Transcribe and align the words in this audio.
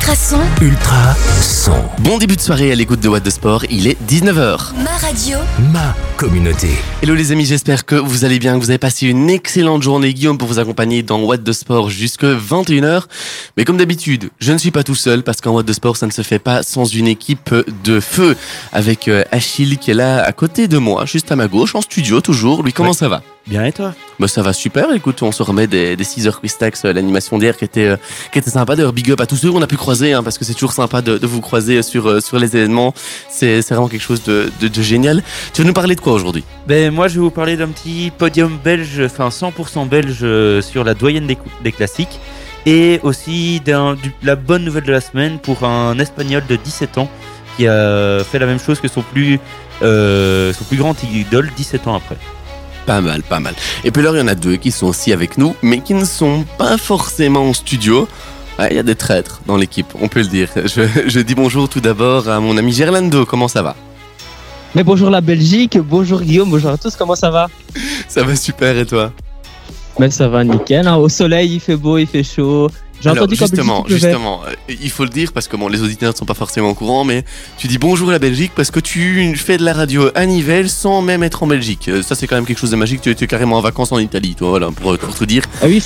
Ultrason, 0.00 0.40
Ultra 0.62 1.14
son. 1.42 1.74
Bon 1.98 2.16
début 2.16 2.34
de 2.34 2.40
soirée 2.40 2.72
à 2.72 2.74
l'écoute 2.74 3.00
de 3.00 3.08
What 3.10 3.20
the 3.20 3.28
Sport, 3.30 3.66
il 3.68 3.86
est 3.86 3.98
19h. 4.08 4.72
ma 4.82 4.96
radio, 4.96 5.36
Ma 5.74 5.94
communauté. 6.16 6.68
Hello 7.02 7.14
les 7.14 7.32
amis, 7.32 7.44
j'espère 7.44 7.84
que 7.84 7.96
vous 7.96 8.24
allez 8.24 8.38
bien, 8.38 8.54
que 8.58 8.60
vous 8.64 8.70
avez 8.70 8.78
passé 8.78 9.08
une 9.08 9.28
excellente 9.28 9.82
journée. 9.82 10.14
Guillaume 10.14 10.38
pour 10.38 10.48
vous 10.48 10.58
accompagner 10.58 11.02
dans 11.02 11.20
What 11.20 11.38
the 11.38 11.52
Sport 11.52 11.90
jusque 11.90 12.24
21h. 12.24 13.02
Mais 13.58 13.64
comme 13.66 13.76
d'habitude, 13.76 14.30
je 14.40 14.52
ne 14.52 14.58
suis 14.58 14.70
pas 14.70 14.84
tout 14.84 14.94
seul 14.94 15.22
parce 15.22 15.42
qu'en 15.42 15.50
What 15.50 15.64
the 15.64 15.74
Sport, 15.74 15.98
ça 15.98 16.06
ne 16.06 16.12
se 16.12 16.22
fait 16.22 16.38
pas 16.38 16.62
sans 16.62 16.86
une 16.86 17.06
équipe 17.06 17.54
de 17.84 18.00
feu. 18.00 18.36
Avec 18.72 19.06
euh, 19.06 19.22
Achille 19.32 19.76
qui 19.76 19.90
est 19.90 19.94
là 19.94 20.22
à 20.24 20.32
côté 20.32 20.66
de 20.66 20.78
moi, 20.78 21.04
juste 21.04 21.30
à 21.30 21.36
ma 21.36 21.46
gauche, 21.46 21.74
en 21.74 21.82
studio 21.82 22.22
toujours. 22.22 22.62
Lui, 22.62 22.72
comment 22.72 22.90
Ouais. 22.90 22.96
ça 22.96 23.08
va? 23.08 23.22
Bien 23.46 23.64
et 23.64 23.72
toi 23.72 23.94
Bah 24.20 24.28
ça 24.28 24.42
va 24.42 24.52
super, 24.52 24.92
écoute, 24.92 25.22
on 25.22 25.32
se 25.32 25.42
remet 25.42 25.66
des, 25.66 25.96
des 25.96 26.04
6 26.04 26.26
heures 26.28 26.40
Quiz 26.40 26.56
Tax, 26.58 26.84
euh, 26.84 26.92
l'animation 26.92 27.36
d'hier 27.38 27.56
qui 27.56 27.64
était, 27.64 27.86
euh, 27.86 27.96
qui 28.32 28.38
était 28.38 28.50
sympa. 28.50 28.76
D'ailleurs, 28.76 28.92
big 28.92 29.10
up 29.10 29.20
à 29.20 29.26
tous 29.26 29.36
ceux 29.36 29.50
qu'on 29.50 29.62
a 29.62 29.66
pu 29.66 29.76
croiser, 29.76 30.12
hein, 30.12 30.22
parce 30.22 30.38
que 30.38 30.44
c'est 30.44 30.52
toujours 30.54 30.72
sympa 30.72 31.02
de, 31.02 31.18
de 31.18 31.26
vous 31.26 31.40
croiser 31.40 31.82
sur, 31.82 32.06
euh, 32.08 32.20
sur 32.20 32.38
les 32.38 32.54
événements. 32.56 32.94
C'est 33.28 33.60
vraiment 33.70 33.88
quelque 33.88 34.02
chose 34.02 34.22
de, 34.22 34.52
de, 34.60 34.68
de 34.68 34.82
génial. 34.82 35.22
Tu 35.52 35.62
veux 35.62 35.66
nous 35.66 35.72
parler 35.72 35.96
de 35.96 36.00
quoi 36.00 36.12
aujourd'hui? 36.12 36.44
Ben 36.68 36.92
moi 36.92 37.08
je 37.08 37.14
vais 37.14 37.20
vous 37.20 37.30
parler 37.30 37.56
d'un 37.56 37.68
petit 37.68 38.12
podium 38.16 38.56
belge, 38.62 39.00
enfin 39.04 39.30
100% 39.30 39.88
belge 39.88 40.18
sur 40.62 40.84
la 40.84 40.94
doyenne 40.94 41.26
des, 41.26 41.38
des 41.64 41.72
classiques 41.72 42.20
et 42.66 43.00
aussi 43.02 43.60
du- 43.60 43.72
la 44.22 44.36
bonne 44.36 44.64
nouvelle 44.64 44.84
de 44.84 44.92
la 44.92 45.00
semaine 45.00 45.38
pour 45.38 45.64
un 45.64 45.98
espagnol 45.98 46.42
de 46.48 46.56
17 46.56 46.98
ans 46.98 47.08
qui 47.56 47.66
a 47.66 48.22
fait 48.22 48.38
la 48.38 48.46
même 48.46 48.60
chose 48.60 48.78
que 48.80 48.86
son 48.88 49.02
plus, 49.02 49.40
euh, 49.82 50.52
son 50.52 50.64
plus 50.64 50.76
grand 50.76 50.94
idole 51.02 51.50
17 51.56 51.88
ans 51.88 51.96
après. 51.96 52.16
Pas 52.90 53.00
mal, 53.00 53.22
pas 53.22 53.38
mal. 53.38 53.54
Et 53.84 53.92
puis 53.92 54.02
alors, 54.02 54.16
il 54.16 54.18
y 54.18 54.22
en 54.22 54.26
a 54.26 54.34
deux 54.34 54.56
qui 54.56 54.72
sont 54.72 54.88
aussi 54.88 55.12
avec 55.12 55.38
nous, 55.38 55.54
mais 55.62 55.78
qui 55.78 55.94
ne 55.94 56.04
sont 56.04 56.44
pas 56.58 56.76
forcément 56.76 57.48
en 57.48 57.52
studio. 57.52 58.08
Ouais, 58.58 58.66
Il 58.72 58.74
y 58.74 58.80
a 58.80 58.82
des 58.82 58.96
traîtres 58.96 59.40
dans 59.46 59.56
l'équipe, 59.56 59.86
on 60.00 60.08
peut 60.08 60.22
le 60.22 60.26
dire. 60.26 60.48
Je, 60.56 60.82
je 61.06 61.20
dis 61.20 61.36
bonjour 61.36 61.68
tout 61.68 61.80
d'abord 61.80 62.28
à 62.28 62.40
mon 62.40 62.56
ami 62.56 62.72
Gerlando, 62.72 63.24
comment 63.24 63.46
ça 63.46 63.62
va? 63.62 63.76
Mais 64.74 64.82
bonjour 64.82 65.08
la 65.08 65.20
Belgique, 65.20 65.78
bonjour 65.78 66.20
Guillaume, 66.20 66.50
bonjour 66.50 66.72
à 66.72 66.78
tous, 66.78 66.96
comment 66.96 67.14
ça 67.14 67.30
va? 67.30 67.46
Ça 68.08 68.24
va 68.24 68.34
super 68.34 68.76
et 68.76 68.86
toi? 68.86 69.12
Mais 70.00 70.10
ça 70.10 70.26
va 70.26 70.42
nickel, 70.42 70.88
hein. 70.88 70.96
au 70.96 71.08
soleil 71.08 71.54
il 71.54 71.60
fait 71.60 71.76
beau, 71.76 71.96
il 71.96 72.08
fait 72.08 72.24
chaud. 72.24 72.68
J'ai 73.00 73.08
Alors 73.08 73.28
justement, 73.30 73.84
justement, 73.88 74.42
euh, 74.46 74.52
il 74.68 74.90
faut 74.90 75.04
le 75.04 75.10
dire 75.10 75.32
parce 75.32 75.48
que 75.48 75.56
bon, 75.56 75.68
les 75.68 75.82
auditeurs 75.82 76.12
ne 76.12 76.16
sont 76.16 76.26
pas 76.26 76.34
forcément 76.34 76.68
au 76.70 76.74
courant, 76.74 77.04
mais 77.04 77.24
tu 77.56 77.66
dis 77.66 77.78
bonjour 77.78 78.10
à 78.10 78.12
la 78.12 78.18
Belgique 78.18 78.52
parce 78.54 78.70
que 78.70 78.80
tu 78.80 79.34
fais 79.36 79.56
de 79.56 79.64
la 79.64 79.72
radio 79.72 80.10
à 80.14 80.26
Nivelles 80.26 80.68
sans 80.68 81.00
même 81.00 81.22
être 81.22 81.42
en 81.42 81.46
Belgique. 81.46 81.88
Euh, 81.88 82.02
Ça 82.02 82.14
c'est 82.14 82.26
quand 82.26 82.36
même 82.36 82.46
quelque 82.46 82.58
chose 82.58 82.70
de 82.70 82.76
magique. 82.76 83.00
Tu 83.00 83.10
es 83.10 83.26
carrément 83.26 83.56
en 83.56 83.62
vacances 83.62 83.92
en 83.92 83.98
Italie, 83.98 84.34
toi, 84.34 84.50
voilà, 84.50 84.70
pour, 84.70 84.96
pour 84.98 85.14
tout 85.14 85.24
dire. 85.26 85.44
Ah 85.62 85.66
oui, 85.66 85.82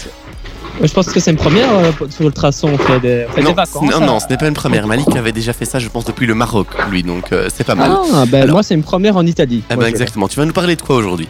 je 0.83 0.93
pense 0.93 1.07
que 1.07 1.21
c'est 1.21 1.31
une 1.31 1.37
première 1.37 1.73
euh, 1.73 1.93
sur 2.11 2.27
Ultrason, 2.27 2.71
on 2.75 2.79
fait 2.79 2.99
des, 2.99 3.27
on 3.29 3.33
fait 3.33 3.41
des 3.43 3.47
non, 3.49 3.53
vacances. 3.55 3.83
non, 3.91 3.97
hein. 4.03 4.07
non, 4.07 4.19
ce 4.19 4.27
n'est 4.29 4.37
pas 4.37 4.49
une 4.49 4.55
première. 4.55 4.87
Malik 4.89 5.15
avait 5.15 5.31
déjà 5.31 5.53
fait 5.53 5.65
ça, 5.67 5.79
je 5.79 5.89
pense, 5.89 6.05
depuis 6.05 6.27
le 6.27 6.35
Maroc, 6.35 6.67
lui, 6.91 7.05
donc 7.05 7.33
euh, 7.33 7.49
c'est 7.55 7.63
pas 7.65 7.77
mal. 7.77 7.93
Ah, 8.13 8.25
ben 8.27 8.43
Alors- 8.43 8.55
moi 8.55 8.63
c'est 8.65 8.75
une 8.75 8.83
première 8.83 9.17
en 9.17 9.25
Italie. 9.25 9.63
Moi, 9.71 9.85
ben 9.85 9.87
exactement. 9.87 10.27
Tu 10.27 10.37
vas 10.37 10.45
nous 10.47 10.53
parler 10.53 10.75
de 10.75 10.83
quoi 10.83 10.97
aujourd'hui? 10.97 11.29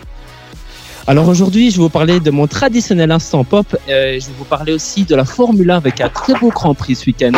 Alors 1.06 1.28
aujourd'hui, 1.28 1.70
je 1.70 1.76
vais 1.76 1.82
vous 1.82 1.88
parler 1.90 2.18
de 2.18 2.30
mon 2.30 2.46
traditionnel 2.46 3.10
instant 3.10 3.44
pop. 3.44 3.66
euh, 3.88 4.18
je 4.18 4.26
vais 4.26 4.32
vous 4.38 4.44
parler 4.44 4.72
aussi 4.72 5.04
de 5.04 5.14
la 5.14 5.24
Formule 5.24 5.70
1 5.70 5.76
avec 5.76 6.00
un 6.00 6.08
très 6.08 6.32
beau 6.34 6.48
Grand 6.48 6.74
Prix 6.74 6.94
ce 6.94 7.06
week-end. 7.06 7.32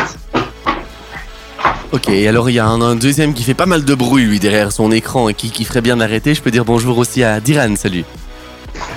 Ok, 1.92 2.08
et 2.08 2.28
alors 2.28 2.48
il 2.50 2.54
y 2.54 2.58
a 2.58 2.66
un, 2.66 2.80
un 2.80 2.94
deuxième 2.94 3.32
qui 3.34 3.42
fait 3.42 3.54
pas 3.54 3.66
mal 3.66 3.84
de 3.84 3.94
bruit, 3.94 4.24
lui, 4.24 4.38
derrière 4.38 4.70
son 4.70 4.92
écran 4.92 5.28
et 5.28 5.34
qui, 5.34 5.50
qui 5.50 5.64
ferait 5.64 5.80
bien 5.80 5.96
d'arrêter. 5.96 6.34
Je 6.34 6.42
peux 6.42 6.50
dire 6.50 6.64
bonjour 6.64 6.96
aussi 6.98 7.24
à 7.24 7.40
Diran, 7.40 7.74
salut. 7.76 8.04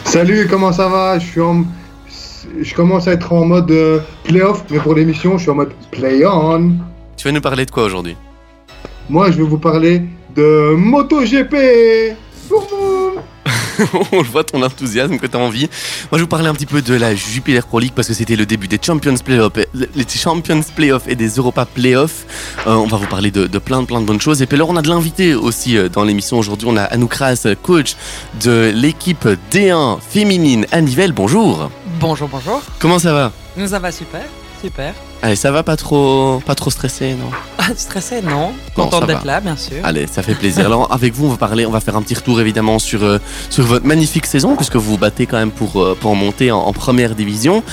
Salut, 0.03 0.47
comment 0.49 0.71
ça 0.71 0.87
va? 0.87 1.17
Je 1.17 1.25
suis 1.25 1.41
en... 1.41 1.65
Je 2.61 2.73
commence 2.75 3.07
à 3.07 3.13
être 3.13 3.33
en 3.33 3.45
mode 3.45 3.71
euh, 3.71 3.99
playoff, 4.23 4.63
mais 4.69 4.79
pour 4.79 4.93
l'émission, 4.95 5.37
je 5.37 5.43
suis 5.43 5.51
en 5.51 5.55
mode 5.55 5.71
play 5.91 6.25
on. 6.25 6.73
Tu 7.17 7.27
vas 7.27 7.31
nous 7.31 7.41
parler 7.41 7.65
de 7.65 7.71
quoi 7.71 7.83
aujourd'hui? 7.83 8.15
Moi, 9.09 9.31
je 9.31 9.37
vais 9.37 9.43
vous 9.43 9.57
parler 9.57 10.03
de 10.35 10.73
MotoGP. 10.75 12.15
Boum, 12.49 12.61
boum. 12.69 12.98
On 14.11 14.21
le 14.21 14.27
voit 14.27 14.43
ton 14.43 14.61
enthousiasme 14.61 15.17
que 15.17 15.27
tu 15.27 15.35
as 15.35 15.39
envie. 15.39 15.61
Moi, 15.61 15.69
je 16.13 16.17
vais 16.17 16.21
vous 16.21 16.27
parler 16.27 16.47
un 16.47 16.53
petit 16.53 16.65
peu 16.65 16.81
de 16.81 16.93
la 16.93 17.15
Jupiler 17.15 17.61
Pro 17.61 17.79
League 17.79 17.93
parce 17.95 18.07
que 18.07 18.13
c'était 18.13 18.35
le 18.35 18.45
début 18.45 18.67
des 18.67 18.79
Champions 18.81 19.15
Playoffs, 19.23 19.53
les 19.73 20.07
Champions 20.07 20.61
et 21.07 21.15
des 21.15 21.29
Europa 21.29 21.65
Playoffs. 21.65 22.25
Euh, 22.67 22.73
on 22.73 22.87
va 22.87 22.97
vous 22.97 23.07
parler 23.07 23.31
de, 23.31 23.47
de 23.47 23.59
plein, 23.59 23.81
de 23.81 23.85
plein 23.87 24.01
de 24.01 24.05
bonnes 24.05 24.21
choses. 24.21 24.41
Et 24.41 24.45
puis 24.45 24.55
alors, 24.55 24.69
on 24.69 24.75
a 24.75 24.81
de 24.81 24.89
l'invité 24.89 25.35
aussi 25.35 25.77
euh, 25.77 25.89
dans 25.89 26.03
l'émission 26.03 26.37
aujourd'hui. 26.37 26.67
On 26.69 26.77
a 26.77 26.83
Anouk 26.83 27.13
Ras, 27.13 27.47
coach 27.61 27.95
de 28.43 28.71
l'équipe 28.73 29.27
D1 29.51 29.99
féminine 30.01 30.65
à 30.71 30.81
Nivelles. 30.81 31.13
Bonjour. 31.13 31.69
Bonjour, 31.99 32.29
bonjour. 32.29 32.61
Comment 32.79 32.99
ça 32.99 33.13
va? 33.13 33.31
Nous, 33.57 33.67
ça 33.67 33.79
va 33.79 33.91
super, 33.91 34.23
super. 34.61 34.93
Allez, 35.21 35.35
ça 35.35 35.51
va 35.51 35.63
pas 35.63 35.75
trop, 35.75 36.41
pas 36.45 36.55
trop 36.55 36.69
stressé, 36.69 37.13
non 37.13 37.29
Ah, 37.57 37.63
stressé, 37.75 38.21
non. 38.21 38.53
Ça 38.89 39.05
d'être 39.05 39.25
là, 39.25 39.41
bien 39.41 39.57
sûr. 39.57 39.77
Allez, 39.83 40.07
ça 40.07 40.23
fait 40.23 40.33
plaisir. 40.35 40.65
Alors 40.65 40.91
avec 40.93 41.13
vous, 41.13 41.25
on 41.25 41.29
va 41.31 41.37
parler, 41.37 41.65
on 41.65 41.71
va 41.71 41.81
faire 41.81 41.97
un 41.97 42.01
petit 42.01 42.15
retour 42.15 42.39
évidemment 42.39 42.79
sur 42.79 43.03
euh, 43.03 43.19
sur 43.49 43.65
votre 43.65 43.85
magnifique 43.85 44.25
saison 44.25 44.55
puisque 44.55 44.77
vous 44.77 44.91
vous 44.91 44.97
battez 44.97 45.25
quand 45.25 45.37
même 45.37 45.51
pour 45.51 45.81
euh, 45.81 45.97
pour 45.99 46.15
monter 46.15 46.51
en, 46.51 46.59
en 46.59 46.71
première 46.73 47.15
division. 47.15 47.63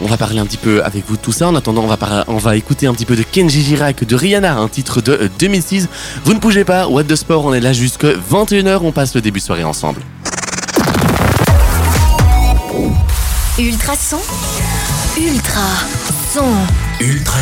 On 0.00 0.06
va 0.06 0.16
parler 0.16 0.38
un 0.38 0.46
petit 0.46 0.56
peu 0.56 0.82
avec 0.84 1.04
vous 1.08 1.16
de 1.16 1.20
tout 1.20 1.32
ça. 1.32 1.48
En 1.48 1.54
attendant, 1.56 1.82
on 1.82 1.86
va 1.88 1.96
par- 1.98 2.24
on 2.28 2.38
va 2.38 2.56
écouter 2.56 2.86
un 2.86 2.94
petit 2.94 3.04
peu 3.04 3.16
de 3.16 3.22
Kenji 3.22 3.62
Girac 3.62 4.04
de 4.04 4.14
Rihanna, 4.16 4.56
un 4.56 4.68
titre 4.68 5.02
de 5.02 5.12
euh, 5.12 5.28
2006. 5.38 5.88
Vous 6.24 6.32
ne 6.32 6.38
bougez 6.38 6.64
pas. 6.64 6.86
What 6.88 7.04
the 7.04 7.16
Sport, 7.16 7.44
on 7.44 7.52
est 7.52 7.60
là 7.60 7.72
jusque 7.74 8.04
21h. 8.06 8.78
On 8.82 8.92
passe 8.92 9.14
le 9.14 9.20
début 9.20 9.40
de 9.40 9.44
soirée 9.44 9.64
ensemble. 9.64 10.00
Ultrason, 13.58 13.58
Ultra 13.58 13.96
son. 13.96 14.18
Ultra 15.20 15.60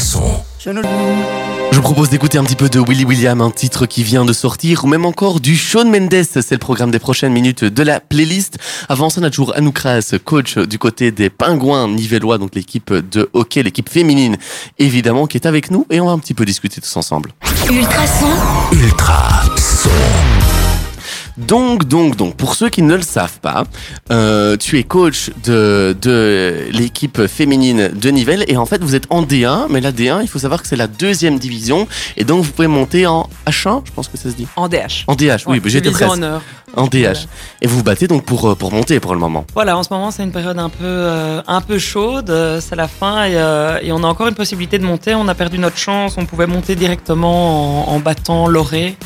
son. 0.01 0.23
Je 0.59 1.77
vous 1.77 1.83
propose 1.83 2.09
d'écouter 2.09 2.39
un 2.39 2.45
petit 2.45 2.57
peu 2.57 2.69
de 2.69 2.81
Willy 2.81 3.05
William, 3.05 3.41
un 3.41 3.51
titre 3.51 3.87
qui 3.87 4.03
vient 4.03 4.25
de 4.25 4.33
sortir, 4.33 4.84
ou 4.84 4.89
même 4.89 5.05
encore 5.05 5.41
du 5.41 5.57
Shawn 5.57 5.89
Mendes. 5.91 6.25
C'est 6.25 6.53
le 6.53 6.59
programme 6.59 6.91
des 6.91 6.99
prochaines 6.99 7.33
minutes 7.33 7.65
de 7.65 7.83
la 7.83 8.01
playlist. 8.01 8.59
Avant 8.89 9.11
ça, 9.11 9.21
on 9.21 9.25
a 9.25 9.31
toujours 9.31 9.55
Anouk 9.57 9.79
Ras, 9.79 10.15
coach 10.25 10.59
du 10.59 10.79
côté 10.79 11.12
des 11.12 11.31
Pingouins 11.31 11.89
nivellois, 11.89 12.39
donc 12.39 12.55
l'équipe 12.55 12.93
de 12.93 13.29
hockey, 13.33 13.62
l'équipe 13.62 13.89
féminine, 13.89 14.39
évidemment, 14.79 15.27
qui 15.27 15.37
est 15.37 15.47
avec 15.47 15.71
nous, 15.71 15.87
et 15.91 16.01
on 16.01 16.07
va 16.07 16.13
un 16.13 16.19
petit 16.19 16.34
peu 16.34 16.45
discuter 16.45 16.81
tous 16.81 16.97
ensemble. 16.97 17.33
Ultrason, 17.71 18.27
Ultra 18.73 19.43
son. 19.57 20.35
Donc, 21.38 21.84
donc, 21.84 22.16
donc, 22.16 22.34
pour 22.36 22.54
ceux 22.54 22.69
qui 22.70 22.80
ne 22.82 22.94
le 22.94 23.02
savent 23.02 23.41
pas, 23.41 23.64
euh, 24.10 24.56
tu 24.56 24.78
es 24.78 24.82
coach 24.84 25.30
de, 25.44 25.94
de 26.00 26.66
l'équipe 26.70 27.26
féminine 27.26 27.88
de 27.88 28.10
Nivelles 28.10 28.44
et 28.48 28.56
en 28.56 28.64
fait 28.64 28.82
vous 28.82 28.94
êtes 28.94 29.04
en 29.10 29.22
D1, 29.22 29.66
mais 29.69 29.80
la 29.82 29.92
D1, 29.92 30.20
il 30.22 30.28
faut 30.28 30.38
savoir 30.38 30.62
que 30.62 30.69
c'est 30.69 30.76
la 30.76 30.86
deuxième 30.86 31.38
division 31.38 31.86
et 32.16 32.24
donc 32.24 32.42
vous 32.42 32.52
pouvez 32.52 32.69
monter 32.69 33.06
en 33.06 33.28
H1, 33.47 33.82
je 33.84 33.92
pense 33.92 34.08
que 34.08 34.16
ça 34.16 34.30
se 34.30 34.34
dit. 34.34 34.47
En 34.56 34.69
DH. 34.69 35.04
En 35.08 35.14
DH, 35.14 35.44
oui, 35.47 35.56
Ouais, 35.56 35.60
mais 35.62 35.70
j'étais 35.70 35.91
presque. 35.91 36.12
honneur. 36.12 36.41
En 36.74 36.86
DH. 36.86 36.97
Voilà. 37.00 37.19
Et 37.62 37.66
vous 37.66 37.76
vous 37.78 37.82
battez 37.82 38.06
donc 38.08 38.24
pour, 38.24 38.50
euh, 38.50 38.54
pour 38.54 38.72
monter 38.72 38.98
pour 39.00 39.12
le 39.14 39.20
moment. 39.20 39.44
Voilà, 39.54 39.76
en 39.78 39.82
ce 39.82 39.92
moment, 39.92 40.10
c'est 40.10 40.22
une 40.24 40.32
période 40.32 40.58
un 40.58 40.68
peu, 40.68 40.84
euh, 40.84 41.41
un 41.47 41.60
peu 41.60 41.78
chaude. 41.78 42.32
C'est 42.60 42.76
la 42.76 42.88
fin 42.88 43.24
et, 43.24 43.32
euh, 43.36 43.78
et 43.82 43.92
on 43.92 44.03
a 44.03 44.06
encore 44.06 44.28
une 44.28 44.34
possibilité 44.34 44.78
de 44.78 44.84
monter. 44.84 45.14
On 45.14 45.28
a 45.28 45.34
perdu 45.34 45.58
notre 45.58 45.78
chance. 45.78 46.14
On 46.18 46.26
pouvait 46.26 46.47
monter 46.47 46.74
directement 46.74 47.88
en, 47.91 47.94
en 47.94 47.98
battant 48.00 48.47
Loré, 48.48 48.97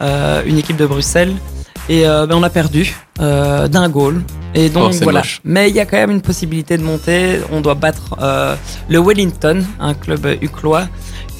une 0.00 0.58
équipe 0.58 0.76
de 0.76 0.86
Bruxelles. 0.86 1.34
Et 1.88 2.06
euh, 2.06 2.26
ben, 2.26 2.34
on 2.36 2.42
a 2.42 2.50
perdu 2.50 2.94
euh, 3.20 3.68
d'un 3.68 3.88
goal. 3.88 4.22
Et 4.54 4.68
donc 4.70 4.92
Oh, 4.94 4.98
voilà. 5.02 5.20
moche. 5.20 5.40
Mais 5.44 5.68
il 5.68 5.76
y 5.76 5.80
a 5.80 5.86
quand 5.86 5.96
même 5.98 6.10
une 6.10 6.20
possibilité 6.22 6.76
de 6.78 6.82
monter. 6.82 7.40
On 7.52 7.60
doit 7.60 7.74
battre 7.74 8.16
euh, 8.20 8.56
le 8.88 8.98
Wellington, 9.00 9.62
un 9.78 9.94
club 9.94 10.26
uclois, 10.42 10.88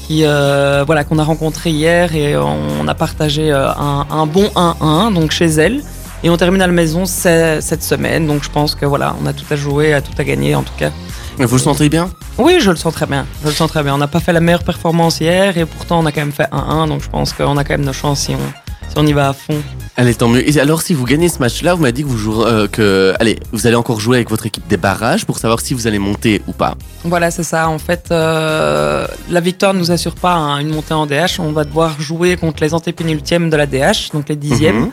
qui 0.07 0.25
euh, 0.25 0.85
voilà 0.87 1.03
qu'on 1.05 1.19
a 1.19 1.25
rencontré 1.25 1.71
hier 1.71 2.15
et 2.15 2.37
on 2.37 2.87
a 2.87 2.95
partagé 2.95 3.51
euh, 3.53 3.69
un, 3.73 4.07
un 4.11 4.27
bon 4.27 4.47
1-1 4.55 5.15
donc 5.15 5.33
chez 5.33 5.47
elle. 5.47 5.83
Et 6.23 6.31
on 6.31 6.37
termine 6.37 6.63
à 6.63 6.67
la 6.67 6.73
maison 6.73 7.07
ce- 7.07 7.59
cette 7.61 7.83
semaine. 7.83 8.27
Donc 8.27 8.43
je 8.45 8.51
pense 8.51 8.75
que 8.75 8.87
voilà, 8.87 9.17
on 9.23 9.27
a 9.27 9.33
tout 9.33 9.45
à 9.51 9.57
jouer, 9.57 9.93
à 9.95 10.01
tout 10.01 10.13
à 10.19 10.25
gagner 10.25 10.55
en 10.55 10.63
tout 10.63 10.73
cas. 10.79 10.91
Vous 11.39 11.57
le 11.57 11.61
sentez 11.61 11.89
bien? 11.91 12.09
Oui, 12.39 12.59
je 12.61 12.71
le 12.71 12.77
sens 12.77 12.95
très 12.95 13.05
bien. 13.07 13.27
Je 13.43 13.49
le 13.49 13.53
sens 13.55 13.69
très 13.71 13.83
bien. 13.83 13.95
On 13.95 13.99
n'a 13.99 14.07
pas 14.09 14.21
fait 14.21 14.33
la 14.33 14.41
meilleure 14.41 14.63
performance 14.65 15.21
hier 15.21 15.59
et 15.59 15.67
pourtant 15.67 15.99
on 16.01 16.07
a 16.07 16.13
quand 16.13 16.21
même 16.23 16.33
fait 16.33 16.49
1-1. 16.53 16.89
Donc 16.89 17.03
je 17.03 17.09
pense 17.11 17.33
qu'on 17.33 17.57
a 17.57 17.65
quand 17.65 17.75
même 17.75 17.85
nos 17.85 17.93
chances 17.93 18.21
si 18.21 18.33
on, 18.33 18.66
on 18.97 19.07
y 19.07 19.13
va 19.13 19.29
à 19.29 19.33
fond. 19.33 19.61
Allez, 19.99 20.15
tant 20.15 20.29
mieux. 20.29 20.47
Et 20.49 20.61
alors, 20.61 20.83
si 20.83 20.93
vous 20.95 21.05
gagnez 21.05 21.29
ce 21.29 21.39
match-là, 21.39 21.75
vous 21.75 21.81
m'avez 21.81 21.93
dit 21.93 22.03
que 22.03 22.09
vous 22.09 22.19
jouerez, 22.19 22.51
euh, 22.51 22.67
que, 22.69 23.15
allez, 23.19 23.39
vous 23.53 23.67
allez 23.67 23.77
encore 23.77 23.99
jouer 24.01 24.19
avec 24.19 24.29
votre 24.31 24.45
équipe 24.47 24.67
des 24.69 24.77
barrages 24.77 25.25
pour 25.25 25.39
savoir 25.39 25.61
si 25.61 25.73
vous 25.75 25.87
allez 25.87 25.99
monter 25.99 26.43
ou 26.47 26.53
pas. 26.53 26.75
Voilà, 27.05 27.31
c'est 27.31 27.43
ça. 27.45 27.69
En 27.69 27.79
fait, 27.79 28.09
euh, 28.11 29.07
la 29.31 29.41
victoire 29.41 29.73
ne 29.75 29.79
nous 29.79 29.91
assure 29.91 30.15
pas 30.15 30.35
hein, 30.35 30.59
une 30.59 30.69
montée 30.69 30.93
en 30.95 31.07
DH. 31.07 31.39
On 31.39 31.53
va 31.53 31.65
devoir 31.65 31.99
jouer 32.01 32.37
contre 32.37 32.63
les 32.63 32.75
antépénultièmes 32.75 33.49
de 33.49 33.57
la 33.57 33.67
DH, 33.67 34.11
donc 34.13 34.29
les 34.29 34.37
dixièmes, 34.37 34.81
Mhm. 34.81 34.91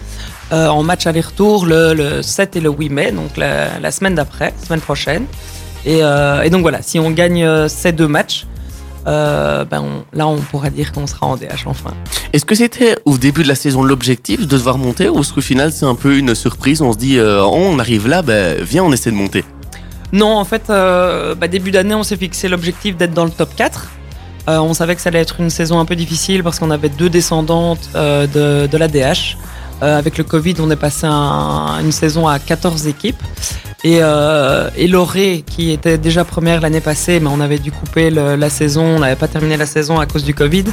euh, 0.54 0.68
en 0.68 0.84
match 0.84 1.06
aller-retour 1.08 1.66
le, 1.66 1.94
le 1.94 2.22
7 2.22 2.56
et 2.56 2.62
le 2.62 2.70
8 2.70 2.90
mai, 2.90 3.12
donc 3.12 3.36
la, 3.38 3.80
la 3.80 3.92
semaine 3.92 4.16
d'après, 4.16 4.54
semaine 4.66 4.82
prochaine. 4.82 5.26
Et, 5.86 6.00
et 6.00 6.50
donc 6.50 6.62
voilà, 6.62 6.82
si 6.82 6.98
on 6.98 7.12
gagne 7.12 7.68
ces 7.68 7.92
deux 7.92 8.08
matchs, 8.08 8.46
euh, 9.08 9.66
ben 9.66 9.82
on- 9.82 10.18
là 10.18 10.28
on 10.28 10.38
pourra 10.38 10.70
dire 10.70 10.92
qu'on 10.92 11.08
sera 11.08 11.28
en 11.28 11.36
DH 11.36 11.66
enfin. 11.66 11.92
Est-ce 12.32 12.46
que 12.46 12.56
c'était 12.56 12.96
au 13.06 13.18
début 13.18 13.44
de 13.44 13.48
la 13.48 13.56
saison 13.56 13.84
l'objectif 13.84 14.42
de 14.42 14.46
devoir 14.58 14.78
monter 14.78 15.10
ou 15.10 15.20
est-ce 15.20 15.34
qu'au 15.34 15.42
final 15.42 15.72
c'est 15.72 15.86
un 15.86 15.96
peu 15.96 16.18
une 16.18 16.34
surprise 16.36 16.82
On 16.82 16.94
se 16.94 16.98
dit, 16.98 17.18
euh, 17.20 17.44
on 17.44 17.80
arrive 17.80 18.08
là, 18.08 18.22
ben, 18.22 18.62
viens, 18.64 18.84
on 18.84 18.92
essaie 18.92 19.12
de 19.12 19.16
monter? 19.16 19.44
Non, 20.12 20.38
en 20.38 20.46
fait, 20.46 20.70
euh, 20.70 21.34
bah, 21.36 21.48
début 21.48 21.72
d'année, 21.72 21.96
on 21.96 22.04
s'est 22.04 22.18
fixé 22.18 22.48
l'objectif 22.48 22.96
d'être 22.98 23.14
dans 23.14 23.26
le 23.26 23.32
top 23.32 23.56
4. 23.56 23.88
Euh, 24.50 24.58
on 24.60 24.74
savait 24.74 24.94
que 24.96 25.02
ça 25.02 25.10
allait 25.10 25.22
être 25.22 25.40
une 25.40 25.50
saison 25.50 25.80
un 25.80 25.86
peu 25.86 25.96
difficile 25.96 26.44
parce 26.44 26.60
qu'on 26.60 26.70
avait 26.72 26.90
deux 26.90 27.10
descendantes 27.10 27.90
de, 27.96 28.68
de 28.68 28.78
la 28.78 28.88
DH. 28.88 29.38
Euh, 29.82 29.98
avec 29.98 30.18
le 30.18 30.24
Covid, 30.24 30.56
on 30.60 30.70
est 30.72 30.76
passé 30.78 31.06
un- 31.10 31.80
une 31.84 31.92
saison 31.92 32.28
à 32.28 32.40
14 32.40 32.88
équipes. 32.88 33.22
Et, 33.86 33.98
euh, 34.02 34.70
et 34.78 34.88
Loré, 34.88 35.44
qui 35.46 35.72
était 35.72 35.98
déjà 35.98 36.24
première 36.24 36.62
l'année 36.62 36.80
passée, 36.80 37.20
mais 37.20 37.28
on 37.30 37.42
avait 37.42 37.60
dû 37.60 37.70
couper 37.74 38.10
la 38.10 38.50
saison, 38.50 38.84
on 38.86 39.00
n'avait 39.00 39.18
pas 39.18 39.28
terminé 39.28 39.58
la 39.58 39.66
saison 39.66 40.00
à 40.00 40.06
cause 40.06 40.24
du 40.24 40.34
Covid, 40.34 40.64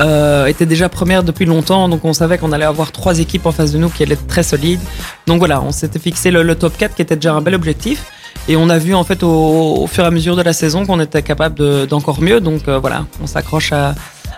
euh, 0.00 0.46
était 0.46 0.64
déjà 0.64 0.88
première 0.88 1.22
depuis 1.22 1.44
longtemps. 1.44 1.86
Donc 1.90 2.06
on 2.06 2.14
savait 2.14 2.38
qu'on 2.38 2.52
allait 2.52 2.64
avoir 2.64 2.92
trois 2.92 3.18
équipes 3.18 3.44
en 3.44 3.52
face 3.52 3.72
de 3.72 3.78
nous 3.78 3.90
qui 3.90 4.04
allaient 4.04 4.14
être 4.14 4.26
très 4.26 4.42
solides. 4.42 4.80
Donc 5.26 5.38
voilà, 5.38 5.60
on 5.60 5.70
s'était 5.70 5.98
fixé 5.98 6.30
le, 6.30 6.54
top 6.54 6.74
4 6.78 6.94
qui 6.94 7.02
était 7.02 7.16
déjà 7.16 7.34
un 7.34 7.42
bel 7.42 7.54
objectif. 7.54 8.06
Et 8.48 8.56
on 8.56 8.70
a 8.70 8.78
vu 8.78 8.94
en 8.94 9.04
fait 9.04 9.22
au, 9.22 9.86
fur 9.86 10.04
et 10.04 10.06
à 10.06 10.10
mesure 10.10 10.36
de 10.36 10.42
la 10.42 10.52
saison 10.54 10.86
qu'on 10.86 11.00
était 11.00 11.20
capable 11.22 11.56
de- 11.58 11.84
d'encore 11.84 12.22
mieux. 12.22 12.40
Donc 12.40 12.66
voilà, 12.68 13.04
on 13.22 13.26
s'accroche 13.26 13.72
à, 13.72 13.94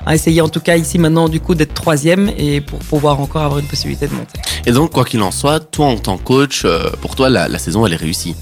à 0.09 0.15
essayer 0.15 0.41
en 0.41 0.49
tout 0.49 0.61
cas 0.61 0.77
ici 0.77 0.99
maintenant 0.99 1.29
du 1.29 1.39
coup 1.39 1.55
d'être 1.55 1.75
troisième 1.75 2.31
et 2.39 2.63
pour 2.63 2.79
pouvoir 2.79 3.21
encore 3.21 3.43
avoir 3.43 3.59
une 3.61 3.67
possibilité 3.67 4.09
de 4.09 4.15
monter. 4.15 4.41
Et 4.65 4.73
donc, 4.73 4.91
quoi 4.91 5.05
qu'il 5.05 5.21
en 5.21 5.31
soit, 5.31 5.61
toi 5.61 5.87
en 5.87 5.97
tant 5.97 6.17
que 6.17 6.25
coach, 6.25 6.63
euh, 6.65 6.89
pour 7.03 7.15
toi, 7.15 7.29
la, 7.29 7.47
la 7.47 7.59
saison, 7.59 7.87
elle 7.87 7.93
est 7.93 7.97
réussie. 7.97 8.35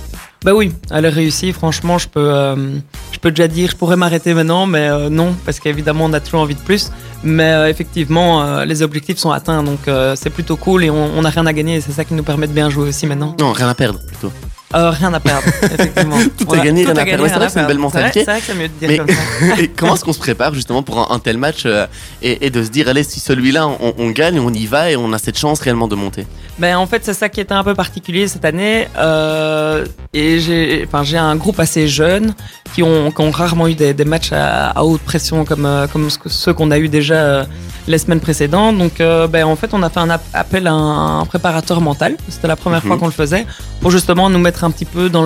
Bah 0.44 0.54
oui, 0.54 0.72
elle 0.92 1.04
est 1.06 1.08
réussie. 1.08 1.52
Franchement, 1.52 1.98
je 1.98 2.08
peux, 2.08 2.20
euh, 2.20 2.76
je 3.10 3.18
peux 3.18 3.30
déjà 3.30 3.48
dire, 3.48 3.70
je 3.70 3.76
pourrais 3.76 3.96
m'arrêter 3.96 4.32
maintenant, 4.32 4.66
mais 4.66 4.88
euh, 4.88 5.08
non, 5.10 5.34
parce 5.44 5.58
qu'évidemment, 5.58 6.04
on 6.04 6.12
a 6.12 6.20
toujours 6.20 6.40
envie 6.40 6.54
de 6.54 6.60
plus. 6.60 6.92
Mais 7.24 7.50
euh, 7.50 7.68
effectivement, 7.68 8.62
les 8.62 8.82
objectifs 8.82 9.18
sont 9.18 9.32
atteints, 9.32 9.64
donc 9.64 9.80
c'est 10.14 10.30
plutôt 10.30 10.56
cool 10.56 10.84
et 10.84 10.90
on 10.90 11.18
on 11.18 11.22
n'a 11.22 11.30
rien 11.30 11.46
à 11.46 11.52
gagner. 11.52 11.76
Et 11.76 11.80
c'est 11.80 11.90
ça 11.90 12.04
qui 12.04 12.14
nous 12.14 12.22
permet 12.22 12.46
de 12.46 12.52
bien 12.52 12.70
jouer 12.70 12.88
aussi 12.88 13.06
maintenant. 13.06 13.34
Non, 13.40 13.52
rien 13.52 13.68
à 13.68 13.74
perdre 13.74 13.98
plutôt. 14.06 14.30
Euh, 14.74 14.90
rien 14.90 15.14
à 15.14 15.20
perdre, 15.20 15.46
effectivement. 15.62 16.16
Tout 16.36 16.44
On 16.48 16.52
à 16.54 16.58
gagner, 16.64 16.84
rien 16.84 16.96
à 16.96 17.04
perdre. 17.04 17.24
C'est 17.28 17.34
vrai 17.36 17.46
que 17.46 17.52
c'est 17.52 17.60
une 17.60 17.66
belle 17.66 17.78
mentalité. 17.78 18.24
C'est 18.24 18.30
vrai, 18.32 18.40
c'est 18.40 18.40
vrai 18.40 18.40
que 18.40 18.46
c'est 18.46 18.54
mieux 18.54 18.68
de 18.68 18.72
dire 18.74 18.88
Mais- 18.88 18.96
comme 18.98 19.56
ça. 19.56 19.62
Et 19.62 19.68
comment 19.68 19.94
est-ce 19.94 20.04
qu'on 20.04 20.12
se 20.12 20.18
prépare 20.18 20.54
justement 20.54 20.82
pour 20.82 20.98
un, 20.98 21.14
un 21.14 21.18
tel 21.20 21.38
match 21.38 21.62
euh, 21.66 21.86
et, 22.20 22.46
et 22.46 22.50
de 22.50 22.62
se 22.64 22.68
dire, 22.70 22.88
allez, 22.88 23.04
si 23.04 23.20
celui-là, 23.20 23.68
on, 23.68 23.94
on 23.96 24.10
gagne, 24.10 24.40
on 24.40 24.52
y 24.52 24.66
va 24.66 24.90
et 24.90 24.96
on 24.96 25.12
a 25.12 25.18
cette 25.18 25.38
chance 25.38 25.60
réellement 25.60 25.86
de 25.88 25.94
monter? 25.94 26.26
Ben, 26.58 26.76
en 26.76 26.86
fait, 26.86 27.04
c'est 27.04 27.14
ça 27.14 27.28
qui 27.28 27.40
était 27.40 27.54
un 27.54 27.62
peu 27.62 27.74
particulier 27.74 28.26
cette 28.26 28.44
année. 28.44 28.88
Euh, 28.98 29.84
et 30.12 30.40
j'ai, 30.40 30.84
enfin, 30.86 31.04
j'ai 31.04 31.18
un 31.18 31.36
groupe 31.36 31.60
assez 31.60 31.86
jeune 31.86 32.34
qui 32.76 32.82
ont, 32.82 33.10
qui 33.10 33.20
ont 33.22 33.30
rarement 33.30 33.66
eu 33.68 33.74
des, 33.74 33.94
des 33.94 34.04
matchs 34.04 34.32
à, 34.32 34.68
à 34.78 34.84
haute 34.84 35.00
pression 35.00 35.46
comme, 35.46 35.64
euh, 35.64 35.86
comme 35.86 36.08
ceux 36.26 36.52
qu'on 36.52 36.70
a 36.70 36.78
eu 36.78 36.88
déjà 36.90 37.14
euh, 37.14 37.44
les 37.88 37.96
semaines 37.96 38.20
précédentes. 38.20 38.76
Donc, 38.76 39.00
euh, 39.00 39.26
ben, 39.26 39.44
en 39.46 39.56
fait, 39.56 39.70
on 39.72 39.82
a 39.82 39.88
fait 39.88 40.00
un 40.00 40.10
ap- 40.10 40.22
appel 40.34 40.66
à 40.66 40.72
un, 40.74 41.24
préparateur 41.24 41.80
mental. 41.80 42.16
C'était 42.28 42.48
la 42.48 42.56
première 42.56 42.82
Mhm. 42.82 42.88
fois 42.88 42.98
qu'on 42.98 43.06
le 43.06 43.12
faisait 43.12 43.46
pour 43.80 43.90
justement 43.90 44.28
nous 44.28 44.38
mettre 44.38 44.62
un 44.64 44.70
petit 44.70 44.84
peu 44.84 45.08
dans 45.08 45.24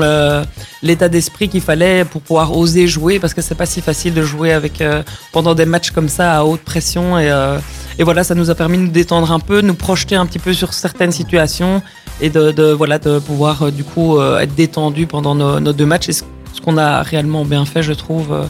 l'état 0.89 1.09
d'esprit 1.09 1.49
qu'il 1.49 1.61
fallait 1.61 2.05
pour 2.05 2.21
pouvoir 2.23 2.57
oser 2.57 2.87
jouer 2.87 3.19
parce 3.19 3.35
que 3.35 3.43
c'est 3.43 3.57
pas 3.57 3.67
si 3.67 3.81
facile 3.81 4.15
de 4.15 4.23
jouer 4.23 4.53
avec 4.53 4.81
euh, 4.81 5.03
pendant 5.33 5.55
des 5.57 5.67
matchs 5.67 5.91
comme 5.91 6.09
ça 6.09 6.39
à 6.39 6.45
haute 6.45 6.61
pression 6.61 7.19
et 7.19 7.29
euh, 7.33 7.59
et 7.99 8.05
voilà, 8.05 8.23
ça 8.25 8.35
nous 8.37 8.49
a 8.49 8.55
permis 8.55 8.79
de 8.79 8.83
nous 8.85 8.91
détendre 8.93 9.31
un 9.33 9.41
peu, 9.41 9.61
de 9.61 9.67
nous 9.67 9.75
projeter 9.75 10.15
un 10.15 10.25
petit 10.25 10.39
peu 10.39 10.53
sur 10.55 10.73
certaines 10.73 11.13
situations 11.13 11.83
et 12.21 12.31
de, 12.31 12.51
de, 12.53 12.67
voilà, 12.73 12.99
de 12.99 13.19
pouvoir 13.19 13.71
du 13.73 13.85
coup 13.85 14.19
être 14.45 14.55
détendu 14.55 15.07
pendant 15.07 15.35
nos, 15.35 15.59
nos 15.61 15.73
deux 15.75 15.85
matchs. 15.85 16.09
Et 16.09 16.13
ce, 16.53 16.61
qu'on 16.61 16.77
a 16.77 17.03
réellement 17.03 17.45
bien 17.45 17.65
fait, 17.65 17.83
je 17.83 17.93
trouve, 17.93 18.33
euh, 18.33 18.45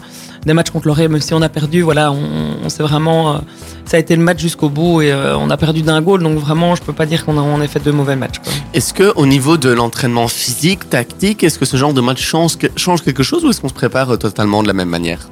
des 0.47 0.55
matchs 0.55 0.71
contre 0.71 0.87
l'Oré, 0.87 1.09
même 1.09 1.21
si 1.21 1.35
on 1.35 1.43
a 1.43 1.49
perdu, 1.49 1.83
voilà, 1.83 2.13
on, 2.13 2.69
s'est 2.69 2.83
vraiment, 2.83 3.35
euh, 3.35 3.39
ça 3.85 3.97
a 3.97 4.01
été 4.01 4.17
le 4.17 4.23
match 4.23 4.41
jusqu'au 4.41 4.69
bout 4.69 5.03
et 5.03 5.13
euh, 5.13 5.37
on 5.37 5.51
a 5.51 5.57
perdu 5.57 5.83
d'un 5.83 6.01
goal, 6.01 6.23
donc 6.23 6.39
vraiment, 6.39 6.75
je 6.75 6.83
peux 6.83 6.93
pas 6.93 7.07
dire 7.07 7.25
qu'on 7.25 7.39
a, 7.39 7.63
a 7.63 7.69
fait 7.69 7.81
deux 7.81 7.93
mauvais 7.93 8.17
matchs. 8.17 8.41
Est-ce 8.73 8.95
que 8.95 9.13
au 9.17 9.27
niveau 9.27 9.57
de 9.57 9.71
l'entraînement 9.71 10.29
physique, 10.29 10.89
tactique, 10.89 11.45
est-ce 11.45 11.59
que 11.59 11.67
ce 11.67 11.77
genre 11.77 11.93
de 11.93 12.01
match 12.01 12.23
change, 12.23 12.57
que- 12.57 12.69
change 12.77 13.03
quelque 13.03 13.23
chose 13.23 13.45
ou 13.45 13.51
est-ce 13.51 13.61
qu'on 13.61 13.69
se 13.69 13.75
prépare 13.75 14.19
totalement 14.19 14.63
de 14.63 14.69
la 14.69 14.75
même 14.75 14.89
manière? 14.89 15.29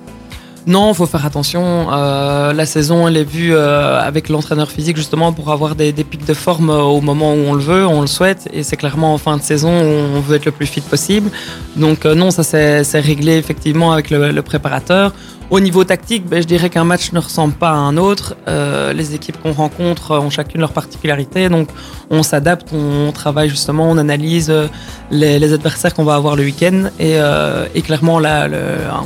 Non, 0.68 0.92
faut 0.92 1.06
faire 1.06 1.24
attention. 1.24 1.90
Euh, 1.90 2.52
la 2.52 2.66
saison, 2.66 3.08
elle 3.08 3.16
est 3.16 3.24
vue 3.24 3.54
euh, 3.54 3.98
avec 3.98 4.28
l'entraîneur 4.28 4.70
physique 4.70 4.98
justement 4.98 5.32
pour 5.32 5.50
avoir 5.50 5.74
des, 5.74 5.92
pics 5.92 6.26
de 6.26 6.34
forme 6.34 6.68
euh, 6.68 6.82
au 6.82 7.00
moment 7.00 7.32
où 7.32 7.38
on 7.38 7.54
le 7.54 7.62
veut, 7.62 7.86
on 7.86 8.02
le 8.02 8.06
souhaite. 8.06 8.50
Et 8.52 8.62
c'est 8.62 8.76
clairement 8.76 9.14
en 9.14 9.18
fin 9.18 9.38
de 9.38 9.42
saison 9.42 9.70
où 9.70 10.16
on 10.16 10.20
veut 10.20 10.36
être 10.36 10.44
le 10.44 10.52
plus 10.52 10.66
fit 10.66 10.82
possible. 10.82 11.30
Donc 11.76 12.04
non, 12.04 12.30
ça 12.30 12.42
c'est 12.42 13.00
réglé 13.00 13.38
effectivement 13.38 13.92
avec 13.92 14.10
le 14.10 14.40
préparateur. 14.42 15.14
Au 15.50 15.60
niveau 15.60 15.82
tactique, 15.82 16.26
ben, 16.26 16.42
je 16.42 16.46
dirais 16.46 16.68
qu'un 16.68 16.84
match 16.84 17.12
ne 17.12 17.20
ressemble 17.20 17.54
pas 17.54 17.70
à 17.70 17.74
un 17.74 17.96
autre. 17.96 18.36
Euh, 18.48 18.92
les 18.92 19.14
équipes 19.14 19.40
qu'on 19.40 19.52
rencontre 19.52 20.18
ont 20.18 20.28
chacune 20.28 20.60
leur 20.60 20.72
particularité. 20.72 21.48
Donc 21.48 21.70
on 22.10 22.22
s'adapte, 22.22 22.68
on 22.74 23.12
travaille 23.12 23.48
justement, 23.48 23.90
on 23.90 23.96
analyse 23.96 24.50
euh, 24.50 24.66
les, 25.10 25.50
adversaires 25.54 25.94
qu'on 25.94 26.04
va 26.04 26.16
avoir 26.16 26.36
le 26.36 26.44
week-end. 26.44 26.90
Et, 26.98 27.14
euh, 27.16 27.66
clairement, 27.82 28.18
là, 28.18 28.46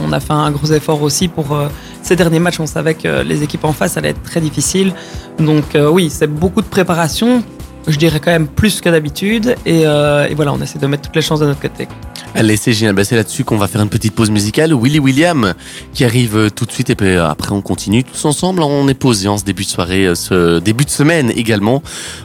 on 0.04 0.12
a 0.12 0.18
fait 0.18 0.32
un 0.32 0.50
gros 0.50 0.66
effort 0.72 1.00
aussi 1.02 1.28
pour 1.28 1.56
ces 2.02 2.16
derniers 2.16 2.40
matchs. 2.40 2.58
On 2.58 2.66
savait 2.66 2.94
que 2.94 3.22
les 3.22 3.44
équipes 3.44 3.64
en 3.64 3.72
face 3.72 3.96
allaient 3.96 4.08
être 4.08 4.22
très 4.22 4.40
difficiles. 4.40 4.92
Donc 5.38 5.76
oui, 5.76 6.10
c'est 6.10 6.26
beaucoup 6.26 6.62
de 6.62 6.66
préparation. 6.66 7.44
Je 7.86 7.96
dirais 7.96 8.20
quand 8.20 8.30
même 8.30 8.46
plus 8.46 8.80
que 8.80 8.88
d'habitude. 8.88 9.56
Et, 9.66 9.82
euh, 9.86 10.28
et 10.28 10.34
voilà, 10.34 10.52
on 10.52 10.60
essaie 10.60 10.78
de 10.78 10.86
mettre 10.86 11.02
toutes 11.02 11.16
les 11.16 11.22
chances 11.22 11.40
de 11.40 11.46
notre 11.46 11.60
côté. 11.60 11.88
Allez, 12.34 12.56
c'est 12.56 12.72
génial. 12.72 12.94
Bah, 12.94 13.04
c'est 13.04 13.16
là-dessus 13.16 13.44
qu'on 13.44 13.56
va 13.56 13.68
faire 13.68 13.82
une 13.82 13.88
petite 13.88 14.14
pause 14.14 14.30
musicale. 14.30 14.72
Willy 14.74 14.98
William 14.98 15.54
qui 15.92 16.04
arrive 16.04 16.36
euh, 16.36 16.50
tout 16.50 16.64
de 16.64 16.72
suite 16.72 16.90
et 16.90 16.94
puis 16.94 17.08
euh, 17.08 17.28
après 17.28 17.52
on 17.52 17.60
continue 17.60 18.04
tous 18.04 18.24
ensemble. 18.24 18.62
On 18.62 18.88
est 18.88 18.94
posé 18.94 19.28
en 19.28 19.36
ce 19.36 19.44
début 19.44 19.64
de 19.64 19.68
soirée, 19.68 20.14
ce 20.14 20.60
début 20.60 20.84
de 20.84 20.90
semaine 20.90 21.30
également. 21.34 21.82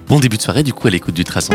Bon 0.07 0.19
début 0.19 0.37
de 0.37 0.41
soirée 0.41 0.63
du 0.63 0.73
coup 0.73 0.87
à 0.87 0.91
l'écoute 0.91 1.15
du 1.15 1.23
traçon. 1.23 1.53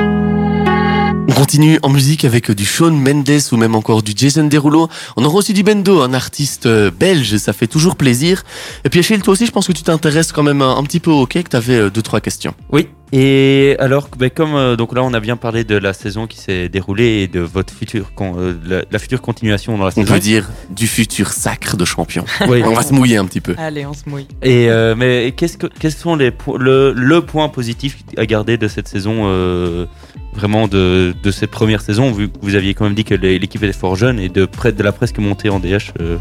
On 1.29 1.35
continue 1.35 1.79
en 1.83 1.89
musique 1.89 2.25
avec 2.25 2.51
euh, 2.51 2.55
du 2.55 2.65
Shawn 2.65 2.95
Mendes 2.99 3.31
ou 3.53 3.57
même 3.57 3.75
encore 3.75 4.03
du 4.03 4.13
Jason 4.15 4.45
Derulo. 4.45 4.89
On 5.17 5.25
aura 5.25 5.37
aussi 5.37 5.53
du 5.53 5.63
Bendo, 5.63 6.01
un 6.03 6.15
artiste 6.15 6.67
euh, 6.67 6.91
belge, 6.91 7.37
ça 7.37 7.53
fait 7.53 7.69
toujours 7.69 7.97
plaisir. 7.97 8.43
Et 8.85 8.89
puis 8.89 9.01
Achille, 9.01 9.21
toi 9.23 9.33
aussi, 9.33 9.47
je 9.47 9.53
pense 9.53 9.67
que 9.67 9.73
tu 9.73 9.83
t'intéresses 9.83 10.33
quand 10.33 10.43
même 10.43 10.63
un, 10.63 10.77
un 10.77 10.83
petit 10.83 11.01
peu 11.01 11.11
au 11.11 11.23
hockey, 11.23 11.43
que 11.45 11.49
tu 11.51 11.57
avais 11.57 11.91
deux, 11.91 12.03
trois 12.03 12.21
questions. 12.21 12.55
Oui. 12.71 12.89
Et 13.15 13.77
alors, 13.79 14.09
ben, 14.19 14.31
comme 14.31 14.55
euh, 14.55 14.75
donc 14.75 14.95
là, 14.95 15.03
on 15.05 15.13
a 15.15 15.21
bien 15.21 15.37
parlé 15.37 15.65
de 15.65 15.77
la 15.77 15.93
saison 15.93 16.27
qui 16.27 16.39
s'est 16.39 16.69
déroulée 16.69 17.23
et 17.23 17.29
de 17.29 17.41
votre 17.41 17.73
future, 17.73 18.13
con- 18.15 18.35
euh, 18.39 18.55
la, 18.65 18.83
la 18.91 18.99
future 18.99 19.21
continuation 19.21 19.77
dans 19.79 19.85
la 19.85 19.91
On 19.91 20.03
saison. 20.03 20.13
peut 20.15 20.19
dire 20.21 20.49
du 20.71 20.87
futur 20.87 21.29
sacre 21.33 21.77
de 21.77 21.85
champion. 21.85 22.25
Oui. 22.49 22.63
On 22.65 22.73
va 22.75 22.83
se 22.83 22.93
mouiller 22.95 23.17
un 23.19 23.27
petit 23.27 23.41
peu. 23.43 23.55
Allez, 23.59 23.87
on 23.87 23.93
se 23.95 24.09
mouille. 24.09 24.27
Et 24.43 24.69
euh, 24.71 24.95
mais 24.97 25.33
qu'est-ce 25.37 25.57
que 25.59 25.67
quels 25.67 25.93
sont 25.93 26.17
les 26.17 26.33
le, 26.59 26.93
le 26.97 27.21
point 27.23 27.49
positif 27.49 27.99
à 28.17 28.27
garder 28.27 28.57
de 28.57 28.67
cette 28.67 28.89
saison 28.89 29.25
euh, 29.27 29.87
vraiment 30.33 30.67
de, 30.69 31.15
de 31.23 31.31
cette 31.31 31.51
première 31.51 31.81
saison 31.83 32.11
vu 32.13 32.29
que 32.29 32.39
vous 32.43 32.55
aviez 32.55 32.75
quand 32.75 32.85
même 32.85 32.95
dit 32.95 33.05
que 33.05 33.15
l'équipe 33.15 33.63
était 33.63 33.73
fort 33.73 33.97
jeune 33.97 34.19
et 34.19 34.29
de 34.29 34.45
près 34.47 34.73
de 34.73 34.83
la 34.83 34.93
presque 34.93 35.19
montée 35.19 35.51
en 35.51 35.61
DH. 35.61 35.93
euh, 36.01 36.17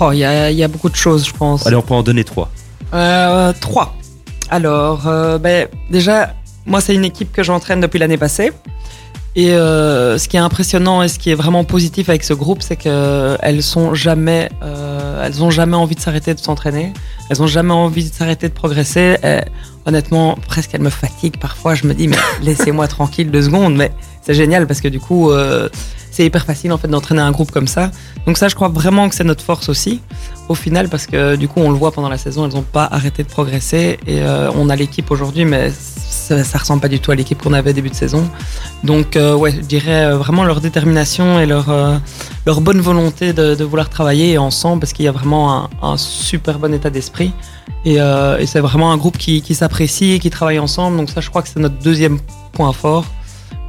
Oh, 0.00 0.10
il 0.12 0.18
y 0.18 0.20
y 0.20 0.62
a 0.64 0.68
beaucoup 0.68 0.88
de 0.88 0.96
choses, 0.96 1.26
je 1.26 1.32
pense. 1.32 1.66
Allez, 1.66 1.76
on 1.76 1.82
peut 1.82 1.94
en 1.94 2.02
donner 2.02 2.24
trois. 2.24 2.50
Euh, 2.94 3.52
trois. 3.60 3.94
Alors, 4.50 5.06
euh, 5.06 5.38
ben, 5.38 5.68
déjà, 5.90 6.34
moi, 6.66 6.80
c'est 6.80 6.94
une 6.94 7.04
équipe 7.04 7.32
que 7.32 7.42
j'entraîne 7.42 7.80
depuis 7.80 7.98
l'année 7.98 8.16
passée. 8.16 8.52
Et 9.34 9.52
euh, 9.52 10.18
ce 10.18 10.28
qui 10.28 10.36
est 10.36 10.40
impressionnant 10.40 11.02
et 11.02 11.08
ce 11.08 11.18
qui 11.18 11.30
est 11.30 11.34
vraiment 11.34 11.64
positif 11.64 12.10
avec 12.10 12.22
ce 12.22 12.34
groupe, 12.34 12.62
c'est 12.62 12.76
qu'elles 12.76 13.62
sont 13.62 13.94
jamais, 13.94 14.50
euh, 14.62 15.24
elles 15.24 15.42
ont 15.42 15.50
jamais 15.50 15.76
envie 15.76 15.94
de 15.94 16.00
s'arrêter 16.00 16.34
de 16.34 16.40
s'entraîner. 16.40 16.92
Elles 17.30 17.42
ont 17.42 17.46
jamais 17.46 17.72
envie 17.72 18.08
de 18.08 18.14
s'arrêter 18.14 18.48
de 18.48 18.54
progresser. 18.54 19.16
Honnêtement, 19.84 20.38
presque 20.46 20.74
elles 20.74 20.82
me 20.82 20.90
fatiguent 20.90 21.38
parfois. 21.38 21.74
Je 21.74 21.86
me 21.86 21.94
dis, 21.94 22.08
mais 22.08 22.16
laissez-moi 22.42 22.86
tranquille 22.88 23.30
deux 23.30 23.42
secondes. 23.42 23.74
Mais 23.74 23.90
c'est 24.22 24.34
génial 24.34 24.66
parce 24.66 24.80
que 24.80 24.88
du 24.88 25.00
coup, 25.00 25.30
euh, 25.30 25.68
c'est 26.12 26.24
hyper 26.24 26.44
facile 26.44 26.72
en 26.72 26.78
fait 26.78 26.88
d'entraîner 26.88 27.22
un 27.22 27.32
groupe 27.32 27.50
comme 27.50 27.66
ça. 27.66 27.90
Donc 28.26 28.38
ça, 28.38 28.46
je 28.48 28.54
crois 28.54 28.68
vraiment 28.68 29.08
que 29.08 29.14
c'est 29.14 29.24
notre 29.24 29.42
force 29.42 29.68
aussi 29.68 30.00
au 30.48 30.54
final 30.54 30.88
parce 30.88 31.06
que 31.06 31.36
du 31.36 31.48
coup 31.48 31.60
on 31.60 31.70
le 31.70 31.76
voit 31.76 31.92
pendant 31.92 32.08
la 32.08 32.18
saison 32.18 32.44
elles 32.44 32.54
n'ont 32.54 32.62
pas 32.62 32.88
arrêté 32.90 33.22
de 33.22 33.28
progresser. 33.28 33.98
Et 34.06 34.20
euh, 34.20 34.50
on 34.54 34.68
a 34.68 34.76
l'équipe 34.76 35.10
aujourd'hui 35.10 35.44
mais 35.44 35.70
ça, 35.70 36.44
ça 36.44 36.58
ressemble 36.58 36.80
pas 36.80 36.88
du 36.88 37.00
tout 37.00 37.10
à 37.10 37.14
l'équipe 37.14 37.40
qu'on 37.42 37.52
avait 37.52 37.72
début 37.72 37.90
de 37.90 37.94
saison. 37.94 38.28
Donc 38.84 39.16
euh, 39.16 39.34
ouais 39.34 39.52
je 39.52 39.60
dirais 39.60 40.04
euh, 40.04 40.16
vraiment 40.16 40.44
leur 40.44 40.60
détermination 40.60 41.40
et 41.40 41.46
leur 41.46 41.70
euh, 41.70 41.96
leur 42.46 42.60
bonne 42.60 42.80
volonté 42.80 43.32
de, 43.32 43.64
vouloir 43.64 43.88
travailler 43.88 44.36
ensemble 44.38 44.80
parce 44.80 44.92
qu'il 44.92 45.04
y 45.04 45.08
a 45.08 45.12
vraiment 45.12 45.68
un, 45.80 45.96
super 45.96 46.58
bon 46.58 46.74
état 46.74 46.90
d'esprit. 46.90 47.32
Et, 47.84 47.96
et 47.96 48.46
c'est 48.46 48.60
vraiment 48.60 48.92
un 48.92 48.96
groupe 48.96 49.18
qui, 49.18 49.42
qui 49.42 49.54
s'apprécie 49.54 50.20
qui 50.20 50.30
travaille 50.30 50.58
ensemble. 50.58 50.96
Donc 50.96 51.10
ça 51.10 51.20
je 51.20 51.30
crois 51.30 51.42
que 51.42 51.48
c'est 51.48 51.60
notre 51.60 51.78
deuxième 51.78 52.18
point 52.52 52.72
fort 52.72 53.06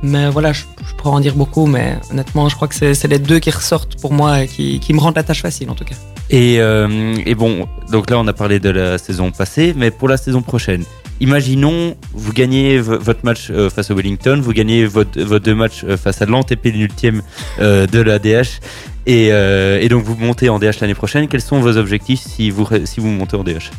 mais 0.04 0.30
voilà, 0.30 0.52
je, 0.54 0.64
pourrais 0.98 1.16
en 1.16 1.20
dire 1.20 1.36
beaucoup, 1.36 1.66
mais 1.66 1.98
honnêtement, 2.12 2.50
je 2.50 2.56
crois 2.56 2.68
que 2.68 2.76
c'est 2.76 3.08
les 3.08 3.20
deux 3.20 3.40
qui 3.40 3.50
ressortent 3.50 4.00
pour 4.00 4.14
moi 4.14 4.44
et 4.44 4.48
qui, 4.48 4.80
qui 4.80 4.94
me 4.94 5.00
rendent 5.00 5.16
la 5.16 5.24
tâche 5.24 5.42
facile 5.42 5.70
en 5.70 5.76
tout 5.76 5.86
cas. 5.86 5.96
Et, 6.30 6.60
euh, 6.60 7.16
et 7.26 7.36
bon, 7.36 7.68
donc 7.92 8.10
là 8.10 8.20
on 8.20 8.28
a 8.28 8.34
parlé 8.34 8.60
de 8.60 8.70
la 8.70 8.98
saison 8.98 9.32
passée, 9.32 9.74
mais 9.76 9.92
pour 9.92 10.08
la 10.08 10.18
saison 10.18 10.42
prochaine, 10.42 10.84
imaginons 11.20 11.96
vous 12.12 12.34
gagnez 12.34 12.80
votre 12.80 13.24
match 13.24 13.50
euh, 13.50 13.70
face 13.70 13.92
au 13.92 13.96
Wellington, 13.96 14.40
vous 14.42 14.54
gagnez 14.54 14.86
votre, 14.86 15.22
vos 15.22 15.40
deux 15.40 15.56
matchs 15.56 15.84
euh, 15.84 15.98
face 15.98 16.22
à 16.22 16.26
euh, 16.26 17.88
de 17.88 18.00
la 18.00 18.20
DH, 18.20 18.60
et, 19.06 19.28
et 19.28 19.90
donc 19.90 20.04
vous 20.04 20.16
montez 20.16 20.50
en 20.50 20.60
DH 20.60 20.80
l'année 20.80 20.94
prochaine. 20.94 21.28
Quels 21.28 21.42
sont 21.42 21.60
vos 21.60 21.78
objectifs 21.78 22.22
si 22.22 22.50
vous, 22.50 22.68
si 22.86 23.00
vous 23.00 23.10
montez 23.10 23.36
en 23.36 23.44
DH 23.44 23.70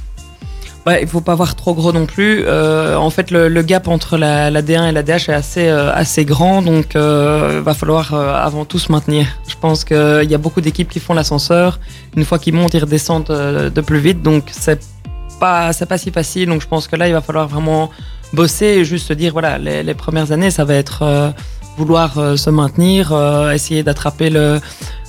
Ouais, 0.87 1.01
il 1.01 1.09
faut 1.09 1.23
pas 1.23 1.35
voir 1.35 1.55
trop 1.55 1.73
gros 1.73 1.93
non 1.93 2.05
plus. 2.05 2.45
Euh, 2.45 2.95
en 2.97 3.09
fait, 3.09 3.31
le, 3.31 3.49
le 3.49 3.63
gap 3.63 3.89
entre 3.89 4.19
la, 4.19 4.51
la 4.51 4.61
D1 4.61 4.91
et 4.91 4.93
la 4.93 5.03
DH 5.03 5.31
est 5.31 5.33
assez, 5.33 5.67
euh, 5.67 5.91
assez 5.95 6.27
grand, 6.27 6.61
donc 6.61 6.95
euh, 6.95 7.63
va 7.65 7.73
falloir 7.73 8.13
euh, 8.13 8.35
avant 8.35 8.67
tout 8.67 8.79
se 8.79 8.93
maintenir. 8.93 9.27
Je 9.49 9.55
pense 9.59 9.85
qu'il 9.85 10.29
y 10.29 10.35
a 10.35 10.39
beaucoup 10.39 10.61
d'équipes 10.61 10.91
qui 10.91 11.01
font 11.01 11.15
l'ascenseur. 11.15 11.81
Une 12.17 12.25
fois 12.27 12.39
qu'ils 12.39 12.53
montent, 12.53 12.75
ils 12.75 12.81
redescendent 12.85 13.31
euh, 13.31 13.71
de 13.71 13.81
plus 13.81 13.99
vite, 13.99 14.21
donc 14.23 14.45
c'est 14.51 14.81
pas, 15.41 15.73
c'est 15.73 15.87
pas 15.87 15.97
si 15.97 16.11
facile. 16.11 16.51
Donc 16.51 16.61
je 16.61 16.69
pense 16.69 16.87
que 16.87 16.97
là, 16.97 17.09
il 17.09 17.15
va 17.15 17.23
falloir 17.23 17.49
vraiment 17.49 17.89
bosser 18.35 18.67
et 18.67 18.85
juste 18.85 19.09
se 19.09 19.15
dire, 19.15 19.33
voilà, 19.33 19.57
les, 19.57 19.83
les 19.83 19.95
premières 19.95 20.33
années, 20.33 20.51
ça 20.51 20.67
va 20.67 20.75
être 20.75 21.33
vouloir 21.79 22.39
se 22.39 22.51
maintenir, 22.51 23.13
essayer 23.53 23.83
d'attraper 23.83 24.29
le, 24.31 24.61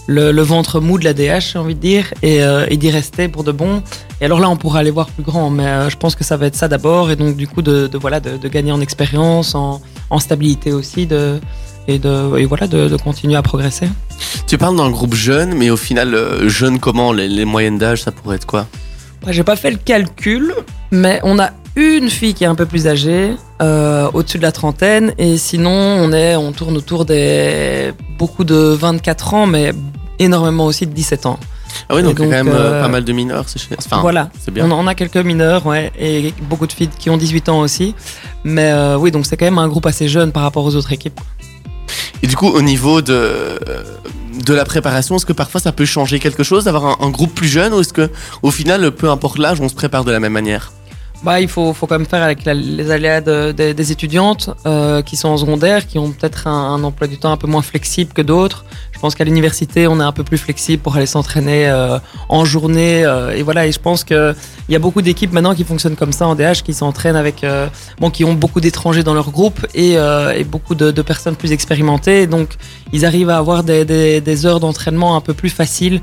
le, 0.07 0.31
le 0.31 0.41
ventre 0.41 0.79
mou 0.79 0.97
de 0.99 1.03
la 1.03 1.13
DH, 1.13 1.51
j'ai 1.53 1.59
envie 1.59 1.75
de 1.75 1.79
dire, 1.79 2.13
et, 2.21 2.43
euh, 2.43 2.65
et 2.69 2.77
d'y 2.77 2.89
rester 2.91 3.27
pour 3.27 3.43
de 3.43 3.51
bon. 3.51 3.81
Et 4.21 4.25
alors 4.25 4.39
là, 4.39 4.49
on 4.49 4.55
pourra 4.55 4.79
aller 4.79 4.91
voir 4.91 5.07
plus 5.07 5.23
grand, 5.23 5.49
mais 5.49 5.65
euh, 5.65 5.89
je 5.89 5.97
pense 5.97 6.15
que 6.15 6.23
ça 6.23 6.37
va 6.37 6.45
être 6.45 6.55
ça 6.55 6.67
d'abord, 6.67 7.09
et 7.11 7.15
donc 7.15 7.35
du 7.35 7.47
coup 7.47 7.61
de, 7.61 7.87
de 7.87 7.97
voilà 7.97 8.19
de, 8.19 8.37
de 8.37 8.47
gagner 8.47 8.71
en 8.71 8.81
expérience, 8.81 9.55
en, 9.55 9.81
en 10.09 10.19
stabilité 10.19 10.71
aussi, 10.71 11.05
de 11.07 11.39
et 11.87 11.99
de 11.99 12.37
et 12.37 12.45
voilà 12.45 12.67
de, 12.67 12.87
de 12.87 12.97
continuer 12.97 13.35
à 13.35 13.41
progresser. 13.41 13.87
Tu 14.47 14.57
parles 14.57 14.77
d'un 14.77 14.89
groupe 14.89 15.13
jeune, 15.15 15.53
mais 15.55 15.69
au 15.69 15.77
final, 15.77 16.13
euh, 16.15 16.47
jeune 16.49 16.79
comment? 16.79 17.11
Les, 17.11 17.27
les 17.27 17.45
moyennes 17.45 17.77
d'âge, 17.77 18.03
ça 18.03 18.11
pourrait 18.11 18.37
être 18.37 18.45
quoi? 18.47 18.67
Ouais, 19.25 19.33
J'ai 19.33 19.43
pas 19.43 19.55
fait 19.55 19.71
le 19.71 19.77
calcul, 19.77 20.53
mais 20.91 21.19
on 21.23 21.39
a 21.39 21.49
une 21.75 22.09
fille 22.09 22.33
qui 22.33 22.43
est 22.43 22.47
un 22.47 22.55
peu 22.55 22.65
plus 22.65 22.87
âgée, 22.87 23.35
euh, 23.61 24.09
au-dessus 24.13 24.37
de 24.37 24.43
la 24.43 24.51
trentaine, 24.51 25.13
et 25.17 25.37
sinon 25.37 25.71
on 25.71 26.11
est 26.13 26.35
on 26.35 26.51
tourne 26.51 26.77
autour 26.77 27.05
des 27.05 27.91
beaucoup 28.17 28.43
de 28.43 28.55
24 28.55 29.33
ans, 29.33 29.47
mais 29.47 29.73
énormément 30.19 30.65
aussi 30.65 30.87
de 30.87 30.93
17 30.93 31.25
ans. 31.25 31.39
Ah 31.89 31.95
oui, 31.95 32.03
donc, 32.03 32.15
donc, 32.15 32.25
quand 32.25 32.31
même 32.31 32.47
euh, 32.47 32.73
euh, 32.73 32.81
pas 32.81 32.87
mal 32.87 33.03
de 33.03 33.13
mineurs, 33.13 33.45
enfin, 33.77 33.99
voilà. 34.01 34.29
c'est 34.39 34.51
bien. 34.51 34.65
On 34.69 34.71
en 34.71 34.87
a 34.87 34.95
quelques 34.95 35.17
mineurs, 35.17 35.65
ouais, 35.65 35.91
et 35.99 36.33
beaucoup 36.49 36.67
de 36.67 36.73
filles 36.73 36.89
qui 36.97 37.09
ont 37.09 37.17
18 37.17 37.49
ans 37.49 37.59
aussi. 37.59 37.95
Mais 38.43 38.71
euh, 38.71 38.97
oui, 38.97 39.11
donc 39.11 39.25
c'est 39.25 39.37
quand 39.37 39.45
même 39.45 39.57
un 39.57 39.67
groupe 39.67 39.85
assez 39.85 40.07
jeune 40.07 40.31
par 40.31 40.43
rapport 40.43 40.65
aux 40.65 40.75
autres 40.75 40.93
équipes. 40.93 41.19
Et 42.23 42.27
du 42.27 42.35
coup, 42.35 42.47
au 42.47 42.61
niveau 42.61 43.01
de, 43.01 43.59
de 44.45 44.53
la 44.53 44.65
préparation, 44.65 45.17
est-ce 45.17 45.25
que 45.25 45.33
parfois 45.33 45.61
ça 45.61 45.71
peut 45.71 45.85
changer 45.85 46.19
quelque 46.19 46.43
chose 46.43 46.63
d'avoir 46.63 46.85
un, 46.85 47.05
un 47.05 47.09
groupe 47.09 47.33
plus 47.35 47.47
jeune 47.47 47.73
ou 47.73 47.81
est-ce 47.81 47.93
que 47.93 48.09
au 48.41 48.51
final, 48.51 48.91
peu 48.91 49.09
importe 49.09 49.37
l'âge, 49.37 49.59
on 49.61 49.69
se 49.69 49.75
prépare 49.75 50.05
de 50.05 50.11
la 50.11 50.19
même 50.19 50.33
manière? 50.33 50.71
Bah, 51.25 51.41
il 51.41 51.47
faut, 51.47 51.73
faut 51.73 51.87
quand 51.87 51.97
même 51.97 52.05
faire 52.05 52.21
avec 52.21 52.45
les 52.45 52.91
aléas 52.91 53.19
de- 53.19 53.51
de- 53.51 53.71
des 53.71 53.91
étudiantes 53.91 54.51
euh, 54.67 55.01
qui 55.01 55.15
sont 55.15 55.29
en 55.29 55.37
secondaire, 55.37 55.87
qui 55.87 55.97
ont 55.97 56.11
peut-être 56.11 56.45
un, 56.45 56.83
emploi 56.83 57.07
du 57.07 57.17
temps 57.17 57.31
un 57.31 57.37
peu 57.37 57.47
moins 57.47 57.63
flexible 57.63 58.13
que 58.13 58.21
d'autres. 58.21 58.63
Je 58.91 58.99
pense 58.99 59.15
qu'à 59.15 59.23
l'université, 59.23 59.87
on 59.87 59.99
est 59.99 60.03
un 60.03 60.11
peu 60.11 60.23
plus 60.23 60.37
flexible 60.37 60.83
pour 60.83 60.95
aller 60.95 61.07
s'entraîner 61.07 61.67
euh, 61.67 61.97
en 62.29 62.45
journée. 62.45 63.03
euh, 63.03 63.35
et 63.35 63.41
voilà, 63.41 63.65
et 63.65 63.71
je 63.71 63.79
pense 63.79 64.03
qu'il 64.03 64.35
y 64.69 64.75
a 64.75 64.79
beaucoup 64.79 65.01
d'équipes 65.01 65.31
maintenant 65.33 65.55
qui 65.55 65.63
fonctionnent 65.63 65.95
comme 65.95 66.11
ça 66.13 66.27
en 66.27 66.35
DH, 66.35 66.61
qui 66.63 66.75
s'entraînent 66.75 67.15
avec, 67.15 67.43
bon, 67.99 68.11
qui 68.11 68.23
ont 68.23 68.35
beaucoup 68.35 68.61
d'étrangers 68.61 69.01
dans 69.03 69.15
leur 69.15 69.31
groupe 69.31 69.65
et, 69.73 69.97
beaucoup 70.43 70.75
de, 70.75 71.01
personnes 71.01 71.35
plus 71.35 71.51
expérimentées. 71.51 72.27
Donc, 72.27 72.49
ils 72.93 73.03
arrivent 73.03 73.31
à 73.31 73.37
avoir 73.37 73.63
des 73.63 74.45
heures 74.45 74.59
d'entraînement 74.59 75.15
un 75.15 75.21
peu 75.21 75.33
plus 75.33 75.49
faciles 75.49 76.01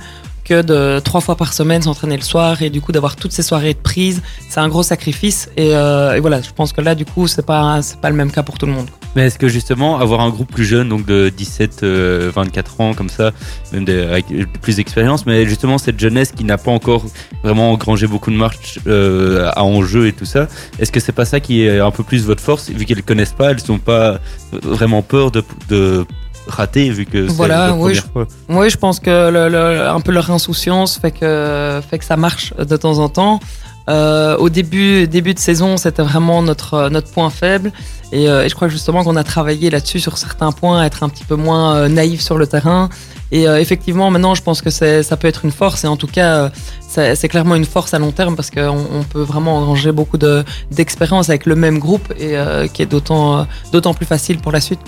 de 0.61 1.01
trois 1.01 1.21
fois 1.23 1.37
par 1.37 1.53
semaine 1.55 1.81
s'entraîner 1.83 2.17
le 2.17 2.23
soir 2.23 2.61
et 2.61 2.69
du 2.69 2.81
coup 2.83 2.93
d'avoir 2.93 3.17
toutes 3.17 3.33
ces 3.33 3.43
soirées 3.43 3.73
de 3.75 3.79
prise, 3.79 4.21
c'est 4.51 4.61
un 4.61 4.69
gros 4.69 4.83
sacrifice 4.83 5.49
et, 5.57 5.75
euh, 5.75 6.19
voilà, 6.21 6.43
je 6.43 6.51
pense 6.51 6.73
que 6.75 6.81
là 6.83 6.95
du 6.95 7.07
coup 7.07 7.27
c'est 7.27 7.47
pas 7.47 7.81
pas 8.03 8.11
le 8.11 8.17
même 8.17 8.31
cas 8.31 8.43
pour 8.43 8.59
tout 8.59 8.67
le 8.67 8.73
monde. 8.73 8.89
Mais 9.15 9.27
est-ce 9.27 9.39
que 9.39 9.47
justement, 9.49 9.99
avoir 10.01 10.21
un 10.23 10.31
groupe 10.31 10.51
plus 10.51 10.65
jeune, 10.65 10.89
donc 10.89 11.05
de 11.05 11.29
17, 11.29 11.83
euh, 11.83 12.31
24 12.35 12.81
ans, 12.81 12.95
comme 12.95 13.11
ça, 13.11 13.31
même 13.73 13.85
des- 13.85 14.01
avec 14.01 14.25
plus 14.63 14.77
d'expérience, 14.77 15.27
mais 15.27 15.45
justement 15.45 15.77
cette 15.77 16.01
jeunesse 16.01 16.33
qui 16.33 16.45
n'a 16.45 16.57
pas 16.57 16.71
encore 16.71 17.05
vraiment 17.45 17.73
engrangé 17.73 18.07
beaucoup 18.07 18.31
de 18.31 18.37
marches 18.37 18.79
euh, 18.87 19.51
à 19.55 19.65
enjeu 19.65 20.07
et 20.07 20.13
tout 20.13 20.25
ça, 20.25 20.49
est-ce 20.79 20.91
que 20.91 20.99
c'est 21.01 21.13
pas 21.13 21.27
ça 21.27 21.41
qui 21.41 21.63
est 21.63 21.79
un 21.79 21.91
peu 21.91 22.03
plus 22.05 22.25
votre 22.25 22.43
force, 22.43 22.71
vu 22.71 22.85
qu'elles 22.87 23.03
connaissent 23.03 23.33
pas, 23.35 23.51
elles 23.51 23.59
n'ont 23.69 23.79
pas 23.79 24.19
vraiment 24.63 25.03
peur 25.03 25.31
de 25.31 26.07
rater, 26.47 26.91
vu 26.91 27.07
que 27.07 27.29
c'est 27.29 27.35
Voilà, 27.35 27.69
la 27.69 27.75
oui, 27.75 27.95
je- 27.95 28.03
fois 28.03 28.27
Oui, 28.49 28.71
je 28.71 28.77
pense 28.77 29.01
que 29.01 29.31
le, 29.31 29.49
le- 29.49 29.89
un 29.89 30.01
peu 30.01 30.13
leur 30.13 30.31
insouciance 30.31 30.99
fait 30.99 31.11
que 31.13 31.81
fait 31.91 31.99
que 31.99 32.05
ça 32.05 32.17
marche 32.17 32.53
de 32.57 32.77
temps 32.77 32.99
en 32.99 33.09
temps. 33.09 33.41
Euh, 33.89 34.37
au 34.37 34.49
début 34.49 35.09
début 35.09 35.35
de 35.35 35.41
saison, 35.41 35.77
c'était 35.77 36.03
vraiment 36.03 36.41
notre 36.43 36.89
notre 36.89 37.11
point 37.11 37.31
faible 37.31 37.73
et, 38.13 38.29
euh, 38.29 38.45
et 38.45 38.49
je 38.49 38.55
crois 38.55 38.69
justement 38.69 39.03
qu'on 39.03 39.17
a 39.17 39.25
travaillé 39.25 39.71
là-dessus 39.71 39.99
sur 39.99 40.19
certains 40.19 40.53
points, 40.53 40.85
être 40.85 41.03
un 41.03 41.09
petit 41.09 41.25
peu 41.25 41.35
moins 41.35 41.75
euh, 41.75 41.89
naïf 41.89 42.21
sur 42.21 42.39
le 42.39 42.47
terrain. 42.47 42.89
Et 43.33 43.45
effectivement, 43.45 44.11
maintenant, 44.11 44.35
je 44.35 44.43
pense 44.43 44.61
que 44.61 44.69
ça 44.69 45.17
peut 45.17 45.27
être 45.27 45.47
une 45.47 45.53
force 45.53 45.85
et 45.85 45.87
en 45.87 45.97
tout 45.97 46.07
cas, 46.07 46.51
c'est 46.87 47.29
clairement 47.29 47.55
une 47.55 47.65
force 47.65 47.95
à 47.95 47.99
long 47.99 48.13
terme 48.13 48.37
parce 48.37 48.51
qu'on 48.51 48.77
on 48.93 49.05
peut 49.05 49.23
vraiment 49.23 49.57
engranger 49.57 49.91
beaucoup 49.91 50.19
de 50.19 50.45
d'expérience 50.71 51.31
avec 51.31 51.47
le 51.47 51.55
même 51.57 51.79
groupe 51.79 52.13
et 52.21 52.37
qui 52.75 52.83
est 52.83 52.87
d'autant 52.87 53.47
d'autant 53.73 53.95
plus 53.95 54.05
facile 54.05 54.37
pour 54.37 54.53
la 54.53 54.61
suite. 54.61 54.81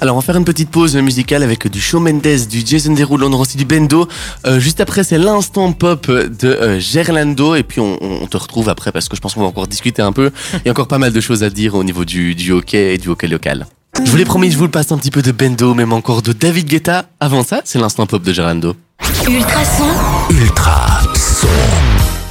Alors, 0.00 0.16
on 0.16 0.18
va 0.20 0.24
faire 0.24 0.36
une 0.36 0.44
petite 0.44 0.70
pause 0.70 0.96
musicale 0.96 1.42
avec 1.42 1.68
du 1.68 1.80
Shawn 1.80 2.02
Mendes, 2.02 2.46
du 2.48 2.62
Jason 2.64 2.92
Derulo, 2.92 3.28
on 3.28 3.32
aura 3.32 3.42
aussi 3.42 3.56
du 3.56 3.64
Bendo. 3.64 4.08
Euh, 4.46 4.58
juste 4.58 4.80
après, 4.80 5.04
c'est 5.04 5.18
l'instant 5.18 5.72
pop 5.72 6.08
de 6.10 6.48
euh, 6.48 6.80
Gerlando. 6.80 7.54
Et 7.54 7.62
puis, 7.62 7.80
on, 7.80 7.98
on 8.02 8.26
te 8.26 8.36
retrouve 8.36 8.68
après 8.68 8.92
parce 8.92 9.08
que 9.08 9.16
je 9.16 9.20
pense 9.20 9.34
qu'on 9.34 9.40
va 9.42 9.46
encore 9.46 9.66
discuter 9.68 10.02
un 10.02 10.12
peu. 10.12 10.30
Il 10.54 10.62
y 10.66 10.68
a 10.68 10.72
encore 10.72 10.88
pas 10.88 10.98
mal 10.98 11.12
de 11.12 11.20
choses 11.20 11.42
à 11.42 11.50
dire 11.50 11.74
au 11.74 11.84
niveau 11.84 12.04
du, 12.04 12.34
du 12.34 12.52
hockey 12.52 12.94
et 12.94 12.98
du 12.98 13.08
hockey 13.08 13.28
local. 13.28 13.66
Je 14.04 14.10
vous 14.10 14.16
l'ai 14.16 14.24
promis, 14.24 14.50
je 14.50 14.56
vous 14.56 14.64
le 14.64 14.70
passe 14.70 14.90
un 14.90 14.96
petit 14.98 15.10
peu 15.10 15.20
de 15.22 15.32
Bendo, 15.32 15.74
même 15.74 15.92
encore 15.92 16.22
de 16.22 16.32
David 16.32 16.66
Guetta. 16.66 17.04
Avant 17.20 17.44
ça, 17.44 17.60
c'est 17.64 17.78
l'instant 17.78 18.06
pop 18.06 18.22
de 18.22 18.32
Gerlando. 18.32 18.74
Ultrason, 19.28 19.84
Ultra 20.30 21.00
son. 21.14 21.46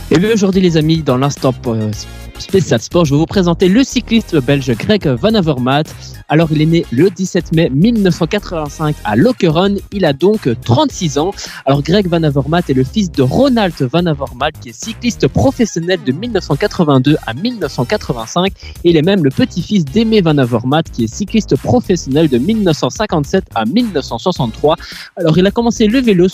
Et 0.10 0.20
bien 0.20 0.32
aujourd'hui 0.34 0.62
les 0.62 0.76
amis, 0.76 1.04
dans 1.04 1.18
l'instant 1.18 1.54
euh, 1.68 1.92
spécial 2.42 2.82
sport, 2.82 3.06
je 3.06 3.14
vais 3.14 3.20
vous 3.20 3.26
présenter 3.26 3.70
le 3.70 3.84
cycliste 3.84 4.36
belge 4.38 4.72
Greg 4.76 5.08
Van 5.08 5.34
Avermaet. 5.34 5.84
Alors 6.28 6.50
il 6.52 6.62
est 6.62 6.66
né 6.66 6.86
le 6.92 7.10
17 7.10 7.54
mai 7.54 7.70
1985 7.70 8.96
à 9.04 9.16
Lokeren, 9.16 9.78
il 9.92 10.06
a 10.06 10.14
donc 10.14 10.50
36 10.64 11.18
ans. 11.18 11.32
Alors 11.66 11.84
Greg 11.84 12.08
Van 12.08 12.24
Avermaet 12.24 12.64
est 12.70 12.74
le 12.74 12.84
fils 12.84 13.12
de 13.12 13.22
Ronald 13.22 13.74
Van 13.80 14.06
Avermaet 14.06 14.54
qui 14.60 14.70
est 14.70 14.84
cycliste 14.84 15.28
professionnel 15.28 16.00
de 16.06 16.12
1982 16.12 17.18
à 17.28 17.34
1985 17.34 18.54
et 18.84 18.90
il 18.90 18.98
est 18.98 19.02
même 19.02 19.24
le 19.24 19.30
petit-fils 19.30 19.86
d'Aimé 19.86 20.22
Van 20.22 20.38
Avermaet 20.38 20.84
qui 20.92 21.04
est 21.04 21.14
cycliste 21.14 21.56
professionnel 21.58 22.30
de 22.30 22.38
1957 22.38 23.44
à 23.54 23.66
1963. 23.66 24.78
Alors 25.18 25.38
il 25.38 25.46
a 25.46 25.52
commencé 25.52 25.88
le 25.88 26.00
vélo 26.00 26.28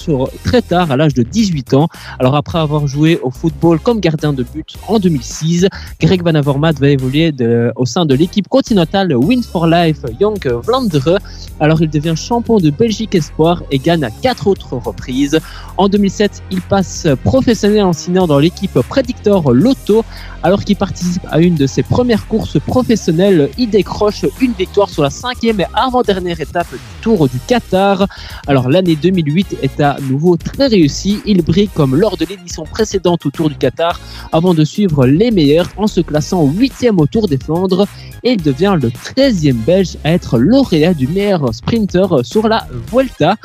très 0.43 0.61
tard 0.61 0.91
à 0.91 0.97
l'âge 0.97 1.13
de 1.13 1.23
18 1.23 1.73
ans. 1.73 1.89
Alors 2.19 2.35
après 2.35 2.59
avoir 2.59 2.87
joué 2.87 3.19
au 3.23 3.31
football 3.31 3.79
comme 3.79 3.99
gardien 3.99 4.31
de 4.31 4.43
but 4.43 4.75
en 4.87 4.99
2006, 4.99 5.67
Greg 5.99 6.21
Van 6.23 6.35
Avermaet 6.35 6.73
va 6.79 6.89
évoluer 6.89 7.33
au 7.75 7.85
sein 7.87 8.05
de 8.05 8.13
l'équipe 8.13 8.47
continentale 8.47 9.15
Win 9.15 9.41
for 9.41 9.65
Life 9.65 10.01
Young 10.19 10.39
Vlaanderen. 10.63 11.17
Alors 11.59 11.81
il 11.81 11.89
devient 11.89 12.13
champion 12.15 12.57
de 12.57 12.69
Belgique 12.69 13.15
Espoir 13.15 13.63
et 13.71 13.79
gagne 13.79 14.03
à 14.03 14.11
quatre 14.11 14.45
autres 14.45 14.75
reprises. 14.77 15.39
En 15.75 15.89
2007, 15.89 16.43
il 16.51 16.61
passe 16.61 17.07
professionnel 17.23 17.83
en 17.83 17.93
signant 17.93 18.27
dans 18.27 18.37
l'équipe 18.37 18.79
Predictor 18.81 19.51
Lotto. 19.51 20.05
Alors 20.43 20.63
qu'il 20.63 20.75
participe 20.75 21.25
à 21.31 21.39
une 21.39 21.55
de 21.55 21.65
ses 21.65 21.81
premières 21.81 22.27
courses 22.27 22.59
professionnelles, 22.59 23.49
il 23.57 23.71
décroche 23.71 24.23
une 24.39 24.51
victoire 24.51 24.89
sur 24.89 25.01
la 25.01 25.09
cinquième 25.09 25.59
et 25.59 25.65
avant-dernière 25.73 26.39
étape 26.39 26.71
du 26.71 26.77
Tour 27.01 27.27
du 27.27 27.39
Qatar. 27.47 28.05
Alors 28.45 28.69
l'année 28.69 28.95
2008 28.95 29.57
est 29.63 29.81
à 29.81 29.97
nouveau 30.07 30.37
très 30.37 30.67
réussie. 30.67 31.21
Il 31.25 31.43
brille 31.43 31.69
comme 31.73 31.95
lors 31.95 32.17
de 32.17 32.25
l'édition 32.25 32.65
précédente 32.65 33.25
au 33.25 33.31
Tour 33.31 33.49
du 33.49 33.55
Qatar 33.55 33.99
avant 34.31 34.53
de 34.53 34.63
suivre 34.63 35.07
les 35.07 35.31
meilleurs 35.31 35.69
en 35.77 35.87
se 35.87 36.01
classant 36.01 36.45
huitième 36.45 36.99
au 36.99 37.05
Tour 37.05 37.27
des 37.27 37.37
Flandres 37.37 37.87
et 38.23 38.33
il 38.33 38.41
devient 38.41 38.77
le 38.81 38.89
13e 38.89 39.53
Belge 39.53 39.97
à 40.03 40.11
être 40.11 40.37
lauréat 40.37 40.93
du 40.93 41.07
meilleur 41.07 41.53
sprinter 41.53 42.07
sur 42.23 42.47
la 42.47 42.67
Vuelta. 42.91 43.35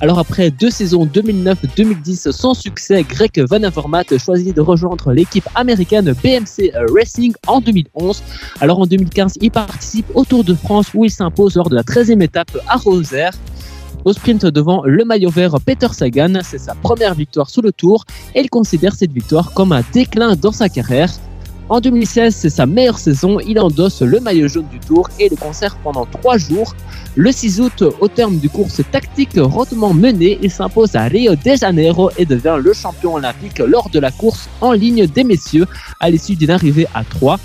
Alors 0.00 0.18
après 0.18 0.50
deux 0.50 0.70
saisons 0.70 1.06
2009-2010 1.06 2.32
sans 2.32 2.54
succès, 2.54 3.04
Greg 3.08 3.38
Van 3.48 3.62
Avermaet 3.62 4.18
choisit 4.18 4.56
de 4.56 4.60
rejoindre 4.60 5.12
l'équipe 5.12 5.48
américaine 5.54 6.14
BMC 6.22 6.72
Racing 6.94 7.32
en 7.46 7.60
2011. 7.60 8.22
Alors 8.60 8.80
en 8.80 8.86
2015, 8.86 9.38
il 9.40 9.50
participe 9.50 10.06
au 10.14 10.24
Tour 10.24 10.44
de 10.44 10.54
France 10.54 10.88
où 10.94 11.04
il 11.04 11.10
s'impose 11.10 11.56
lors 11.56 11.68
de 11.68 11.74
la 11.74 11.82
13e 11.82 12.22
étape 12.22 12.56
à 12.68 12.76
Rosaire. 12.76 13.32
Au 14.04 14.12
sprint 14.12 14.46
devant 14.46 14.82
le 14.84 15.04
maillot 15.04 15.30
vert 15.30 15.54
Peter 15.64 15.86
Sagan, 15.92 16.40
c'est 16.42 16.58
sa 16.58 16.74
première 16.74 17.14
victoire 17.14 17.48
sur 17.48 17.62
le 17.62 17.70
tour 17.70 18.04
et 18.34 18.40
il 18.40 18.50
considère 18.50 18.94
cette 18.94 19.12
victoire 19.12 19.52
comme 19.54 19.70
un 19.72 19.82
déclin 19.92 20.34
dans 20.34 20.50
sa 20.50 20.68
carrière. 20.68 21.10
En 21.72 21.80
2016, 21.80 22.36
c'est 22.36 22.50
sa 22.50 22.66
meilleure 22.66 22.98
saison, 22.98 23.40
il 23.40 23.58
endosse 23.58 24.02
le 24.02 24.20
maillot 24.20 24.46
jaune 24.46 24.68
du 24.70 24.78
tour 24.78 25.08
et 25.18 25.30
le 25.30 25.36
conserve 25.36 25.74
pendant 25.82 26.04
trois 26.04 26.36
jours. 26.36 26.74
Le 27.16 27.32
6 27.32 27.62
août, 27.62 27.84
au 27.98 28.08
terme 28.08 28.36
du 28.36 28.50
course 28.50 28.82
tactique 28.92 29.38
rondement 29.38 29.94
menée, 29.94 30.38
il 30.42 30.50
s'impose 30.50 30.94
à 30.96 31.04
Rio 31.04 31.34
de 31.34 31.56
Janeiro 31.56 32.10
et 32.18 32.26
devient 32.26 32.58
le 32.62 32.74
champion 32.74 33.14
olympique 33.14 33.58
lors 33.58 33.88
de 33.88 34.00
la 34.00 34.10
course 34.10 34.50
en 34.60 34.72
ligne 34.72 35.06
des 35.06 35.24
messieurs 35.24 35.64
à 35.98 36.10
l'issue 36.10 36.36
d'une 36.36 36.50
arrivée 36.50 36.86
à 36.92 37.04
3. 37.04 37.40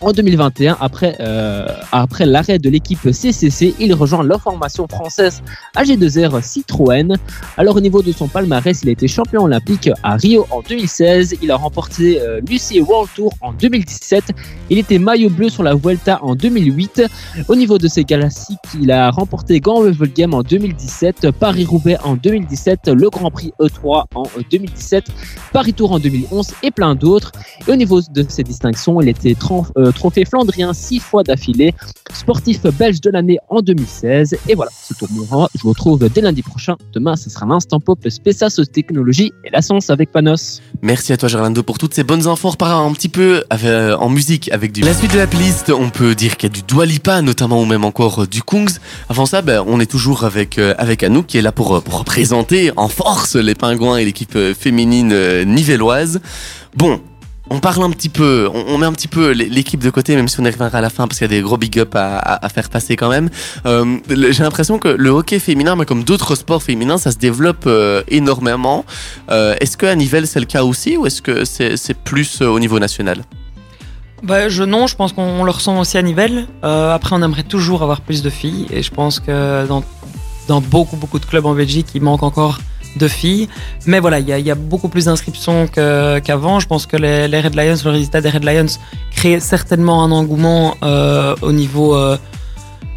En 0.00 0.12
2021, 0.12 0.76
après, 0.80 1.16
euh, 1.18 1.66
après 1.90 2.24
l'arrêt 2.24 2.60
de 2.60 2.70
l'équipe 2.70 3.10
CCC, 3.10 3.74
il 3.80 3.92
rejoint 3.94 4.22
la 4.22 4.38
formation 4.38 4.86
française 4.86 5.42
AG2R 5.76 6.40
Citroën. 6.40 7.16
Alors 7.56 7.74
au 7.74 7.80
niveau 7.80 8.00
de 8.00 8.12
son 8.12 8.28
palmarès, 8.28 8.80
il 8.84 8.90
a 8.90 8.92
été 8.92 9.08
champion 9.08 9.42
olympique 9.42 9.90
à 10.04 10.14
Rio 10.14 10.46
en 10.52 10.60
2016. 10.60 11.38
Il 11.42 11.50
a 11.50 11.56
remporté 11.56 12.20
euh, 12.20 12.40
l'UCI 12.48 12.80
World 12.80 13.10
Tour 13.16 13.32
en 13.40 13.52
2017. 13.52 14.26
Il 14.70 14.78
était 14.78 15.00
maillot 15.00 15.30
bleu 15.30 15.48
sur 15.48 15.64
la 15.64 15.74
Vuelta 15.74 16.20
en 16.22 16.36
2008. 16.36 17.02
Au 17.48 17.56
niveau 17.56 17.78
de 17.78 17.88
ses 17.88 18.04
classiques, 18.04 18.58
il 18.80 18.92
a 18.92 19.10
remporté 19.10 19.58
Grand 19.58 19.82
Level 19.82 20.12
Game 20.12 20.32
en 20.32 20.44
2017, 20.44 21.32
Paris-Roubaix 21.32 21.96
en 22.04 22.14
2017, 22.14 22.88
le 22.88 23.10
Grand 23.10 23.32
Prix 23.32 23.52
E3 23.60 24.04
en 24.14 24.22
2017, 24.48 25.06
Paris 25.52 25.74
Tour 25.74 25.90
en 25.90 25.98
2011 25.98 26.52
et 26.62 26.70
plein 26.70 26.94
d'autres. 26.94 27.32
Et 27.66 27.72
au 27.72 27.76
niveau 27.76 28.00
de 28.00 28.24
ses 28.28 28.44
distinctions, 28.44 29.00
il 29.00 29.08
était 29.08 29.34
euh, 29.76 29.87
trophée 29.92 30.24
flandrien 30.24 30.72
six 30.72 30.98
fois 30.98 31.22
d'affilée, 31.22 31.74
sportif 32.12 32.62
belge 32.62 33.00
de 33.00 33.10
l'année 33.10 33.38
en 33.48 33.60
2016. 33.60 34.36
Et 34.48 34.54
voilà, 34.54 34.70
c'est 34.74 34.96
tout. 34.96 35.06
Je 35.10 35.62
vous 35.62 35.68
retrouve 35.68 36.08
dès 36.08 36.20
lundi 36.20 36.42
prochain. 36.42 36.76
Demain, 36.92 37.16
ce 37.16 37.30
sera 37.30 37.46
l'instant 37.46 37.80
pop 37.80 37.98
spécial 38.08 38.50
sauce 38.50 38.70
technologie 38.70 39.32
et 39.44 39.50
la 39.50 39.62
science 39.62 39.90
avec 39.90 40.12
Panos. 40.12 40.60
Merci 40.82 41.12
à 41.12 41.16
toi 41.16 41.28
Gerlando 41.28 41.62
pour 41.62 41.78
toutes 41.78 41.94
ces 41.94 42.04
bonnes 42.04 42.26
infos. 42.26 42.52
On 42.60 42.64
un 42.66 42.92
petit 42.92 43.08
peu 43.08 43.44
euh, 43.64 43.96
en 43.96 44.08
musique 44.08 44.50
avec 44.52 44.72
du... 44.72 44.82
La 44.82 44.94
suite 44.94 45.12
de 45.12 45.18
la 45.18 45.26
playlist, 45.26 45.70
on 45.70 45.90
peut 45.90 46.14
dire 46.14 46.36
qu'il 46.36 46.48
y 46.48 46.52
a 46.52 46.54
du 46.54 46.62
Dua 46.62 46.86
Lipa 46.86 47.22
notamment 47.22 47.60
ou 47.60 47.64
même 47.64 47.84
encore 47.84 48.22
euh, 48.22 48.26
du 48.26 48.42
Kungs. 48.42 48.78
Avant 49.08 49.26
ça, 49.26 49.42
ben, 49.42 49.64
on 49.66 49.80
est 49.80 49.90
toujours 49.90 50.24
avec, 50.24 50.58
euh, 50.58 50.74
avec 50.78 51.02
Anouk 51.02 51.26
qui 51.26 51.38
est 51.38 51.42
là 51.42 51.52
pour, 51.52 51.76
euh, 51.76 51.80
pour 51.80 51.98
représenter 51.98 52.72
en 52.76 52.88
force 52.88 53.36
les 53.36 53.54
pingouins 53.54 53.98
et 53.98 54.04
l'équipe 54.04 54.34
euh, 54.36 54.54
féminine 54.54 55.12
euh, 55.12 55.44
nivelloise. 55.44 56.20
Bon, 56.76 57.00
on 57.50 57.60
parle 57.60 57.82
un 57.82 57.90
petit 57.90 58.08
peu, 58.08 58.48
on, 58.52 58.78
met 58.78 58.86
un 58.86 58.92
petit 58.92 59.08
peu 59.08 59.30
l'é- 59.30 59.48
l'équipe 59.48 59.82
de 59.82 59.90
côté, 59.90 60.14
même 60.16 60.28
si 60.28 60.38
on 60.40 60.44
y 60.44 60.50
reviendra 60.50 60.78
à 60.78 60.80
la 60.80 60.90
fin 60.90 61.06
parce 61.06 61.18
qu'il 61.18 61.30
y 61.30 61.34
a 61.34 61.36
des 61.36 61.42
gros 61.42 61.56
big 61.56 61.78
up 61.78 61.94
à, 61.94 62.48
faire 62.48 62.68
passer 62.68 62.96
quand 62.96 63.08
même. 63.08 63.30
Euh, 63.66 63.98
J'ai 64.08 64.42
l'impression 64.42 64.78
que 64.78 64.88
le 64.88 65.10
hockey 65.10 65.38
féminin, 65.38 65.76
mais 65.76 65.84
comme 65.84 66.04
d'autres 66.04 66.34
sports 66.34 66.62
féminins, 66.62 66.98
ça 66.98 67.10
se 67.10 67.18
développe 67.18 67.64
euh, 67.66 68.02
énormément. 68.08 68.84
Euh, 69.30 69.54
est-ce 69.60 69.76
qu'à 69.76 69.94
Nivelles 69.94 70.26
c'est 70.26 70.40
le 70.40 70.46
cas 70.46 70.64
aussi 70.64 70.96
ou 70.96 71.06
est-ce 71.06 71.22
que 71.22 71.44
c'est 71.44 71.94
plus 72.04 72.42
au 72.42 72.58
niveau 72.58 72.78
national? 72.78 73.24
Bah, 74.22 74.48
je 74.48 74.64
non, 74.64 74.86
je 74.86 74.96
pense 74.96 75.12
qu'on 75.12 75.44
le 75.44 75.50
ressent 75.50 75.78
aussi 75.78 75.96
à 75.96 76.02
Nivelles. 76.02 76.46
Après, 76.62 77.14
on 77.14 77.22
aimerait 77.22 77.44
toujours 77.44 77.82
avoir 77.82 78.00
plus 78.00 78.22
de 78.22 78.30
filles 78.30 78.66
et 78.70 78.82
je 78.82 78.90
pense 78.90 79.20
que 79.20 79.66
dans, 79.66 79.84
dans 80.48 80.60
beaucoup 80.60 80.96
beaucoup 80.96 81.18
de 81.18 81.24
clubs 81.26 81.46
en 81.46 81.54
Belgique, 81.54 81.88
il 81.94 82.02
manque 82.02 82.22
encore 82.22 82.58
de 82.98 83.08
filles. 83.08 83.48
Mais 83.86 84.00
voilà, 84.00 84.18
il 84.18 84.28
y 84.28 84.50
a, 84.50 84.54
beaucoup 84.54 84.88
plus 84.88 85.06
d'inscriptions 85.06 85.66
qu'avant. 85.68 86.60
je 86.60 86.66
pense 86.66 86.86
que 86.86 86.96
les, 86.96 87.40
Red 87.40 87.54
Lions, 87.54 87.76
le 87.84 87.90
résultat 87.90 88.20
des 88.20 88.30
Red 88.30 88.44
Lions 88.44 88.78
crée 89.10 89.40
certainement 89.40 90.04
un 90.04 90.10
engouement 90.10 90.76
euh, 90.82 91.34
au 91.42 91.52
niveau 91.52 91.94
euh, 91.94 92.18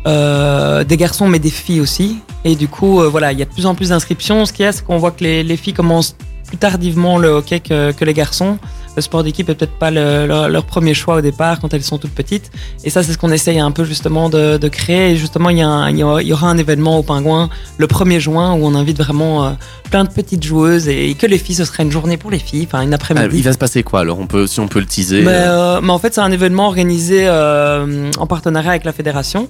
euh, 0.07 0.83
des 0.83 0.97
garçons, 0.97 1.27
mais 1.27 1.39
des 1.39 1.49
filles 1.49 1.81
aussi. 1.81 2.19
Et 2.43 2.55
du 2.55 2.67
coup, 2.67 3.01
voilà, 3.09 3.31
il 3.31 3.39
y 3.39 3.41
a 3.41 3.45
de 3.45 3.51
plus 3.51 3.65
en 3.65 3.75
plus 3.75 3.89
d'inscriptions. 3.89 4.45
Ce 4.45 4.53
qu'il 4.53 4.65
y 4.65 4.67
a, 4.67 4.71
c'est 4.71 4.83
qu'on 4.83 4.97
voit 4.97 5.11
que 5.11 5.23
les, 5.23 5.43
les 5.43 5.57
filles 5.57 5.73
commencent 5.73 6.15
plus 6.47 6.57
tardivement 6.57 7.17
le 7.17 7.29
hockey 7.29 7.59
que 7.59 8.03
les 8.03 8.13
garçons. 8.13 8.57
Le 8.95 9.01
sport 9.01 9.23
d'équipe 9.23 9.47
est 9.49 9.55
peut-être 9.55 9.71
pas 9.79 9.89
le- 9.89 10.25
leur, 10.27 10.49
leur 10.49 10.65
premier 10.65 10.93
choix 10.93 11.15
au 11.15 11.21
départ 11.21 11.59
quand 11.61 11.73
elles 11.73 11.83
sont 11.83 11.97
toutes 11.97 12.11
petites. 12.11 12.51
Et 12.83 12.89
ça, 12.89 13.03
c'est 13.03 13.13
ce 13.13 13.17
qu'on 13.17 13.31
essaye 13.31 13.57
un 13.59 13.71
peu 13.71 13.85
justement 13.85 14.29
de, 14.29 14.57
de 14.57 14.67
créer. 14.67 15.11
Et 15.11 15.15
justement, 15.15 15.49
il 15.49 15.57
y, 15.59 15.61
a 15.61 15.67
un- 15.69 15.89
il 15.89 15.97
y 15.99 16.03
aura- 16.33 16.49
un 16.49 16.57
événement 16.57 16.97
au 16.97 17.03
Pingouin 17.03 17.49
le 17.77 17.87
1er 17.87 18.19
juin 18.19 18.53
où 18.53 18.65
on 18.65 18.75
invite 18.75 18.97
vraiment 18.97 19.45
euh, 19.45 19.51
plein 19.89 20.03
de 20.03 20.09
petites 20.09 20.43
joueuses 20.43 20.87
et, 20.89 21.13
que 21.15 21.25
les 21.25 21.37
filles, 21.37 21.55
ce 21.55 21.63
sera 21.65 21.83
une 21.83 21.91
journée 21.91 22.17
pour 22.17 22.31
les 22.31 22.39
filles, 22.39 22.67
enfin 22.67 22.81
une 22.81 22.91
Ah, 22.93 22.95
après-midi. 22.95 23.37
Il 23.37 23.43
va 23.43 23.53
se 23.53 23.57
passer 23.57 23.81
quoi 23.83 24.01
alors? 24.01 24.19
On 24.19 24.27
peut, 24.27 24.45
Si 24.47 24.59
on 24.59 24.67
peut 24.67 24.79
le 24.79 24.85
teaser. 24.85 25.21
Mais, 25.21 25.31
euh, 25.31 25.77
euh, 25.77 25.81
mais 25.81 25.91
en 25.91 25.99
fait, 25.99 26.13
c'est 26.13 26.21
un 26.21 26.31
événement 26.31 26.67
organisé 26.67 27.23
euh, 27.27 28.11
en 28.17 28.27
partenariat 28.27 28.71
avec 28.71 28.83
la 28.83 28.91
fédération. 28.93 29.47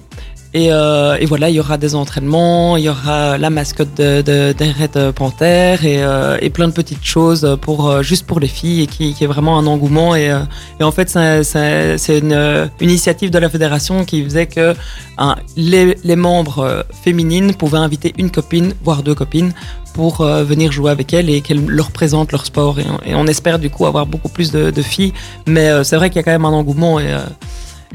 Et, 0.54 0.70
euh, 0.70 1.16
et 1.18 1.24
voilà, 1.24 1.48
il 1.48 1.56
y 1.56 1.60
aura 1.60 1.78
des 1.78 1.94
entraînements, 1.94 2.76
il 2.76 2.84
y 2.84 2.88
aura 2.90 3.38
la 3.38 3.48
mascotte 3.48 3.94
de, 3.96 4.20
de, 4.20 4.52
des 4.52 4.70
Red 4.70 5.12
Panthers 5.12 5.82
et, 5.84 6.02
euh, 6.02 6.36
plein 6.52 6.68
de 6.68 6.74
petites 6.74 7.04
choses 7.04 7.56
pour, 7.62 7.88
euh, 7.88 8.02
juste 8.02 8.26
pour 8.26 8.38
les 8.38 8.48
filles 8.48 8.82
et 8.82 8.86
qui, 8.86 9.16
est 9.18 9.26
vraiment 9.26 9.58
un 9.58 9.66
engouement. 9.66 10.14
Et, 10.14 10.30
en 10.80 10.92
fait, 10.92 11.08
c'est- 11.08 12.18
une, 12.18 12.70
initiative 12.80 13.30
de 13.30 13.38
la 13.38 13.48
fédération 13.48 14.04
qui 14.04 14.22
faisait 14.24 14.46
que 14.46 14.74
hein, 15.16 15.36
les, 15.56 16.16
membres 16.16 16.84
féminines 17.02 17.54
pouvaient 17.54 17.78
inviter 17.78 18.12
une 18.18 18.30
copine, 18.30 18.74
voire 18.84 19.02
deux 19.02 19.14
copines, 19.14 19.54
pour 19.94 20.24
venir 20.24 20.72
jouer 20.72 20.90
avec 20.90 21.14
elles 21.14 21.30
et 21.30 21.40
qu'elles 21.40 21.64
leur 21.66 21.90
présentent 21.90 22.32
leur 22.32 22.44
sport. 22.44 22.78
Et 23.06 23.14
on, 23.14 23.26
espère 23.26 23.58
du 23.58 23.70
coup 23.70 23.86
avoir 23.86 24.04
beaucoup 24.06 24.28
plus 24.28 24.52
de, 24.52 24.82
filles. 24.82 25.14
Mais 25.46 25.84
c'est 25.84 25.96
vrai 25.96 26.10
qu'il 26.10 26.16
y 26.16 26.20
a 26.20 26.22
quand 26.22 26.32
même 26.32 26.44
un 26.44 26.50
engouement 26.50 26.98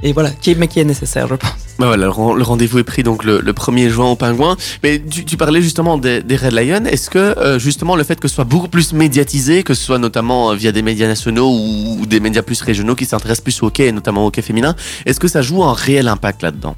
et 0.04 0.14
voilà, 0.14 0.30
qui 0.30 0.52
est, 0.52 0.84
nécessaire, 0.84 1.28
je 1.28 1.36
pense. 1.36 1.52
voilà, 1.80 1.98
le, 1.98 2.10
ren- 2.10 2.34
le 2.36 2.44
rendez-vous 2.44 2.80
est 2.80 2.84
pris 2.84 3.04
donc 3.04 3.24
le, 3.24 3.40
le 3.42 3.54
1er 3.54 3.90
juin 3.90 4.06
au 4.06 4.16
Pingouin. 4.16 4.56
Mais 4.84 5.02
tu, 5.02 5.38
parlais 5.38 5.62
justement 5.62 5.98
des, 5.98 6.22
des 6.22 6.36
Red 6.36 6.54
Lions. 6.54 6.86
Est-ce 6.86 7.10
que 7.10 7.18
euh, 7.20 7.60
justement 7.60 7.96
le 7.96 8.04
fait 8.04 8.20
que 8.20 8.28
ce 8.28 8.36
soit 8.36 8.44
beaucoup 8.44 8.68
plus 8.68 8.94
médiatisé, 8.94 9.64
que 9.64 9.74
ce 9.74 9.84
soit 9.84 10.00
notamment 10.00 10.52
euh, 10.52 10.56
via 10.56 10.72
des 10.72 10.82
médias 10.82 11.08
nationaux 11.08 11.50
ou, 11.50 11.98
ou 12.02 12.06
des 12.06 12.20
médias 12.20 12.42
plus 12.44 12.62
régionaux 12.62 12.96
qui 12.96 13.06
s'intéressent 13.06 13.44
plus 13.44 13.62
au 13.64 13.68
hockey 13.68 13.88
et 13.88 13.92
notamment 13.92 14.24
au 14.26 14.28
hockey 14.28 14.42
féminin, 14.42 14.76
est-ce 15.06 15.20
que 15.20 15.28
ça 15.28 15.42
joue 15.42 15.64
un 15.64 15.74
réel 15.74 16.08
impact 16.08 16.44
là-dedans? 16.44 16.76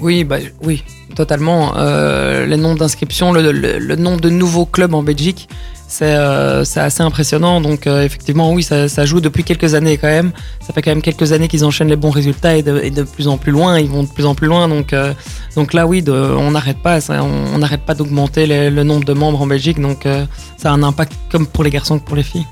Oui, 0.00 0.24
bah, 0.24 0.36
oui, 0.62 0.82
totalement. 1.14 1.74
Euh, 1.76 2.46
le 2.46 2.56
nombre 2.56 2.78
d'inscriptions, 2.78 3.32
le, 3.32 3.52
le- 3.52 3.78
le 3.78 3.96
nombre 3.96 4.20
de 4.20 4.30
nouveaux 4.30 4.64
clubs 4.66 4.94
en 4.94 5.02
Belgique, 5.02 5.48
c'est 5.88 6.14
euh, 6.14 6.62
assez 6.76 7.02
impressionnant. 7.02 7.60
Donc 7.60 7.86
euh, 7.86 8.02
effectivement, 8.04 8.52
oui, 8.52 8.62
ça, 8.62 8.88
ça 8.88 9.04
joue 9.04 9.20
depuis 9.20 9.42
quelques 9.44 9.74
années 9.74 9.98
quand 9.98 10.06
même. 10.08 10.30
Ça 10.66 10.72
fait 10.72 10.82
quand 10.82 10.92
même 10.92 11.02
quelques 11.02 11.32
années 11.32 11.48
qu'ils 11.48 11.64
enchaînent 11.64 11.88
les 11.88 11.96
bons 11.96 12.10
résultats 12.10 12.56
et 12.56 12.62
de, 12.62 12.80
et 12.82 12.90
de 12.90 13.02
plus 13.02 13.26
en 13.28 13.36
plus 13.38 13.50
loin. 13.52 13.78
Ils 13.78 13.90
vont 13.90 14.04
de 14.04 14.08
plus 14.08 14.24
en 14.24 14.34
plus 14.34 14.46
loin. 14.46 14.68
Donc, 14.68 14.92
euh, 14.92 15.12
donc 15.56 15.72
là, 15.74 15.86
oui, 15.86 16.00
de- 16.02 16.12
on 16.12 16.52
n'arrête 16.52 16.78
pas. 16.78 17.00
ça, 17.00 17.22
on 17.24 17.58
n'arrête 17.58 17.82
pas 17.82 17.94
d'augmenter 17.94 18.46
les- 18.46 18.70
le 18.70 18.84
nombre 18.84 19.04
de 19.04 19.12
membres 19.12 19.42
en 19.42 19.46
Belgique. 19.46 19.80
Donc 19.80 20.06
ça 20.56 20.70
a 20.70 20.72
un 20.72 20.82
impact 20.82 21.12
comme 21.30 21.46
pour 21.46 21.64
les 21.64 21.70
garçons 21.70 21.98
que 21.98 22.04
pour 22.04 22.16
les 22.16 22.22
filles. 22.22 22.46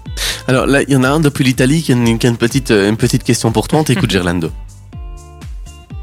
Alors 0.48 0.66
là, 0.66 0.82
il 0.82 0.90
y 0.90 0.96
en 0.96 1.04
a 1.04 1.08
un 1.08 1.20
depuis 1.20 1.44
l'Italie 1.44 1.82
qui 1.82 1.92
a 1.92 1.94
une, 1.94 2.18
qui 2.18 2.26
a 2.26 2.30
une 2.30 2.36
petite, 2.36 2.70
une 2.70 2.96
petite 2.96 3.22
question 3.22 3.52
pour 3.52 3.68
toi. 3.68 3.78
On 3.80 3.84
t'écoute, 3.84 4.10
Gerlando. 4.16 4.50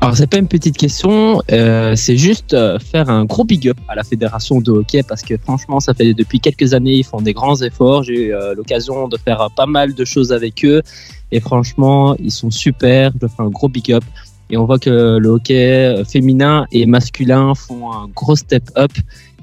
Alors, 0.06 0.16
c'est 0.16 0.28
pas 0.28 0.38
une 0.38 0.48
petite 0.48 0.78
question, 0.78 1.42
euh, 1.52 1.96
c'est 1.96 2.16
juste 2.16 2.54
euh, 2.54 2.78
faire 2.78 3.10
un 3.10 3.26
gros 3.26 3.44
big 3.44 3.70
up 3.70 3.78
à 3.88 3.96
la 3.96 4.04
fédération 4.04 4.62
de 4.62 4.70
hockey 4.70 5.02
parce 5.02 5.24
que 5.24 5.36
franchement, 5.36 5.80
ça 5.80 5.96
fait 5.96 6.14
depuis 6.14 6.40
quelques 6.40 6.76
années, 6.76 6.94
ils 6.94 7.04
font 7.04 7.22
des 7.22 7.34
grands 7.34 7.60
efforts. 7.64 8.04
J'ai 8.04 8.28
eu 8.28 8.34
euh, 8.36 8.54
l'occasion 8.54 9.08
de 9.08 9.18
faire 9.18 9.50
pas 9.56 9.66
mal 9.66 9.96
de 9.96 10.06
choses 10.06 10.32
avec 10.32 10.64
eux 10.64 10.84
et 11.32 11.40
franchement, 11.40 12.16
ils 12.20 12.30
sont 12.30 12.52
super. 12.52 13.14
Je 13.20 13.26
fais 13.26 13.42
un 13.42 13.50
gros 13.50 13.68
big 13.68 13.94
up 13.94 14.04
et 14.52 14.58
on 14.58 14.66
voit 14.66 14.78
que 14.78 15.18
le 15.18 15.28
hockey 15.28 16.04
féminin 16.08 16.68
et 16.72 16.86
masculin 16.86 17.56
font 17.56 17.92
un 17.92 18.08
gros 18.10 18.36
step 18.36 18.70
up 18.78 18.92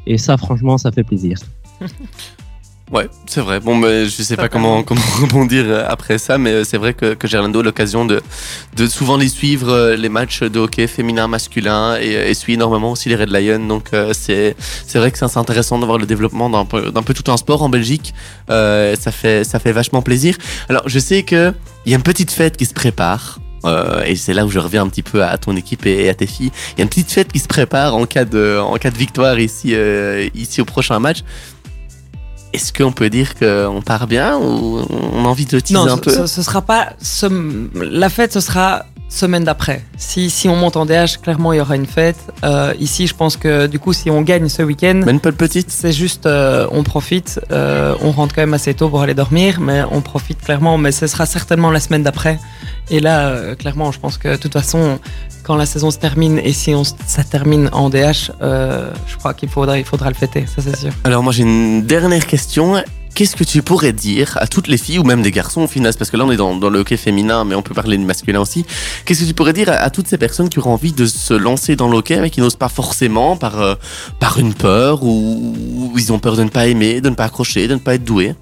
et 0.07 0.17
ça, 0.17 0.37
franchement, 0.37 0.79
ça 0.79 0.93
fait 0.93 1.03
plaisir. 1.03 1.39
Ouais, 2.93 3.09
c'est 3.27 3.41
vrai. 3.41 3.59
Bon, 3.59 3.75
mais 3.75 4.05
je 4.05 4.23
sais 4.23 4.37
pas 4.37 4.51
comment, 4.51 4.83
comment 4.83 5.01
rebondir 5.21 5.65
euh, 5.67 5.87
après 5.89 6.19
ça, 6.19 6.37
mais 6.37 6.51
euh, 6.51 6.65
c'est 6.65 6.77
vrai 6.77 6.93
que, 6.93 7.15
que 7.15 7.27
Gerlando 7.27 7.61
a 7.61 7.63
l'occasion 7.63 8.05
de, 8.05 8.21
de 8.77 8.87
souvent 8.87 9.17
les 9.17 9.29
suivre, 9.29 9.71
euh, 9.71 9.97
les 9.97 10.11
matchs 10.11 10.43
de 10.43 10.61
hockey 10.61 10.87
féminin, 10.87 11.27
masculin, 11.27 11.97
et, 11.99 12.13
et 12.13 12.35
suit 12.35 12.53
énormément 12.53 12.93
aussi 12.93 13.09
les 13.09 13.17
Red 13.17 13.31
Lions. 13.31 13.67
Donc, 13.67 13.91
c'est 14.13 14.55
c'est 14.87 14.99
vrai 14.99 15.11
que 15.11 15.17
c'est 15.17 15.37
intéressant 15.39 15.79
de 15.79 15.87
voir 15.87 15.97
le 15.97 16.05
développement 16.05 16.51
d'un 16.51 16.67
peu, 16.67 16.91
d'un 16.91 17.03
peu 17.03 17.15
tout 17.15 17.33
un 17.33 17.39
sport 17.39 17.63
en 17.63 17.71
Belgique. 17.71 18.13
Euh, 18.51 18.95
ça, 19.01 19.11
fait, 19.11 19.45
ça 19.45 19.59
fait 19.59 19.73
vachement 19.73 20.03
plaisir. 20.03 20.37
Alors, 20.69 20.87
je 20.87 20.99
sais 20.99 21.23
qu'il 21.23 21.55
y 21.87 21.95
a 21.95 21.97
une 21.97 22.03
petite 22.03 22.31
fête 22.31 22.59
qui 22.59 22.67
se 22.67 22.75
prépare. 22.75 23.39
Euh, 23.65 24.03
et 24.05 24.17
c'est 24.17 24.35
là 24.35 24.45
où 24.45 24.51
je 24.51 24.59
reviens 24.59 24.83
un 24.83 24.89
petit 24.89 25.05
peu 25.05 25.23
à 25.25 25.39
ton 25.39 25.57
équipe 25.57 25.87
et, 25.87 26.05
et 26.05 26.09
à 26.09 26.15
tes 26.15 26.27
filles. 26.27 26.51
Il 26.73 26.79
y 26.79 26.81
a 26.81 26.85
une 26.85 26.89
petite 26.89 27.11
fête 27.11 27.33
qui 27.33 27.39
se 27.39 27.47
prépare 27.47 27.95
en 27.95 28.07
cas 28.07 28.25
de, 28.25 28.59
en 28.61 28.77
cas 28.77 28.91
de 28.91 28.99
victoire 28.99 29.39
ici, 29.39 29.71
euh, 29.73 30.29
ici 30.35 30.61
au 30.61 30.65
prochain 30.65 30.99
match. 30.99 31.23
Est-ce 32.53 32.73
qu'on 32.73 32.93
peut 32.93 33.09
dire 33.09 33.35
qu'on 33.35 33.81
part 33.85 34.07
bien 34.07 34.37
ou 34.37 34.81
on 34.91 35.25
a 35.25 35.29
envie 35.29 35.47
de 35.47 35.59
teaser 35.59 35.75
Non, 35.79 35.87
un 35.91 35.97
ce, 35.97 36.01
peu? 36.01 36.11
ce- 36.13 36.27
ce 36.27 36.43
sera 36.43 36.61
pas. 36.63 36.93
La 37.75 38.09
fête, 38.11 38.33
ce 38.33 38.41
sera 38.41 38.85
semaine 39.13 39.45
d'après. 39.45 39.85
Si, 39.97 40.31
si 40.31 40.49
on 40.49 40.57
monte 40.57 40.77
en 40.77 40.87
DH, 40.87 41.19
clairement, 41.23 41.53
il 41.53 41.59
y 41.59 41.61
aura 41.61 41.77
une 41.77 41.87
fête. 41.87 42.17
Euh, 42.45 42.73
ici, 42.81 43.07
je 43.07 43.15
pense 43.15 43.37
que 43.37 43.67
du 43.67 43.79
coup, 43.79 43.93
si 43.93 44.11
on 44.11 44.23
gagne 44.23 44.49
ce 44.49 44.63
week-end, 44.63 45.03
Même 45.05 45.21
pas 45.21 45.31
de 45.31 45.37
petite 45.37 45.71
c'est 45.71 45.93
juste, 45.93 46.27
euh, 46.27 46.67
on 46.73 46.83
profite. 46.83 47.41
euh, 47.51 47.95
on 48.03 48.11
rentre 48.11 48.35
quand 48.35 48.43
même 48.43 48.55
assez 48.55 48.75
tôt 48.75 48.89
pour 48.89 49.03
aller 49.03 49.15
dormir, 49.15 49.61
mais 49.61 49.83
on 49.91 50.01
profite 50.01 50.41
clairement. 50.41 50.79
Mais 50.79 50.93
ce 50.93 51.07
sera 51.07 51.27
certainement 51.27 51.71
la 51.71 51.81
semaine 51.81 52.03
d'après. 52.03 52.39
Et 52.91 53.01
là, 53.01 53.29
euh, 53.29 53.55
clairement, 53.55 53.93
je 53.93 54.01
pense 54.01 54.19
que 54.19 54.29
de 54.29 54.37
toute 54.37 54.53
façon, 54.53 54.99
quand 55.45 55.57
la 55.57 55.67
saison 55.67 55.91
se 55.91 55.99
termine 55.99 56.39
et 56.39 56.53
si 56.53 56.75
on, 56.75 56.83
ça 56.85 57.25
termine 57.25 57.69
en 57.73 57.91
DH, 57.91 58.31
je 58.41 59.17
crois 59.19 59.35
qu'il 59.35 59.49
faudra, 59.49 59.79
il 59.79 59.85
faudra 59.85 60.09
le 60.09 60.15
fêter, 60.15 60.47
ça 60.47 60.63
c'est 60.63 60.77
sûr. 60.77 60.93
Alors 61.05 61.23
moi 61.23 61.33
j'ai 61.33 61.43
une 61.43 61.83
dernière 61.83 62.27
question. 62.27 62.83
Qu'est-ce 63.15 63.37
que 63.37 63.45
tu 63.45 63.63
pourrais 63.63 63.93
dire 63.93 64.39
à 64.41 64.47
toutes 64.47 64.69
les 64.69 64.79
filles 64.79 64.99
ou 64.99 65.05
même 65.05 65.21
des 65.21 65.31
garçons 65.31 65.63
au 65.63 65.67
final? 65.67 65.93
Parce 65.99 66.11
que 66.11 66.17
là 66.17 66.25
on 66.25 66.33
est 66.33 66.37
dans, 66.37 66.55
le 66.59 66.79
hockey 66.79 66.97
féminin 66.97 67.45
mais 67.45 67.55
on 67.55 67.63
peut 67.63 67.75
parler 67.75 67.99
du 67.99 68.05
masculin 68.05 68.41
aussi. 68.41 68.65
Qu'est-ce 69.05 69.21
que 69.21 69.27
tu 69.27 69.35
pourrais 69.35 69.53
dire 69.53 69.69
à, 69.69 69.91
toutes 69.91 70.09
ces 70.09 70.17
personnes 70.17 70.49
qui 70.49 70.59
auraient 70.59 70.71
envie 70.71 70.93
de 70.93 71.05
se 71.05 71.35
lancer 71.35 71.77
dans 71.77 71.89
le 71.89 71.99
hockey 71.99 72.19
mais 72.21 72.31
qui 72.31 72.41
n'osent 72.41 72.57
pas 72.57 72.71
forcément 72.71 73.37
par, 73.37 73.61
euh, 73.61 73.75
par 74.19 74.39
une 74.39 74.55
peur 74.55 75.03
ou, 75.03 75.93
ils 75.97 76.13
ont 76.13 76.19
peur 76.19 76.37
de 76.37 76.45
ne 76.45 76.49
pas 76.49 76.67
aimer, 76.67 77.01
de 77.01 77.11
ne 77.11 77.15
pas 77.15 77.25
accrocher, 77.25 77.69
de 77.69 77.75
ne 77.75 77.79
pas 77.79 77.95
être 77.95 78.05
doués? 78.05 78.35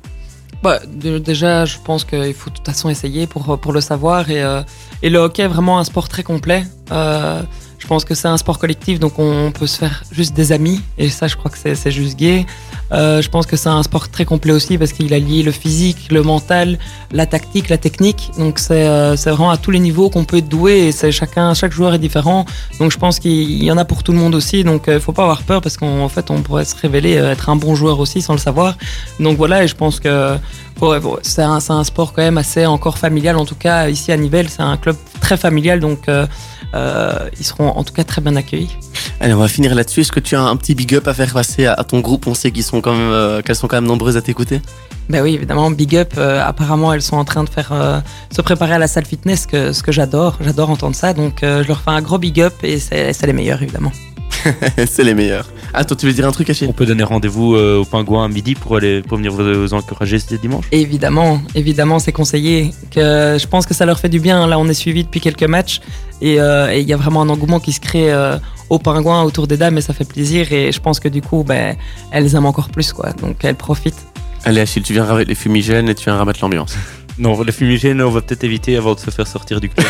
Bah, 0.63 0.79
déjà, 0.87 1.65
je 1.65 1.79
pense 1.83 2.05
qu'il 2.05 2.35
faut 2.35 2.51
de 2.51 2.57
toute 2.57 2.67
façon 2.67 2.91
essayer 2.91 3.27
pour, 3.27 3.59
pour 3.59 3.73
le 3.73 3.81
savoir. 3.81 4.31
Et, 4.31 4.43
euh, 4.43 4.63
et 5.03 5.09
le 5.09 5.19
hockey 5.19 5.43
est 5.43 5.49
vraiment 5.49 5.79
un 5.79 5.85
sport 5.85 6.09
très 6.09 6.23
complet. 6.23 6.65
Euh, 6.93 7.43
je 7.81 7.87
pense 7.87 8.05
que 8.05 8.15
c'est 8.15 8.29
un 8.29 8.37
sport 8.37 8.59
collectif, 8.59 9.01
donc 9.01 9.19
on 9.19 9.51
peut 9.53 9.67
se 9.67 9.79
faire 9.79 10.05
juste 10.13 10.35
des 10.35 10.53
amis. 10.53 10.81
Et 10.99 11.09
ça, 11.09 11.27
je 11.27 11.37
crois 11.37 11.51
que 11.51 11.59
c'est 11.59 11.91
juste 11.91 12.17
gay. 12.17 12.47
Euh, 12.93 13.23
je 13.23 13.29
pense 13.29 13.47
que 13.47 13.57
c'est 13.57 13.69
un 13.69 13.83
sport 13.83 14.09
très 14.11 14.25
complet 14.25 14.53
aussi 14.53 14.77
parce 14.77 14.93
qu'il 14.93 15.15
allie 15.15 15.43
le 15.43 15.51
physique, 15.51 16.09
le 16.11 16.23
mental, 16.23 16.79
la 17.11 17.25
tactique, 17.25 17.69
la 17.71 17.79
technique. 17.79 18.31
Donc 18.37 18.59
c'est 18.59 18.87
euh, 18.87 19.15
vraiment 19.15 19.51
à 19.51 19.57
tous 19.57 19.71
les 19.71 19.79
niveaux 19.79 20.11
qu'on 20.11 20.25
peut 20.25 20.39
être 20.39 20.49
doué. 20.49 20.89
Et 20.89 21.13
chacun, 21.13 21.55
chaque 21.55 21.73
joueur 21.73 21.95
est 21.95 21.99
différent. 21.99 22.45
Donc 22.79 22.93
je 22.93 22.99
pense 22.99 23.19
qu'il 23.19 23.65
y 23.65 23.73
en 23.73 23.79
a 23.79 23.87
pour 23.87 24.03
tout 24.03 24.13
le 24.13 24.19
monde 24.19 24.35
aussi. 24.35 24.63
Donc 24.63 24.85
il 24.89 25.01
faut 25.01 25.13
pas 25.13 25.23
avoir 25.23 25.43
peur 25.43 25.63
parce 25.63 25.79
qu'en 25.79 26.09
fait, 26.11 26.31
on 26.31 26.43
pourrait 26.43 26.67
se 26.67 26.77
révéler 26.77 27.17
euh, 27.17 27.33
être 27.33 27.49
un 27.49 27.57
bon 27.57 27.75
joueur 27.75 27.99
aussi 27.99 28.21
sans 28.21 28.35
le 28.35 28.39
savoir. 28.39 28.77
Donc 29.21 29.39
voilà, 29.39 29.65
et 29.65 29.69
je 29.69 29.75
pense 29.75 30.01
que 30.01 30.37
Ouais, 30.81 30.99
bon, 30.99 31.19
c'est 31.23 31.43
un, 31.43 31.85
sport 31.85 32.15
quand 32.15 32.23
même 32.23 32.39
assez 32.39 32.65
encore 32.65 32.97
familial. 32.97 33.37
En 33.37 33.45
tout 33.45 33.55
cas, 33.55 33.89
ici 33.89 34.13
à 34.13 34.17
Nivelles, 34.17 34.49
c'est 34.49 34.63
un 34.63 34.79
club 34.79 34.97
très 35.21 35.37
familial, 35.37 35.79
donc 35.79 36.09
euh, 36.09 36.27
euh, 36.75 37.29
ils 37.39 37.45
seront 37.45 37.69
en 37.69 37.85
tout 37.85 37.93
cas 37.93 38.03
très 38.03 38.23
bien 38.23 38.35
accueillis. 38.35 38.75
Allez, 39.21 39.35
on 39.35 39.39
va 39.39 39.49
finir 39.49 39.75
là-dessus. 39.75 40.01
Est-ce 40.01 40.13
que 40.13 40.21
tu 40.21 40.37
as 40.37 40.43
un 40.43 40.57
petit 40.57 40.75
big 40.75 40.95
up 40.95 41.07
à 41.07 41.13
faire 41.13 41.35
passer 41.35 41.67
à, 41.67 41.75
à 41.75 41.85
ton 41.85 42.01
groupe? 42.01 42.27
On 42.27 42.35
sait 42.35 42.51
qu'ils 42.51 42.63
sont 42.63 42.81
quand 42.81 42.93
même, 42.93 43.11
euh, 43.11 43.43
qu'elles 43.43 43.57
sont 43.57 43.69
quand 43.69 43.77
même 43.77 43.87
nombreuses 43.87 44.17
à 44.17 44.23
t'écouter. 44.23 44.63
Ben 45.11 45.23
oui, 45.23 45.35
évidemment, 45.35 45.71
big 45.71 45.97
up. 45.97 46.17
apparemment, 46.17 46.95
elles 46.95 47.03
sont 47.03 47.17
en 47.17 47.25
train 47.25 47.45
de 47.45 47.51
faire 47.51 47.73
se 48.31 48.41
préparer 48.43 48.75
à 48.75 48.79
la 48.79 48.87
salle 48.87 49.05
fitness, 49.05 49.45
que, 49.45 49.73
ce 49.73 49.83
que 49.83 49.91
j'adore. 49.91 50.39
J'adore 50.41 50.71
entendre 50.71 50.95
ça, 50.95 51.13
donc 51.15 51.39
je 51.43 51.67
leur 51.67 51.81
fais 51.81 51.91
un 51.91 52.01
gros 52.01 52.19
big 52.19 52.41
up 52.41 52.55
et 52.63 52.79
c'est 52.79 53.27
les 53.27 53.33
meilleurs 53.33 53.61
évidemment. 53.61 53.91
c'est 54.87 55.05
les 55.05 55.15
meilleurs. 55.15 55.47
Attends, 55.73 55.95
tu 55.95 56.07
veux 56.07 56.13
dire 56.13 56.27
un 56.27 56.33
truc, 56.33 56.51
Achille 56.51 56.69
On 56.69 56.73
peut 56.73 56.87
donner 56.87 57.05
rendez-vous 57.05 57.55
euh, 57.55 57.79
au 57.79 57.85
Pingouin 57.85 58.25
à 58.25 58.29
midi 58.29 58.55
pour, 58.55 58.77
aller, 58.77 59.03
pour 59.03 59.19
venir 59.19 59.33
vous, 59.33 59.63
vous 59.63 59.75
encourager 59.75 60.19
ce 60.19 60.35
dimanche. 60.35 60.65
Évidemment, 60.73 61.41
évidemment, 61.55 61.99
c'est 61.99 62.13
conseillé. 62.13 62.73
Que 62.91 63.37
je 63.41 63.47
pense 63.47 63.67
que 63.67 63.75
ça 63.75 63.87
leur 63.87 63.99
fait 63.99 64.09
du 64.09 64.21
bien. 64.21 64.47
Là, 64.47 64.59
on 64.59 64.69
est 64.69 64.75
suivi 64.75 65.05
depuis 65.05 65.21
quelques 65.21 65.45
matchs 65.45 65.81
et 66.21 66.41
euh, 66.41 66.75
il 66.75 66.89
y 66.89 66.93
a 66.93 66.97
vraiment 66.97 67.23
un 67.23 67.29
engouement 67.29 67.61
qui 67.61 67.73
se 67.73 67.81
crée 67.81 68.13
euh, 68.13 68.39
au 68.69 68.79
pingouin 68.79 69.23
autour 69.23 69.47
des 69.47 69.57
dames 69.57 69.79
et 69.79 69.81
ça 69.81 69.93
fait 69.93 70.09
plaisir. 70.09 70.53
Et 70.53 70.73
je 70.73 70.81
pense 70.81 71.01
que 71.01 71.09
du 71.09 71.23
coup, 71.23 71.45
ben, 71.47 71.77
elles 72.11 72.35
aiment 72.35 72.47
encore 72.47 72.69
plus, 72.71 72.93
quoi. 72.93 73.13
Donc 73.13 73.45
elles 73.45 73.57
profitent. 73.57 74.07
Allez, 74.45 74.61
Achille, 74.61 74.83
tu 74.83 74.93
viens 74.93 75.05
avec 75.05 75.29
les 75.29 75.35
fumigènes 75.35 75.89
et 75.89 75.95
tu 75.95 76.05
viens 76.05 76.17
rabattre 76.17 76.41
l'ambiance. 76.43 76.75
Non, 77.21 77.41
les 77.43 77.53
fumigènes, 77.53 78.01
on 78.01 78.11
va 78.11 78.23
peut-être 78.23 78.45
éviter 78.45 78.77
avant 78.77 78.95
de 78.95 78.99
se 79.01 79.11
faire 79.11 79.27
sortir 79.27 79.61
du 79.61 79.69
club. 79.69 79.87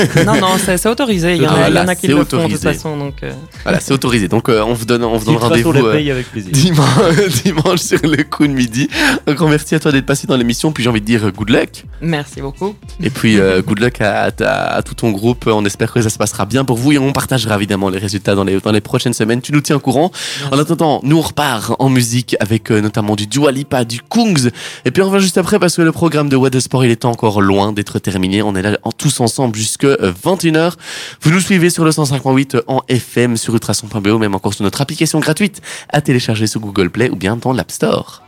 euh. 0.00 0.24
non, 0.26 0.40
non, 0.40 0.48
c'est 0.58 0.84
autorisé. 0.88 1.36
Il 1.36 1.42
y 1.42 1.46
en 1.46 1.50
a, 1.52 1.54
il 1.54 1.60
y 1.60 1.62
en 1.62 1.70
Voilà, 1.70 1.90
a 1.92 1.94
qui 1.94 2.02
c'est 2.02 2.08
le 2.08 2.14
font 2.16 2.20
de 2.22 2.24
toute 2.28 2.38
autorisé. 2.40 2.72
façon. 2.72 2.96
Donc, 2.96 3.14
euh, 3.22 3.32
Voilà, 3.62 3.78
c'est 3.80 3.94
autorisé. 3.94 4.26
Donc, 4.28 4.48
euh, 4.48 4.62
on 4.66 4.74
vous 4.74 4.84
donne, 4.84 5.04
on 5.04 5.16
vous 5.16 5.24
donne 5.24 5.36
rendez-vous. 5.36 5.72
euh. 5.72 6.22
Dimanche, 6.36 7.16
dimanche 7.44 7.78
sur 7.80 8.00
le 8.02 8.24
coup 8.24 8.46
de 8.46 8.52
midi. 8.52 8.88
Un 9.26 9.34
grand 9.34 9.48
merci 9.48 9.74
à 9.74 9.80
toi 9.80 9.92
d'être 9.92 10.06
passé 10.06 10.26
dans 10.26 10.36
l'émission. 10.36 10.72
Puis 10.72 10.82
j'ai 10.82 10.90
envie 10.90 11.00
de 11.00 11.06
dire 11.06 11.30
good 11.32 11.50
luck. 11.50 11.84
merci 12.00 12.40
beaucoup. 12.40 12.74
Et 13.02 13.10
puis 13.10 13.38
euh, 13.38 13.62
good 13.62 13.78
luck 13.78 14.00
à, 14.00 14.30
à- 14.40 14.74
à 14.76 14.82
tout 14.82 14.94
ton 14.94 15.10
groupe. 15.12 15.46
On 15.46 15.64
espère 15.64 15.92
que 15.92 16.02
ça 16.02 16.10
se 16.10 16.18
passera 16.18 16.46
bien 16.46 16.64
pour 16.64 16.76
vous 16.78 16.92
et 16.92 16.98
on 16.98 17.12
partagera 17.12 17.56
évidemment 17.56 17.90
les 17.90 17.98
résultats 17.98 18.34
dans 18.34 18.44
les, 18.44 18.58
dans 18.60 18.72
les 18.72 18.80
prochaines 18.80 19.12
semaines. 19.14 19.40
Tu 19.40 19.52
nous 19.52 19.60
tiens 19.60 19.76
au 19.76 19.80
courant. 19.80 20.10
En 20.50 20.58
attendant, 20.58 21.00
nous 21.04 21.18
on 21.18 21.20
repart 21.22 21.74
en 21.78 21.88
musique 21.88 22.34
avec 22.40 22.70
euh, 22.72 22.80
notamment 22.80 23.14
du 23.14 23.26
Dua 23.26 23.52
Lipa, 23.52 23.84
du 23.84 24.00
Kungs. 24.00 24.50
Et 24.84 24.90
puis 24.90 25.02
on 25.02 25.10
revient 25.10 25.22
juste 25.22 25.38
après 25.38 25.58
parce 25.58 25.76
que 25.76 25.82
le 25.82 25.92
programme 25.92 26.28
de 26.28 26.36
What 26.36 26.50
the 26.50 26.60
Sport 26.72 26.86
il 26.86 26.90
est 26.90 27.04
encore 27.04 27.42
loin 27.42 27.70
d'être 27.74 27.98
terminé. 27.98 28.40
On 28.40 28.54
est 28.54 28.62
là 28.62 28.78
en- 28.82 28.92
tous 28.92 29.20
ensemble 29.20 29.54
jusque 29.56 29.84
euh, 29.84 30.10
21h. 30.24 30.72
Vous 31.20 31.30
nous 31.30 31.38
suivez 31.40 31.68
sur 31.68 31.84
le 31.84 31.92
158 31.92 32.56
en 32.66 32.80
FM 32.88 33.36
sur 33.36 33.52
ultrason.be, 33.52 34.06
même 34.18 34.34
encore 34.34 34.54
sur 34.54 34.64
notre 34.64 34.80
application 34.80 35.20
gratuite 35.20 35.60
à 35.90 36.00
télécharger 36.00 36.46
sur 36.46 36.60
Google 36.62 36.88
Play 36.88 37.10
ou 37.10 37.16
bien 37.16 37.36
dans 37.36 37.52
l'App 37.52 37.70
Store. 37.70 38.22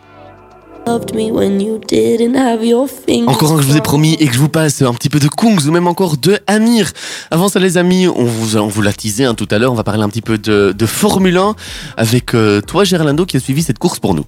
Encore 3.30 3.52
un 3.52 3.56
que 3.56 3.62
je 3.62 3.66
vous 3.68 3.78
ai 3.78 3.80
promis 3.80 4.12
et 4.20 4.26
que 4.26 4.34
je 4.34 4.38
vous 4.38 4.50
passe 4.50 4.82
un 4.82 4.92
petit 4.92 5.08
peu 5.08 5.20
de 5.20 5.28
Kungs 5.28 5.66
ou 5.66 5.70
même 5.70 5.86
encore 5.86 6.18
de 6.18 6.38
Amir. 6.46 6.92
Avant 7.30 7.48
ça 7.48 7.60
les 7.60 7.78
amis, 7.78 8.06
on 8.08 8.24
vous, 8.26 8.58
on 8.58 8.66
vous 8.68 8.82
l'a 8.82 8.92
teasé 8.92 9.24
hein, 9.24 9.32
tout 9.32 9.48
à 9.52 9.58
l'heure, 9.58 9.72
on 9.72 9.76
va 9.76 9.84
parler 9.84 10.02
un 10.02 10.10
petit 10.10 10.20
peu 10.20 10.36
de, 10.36 10.74
de 10.76 10.84
Formule 10.84 11.38
1 11.38 11.54
avec 11.96 12.34
euh, 12.34 12.60
toi 12.60 12.84
Gerlando 12.84 13.24
qui 13.24 13.38
a 13.38 13.40
suivi 13.40 13.62
cette 13.62 13.78
course 13.78 14.00
pour 14.00 14.12
nous. 14.12 14.26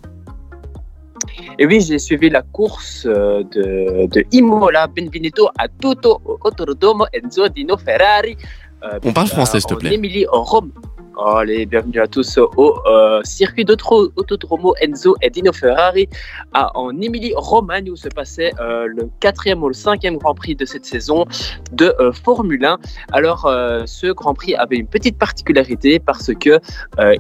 Et 1.58 1.66
oui, 1.66 1.80
j'ai 1.80 1.98
suivi 1.98 2.30
la 2.30 2.42
course 2.42 3.06
euh, 3.06 3.42
de, 3.44 4.06
de 4.06 4.24
Imola 4.32 4.86
Benvenuto 4.86 5.50
a 5.56 5.68
tutto 5.68 6.20
Autodromo 6.44 7.06
Enzo 7.12 7.48
Dino 7.48 7.76
Ferrari. 7.76 8.36
Euh, 8.84 8.98
On 9.04 9.12
parle 9.12 9.28
français, 9.28 9.56
euh, 9.56 9.60
s'il 9.60 9.68
te 9.68 9.74
en 9.74 9.78
plaît. 9.78 9.94
Émilie 9.94 10.26
Rome. 10.30 10.70
Oh, 11.18 11.36
Allez, 11.38 11.64
bienvenue 11.64 11.98
à 11.98 12.06
tous 12.06 12.36
au 12.36 12.76
euh, 12.86 13.22
circuit 13.24 13.64
d'auto- 13.64 14.12
Autodromo 14.16 14.74
Enzo 14.82 15.16
et 15.22 15.30
Dino 15.30 15.50
Ferrari 15.50 16.10
à, 16.52 16.76
en 16.78 16.90
Émilie-Romagne 17.00 17.90
où 17.90 17.96
se 17.96 18.08
passait 18.08 18.52
euh, 18.60 18.86
le 18.86 19.08
quatrième 19.18 19.62
ou 19.62 19.68
le 19.68 19.72
cinquième 19.72 20.18
Grand 20.18 20.34
Prix 20.34 20.56
de 20.56 20.66
cette 20.66 20.84
saison 20.84 21.24
de 21.72 21.94
euh, 22.00 22.12
Formule 22.12 22.62
1. 22.62 22.76
Alors, 23.12 23.50
ce 23.86 24.08
Grand 24.12 24.34
Prix 24.34 24.56
avait 24.56 24.76
une 24.76 24.86
petite 24.88 25.16
particularité 25.16 25.98
parce 26.00 26.32
que 26.38 26.60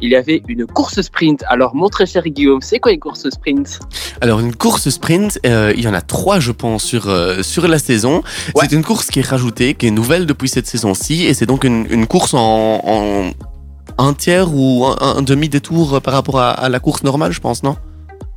il 0.02 0.10
y 0.10 0.16
avait 0.16 0.42
une 0.46 0.66
course 0.66 1.00
sprint. 1.00 1.42
Alors, 1.48 1.74
mon 1.74 1.88
très 1.88 2.04
cher 2.04 2.22
Guillaume, 2.24 2.60
c'est 2.60 2.80
quoi 2.80 2.92
une 2.92 3.00
course 3.00 3.26
sprint? 3.30 3.80
Alors 4.20 4.40
une 4.40 4.54
course 4.54 4.90
sprint, 4.90 5.38
il 5.44 5.80
y 5.80 5.88
en 5.88 5.94
a 5.94 6.02
trois 6.02 6.38
je 6.38 6.52
pense 6.52 6.84
sur, 6.84 7.04
sur 7.42 7.66
la 7.66 7.78
saison. 7.78 8.16
Ouais. 8.54 8.66
C'est 8.68 8.72
une 8.76 8.84
course 8.84 9.06
qui 9.06 9.20
est 9.20 9.26
rajoutée, 9.26 9.72
qui 9.74 9.86
est 9.86 9.90
nouvelle 9.90 10.26
depuis 10.26 10.50
cette 10.50 10.66
saison-ci 10.66 11.24
et 11.24 11.32
c'est 11.32 11.45
donc 11.46 11.64
une, 11.64 12.06
course 12.06 12.34
en, 12.34 13.30
un 13.98 14.12
tiers 14.14 14.52
ou 14.52 14.84
un, 14.84 15.22
demi-détour 15.22 16.00
par 16.02 16.14
rapport 16.14 16.40
à 16.40 16.68
la 16.68 16.80
course 16.80 17.02
normale 17.02 17.32
je 17.32 17.40
pense, 17.40 17.62
non? 17.62 17.76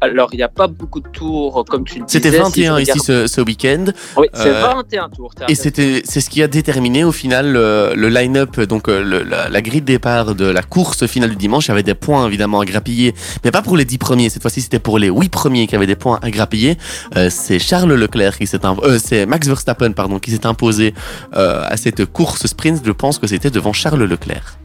Alors, 0.01 0.29
il 0.31 0.37
n'y 0.37 0.43
a 0.43 0.47
pas 0.47 0.67
beaucoup 0.67 1.01
de 1.01 1.09
tours, 1.09 1.65
comme 1.69 1.83
tu 1.83 1.99
le 1.99 2.05
disais. 2.05 2.19
C'était 2.19 2.29
si 2.31 2.37
je 2.37 2.41
21 2.41 2.79
ici 2.79 2.91
regarde- 2.91 3.01
ce, 3.05 3.27
ce 3.27 3.41
week-end 3.41 3.85
Oui, 4.15 4.27
c'est 4.33 4.47
Euh, 4.47 4.61
21 4.61 5.09
tours. 5.09 5.33
t'as 5.35 5.47
et 5.49 5.55
c'était 5.55 6.01
c'est 6.05 6.21
ce 6.21 6.29
qui 6.29 6.41
a 6.41 6.47
déterminé 6.47 7.03
au 7.03 7.11
final 7.11 7.51
le, 7.51 7.91
le 7.95 8.07
line-up, 8.07 8.59
donc 8.61 8.87
euh, 8.87 9.03
le- 9.03 9.23
la, 9.23 9.49
la 9.49 9.61
grille 9.61 9.81
de 9.81 9.85
départ 9.85 10.35
de 10.35 10.45
la 10.45 10.61
course 10.61 11.05
finale 11.05 11.31
du 11.31 11.35
dimanche. 11.35 11.65
Il 11.65 11.69
y 11.69 11.71
avait 11.71 11.83
des 11.83 11.95
points 11.95 12.25
évidemment 12.27 12.61
à 12.61 12.65
grappiller, 12.65 13.13
mais 13.43 13.51
pas 13.51 13.61
pour 13.61 13.75
les 13.75 13.83
10 13.83 13.97
premiers. 13.97 14.29
Cette 14.29 14.41
fois-ci, 14.41 14.61
c'était 14.61 14.79
pour 14.79 14.99
les 14.99 15.09
8 15.09 15.29
premiers 15.29 15.67
qui 15.67 15.75
avaient 15.75 15.85
des 15.85 15.95
points 15.97 16.19
à 16.21 16.31
grappiller. 16.31 16.77
Euh, 17.17 17.29
c'est 17.29 17.59
Charles 17.59 17.91
Leclerc 17.93 18.37
qui 18.37 18.47
s'est 18.47 18.59
euh, 18.65 18.99
c'est 19.03 19.25
Max 19.25 19.47
Verstappen 19.47 19.91
pardon 19.91 20.19
qui 20.19 20.31
s'est 20.31 20.45
imposé 20.45 20.93
euh, 21.35 21.63
à 21.67 21.75
cette 21.75 22.05
course 22.05 22.45
sprint. 22.45 22.81
Je 22.85 22.91
pense 22.93 23.19
que 23.19 23.27
c'était 23.27 23.49
devant 23.51 23.73
Charles 23.73 24.03
Leclerc. 24.03 24.57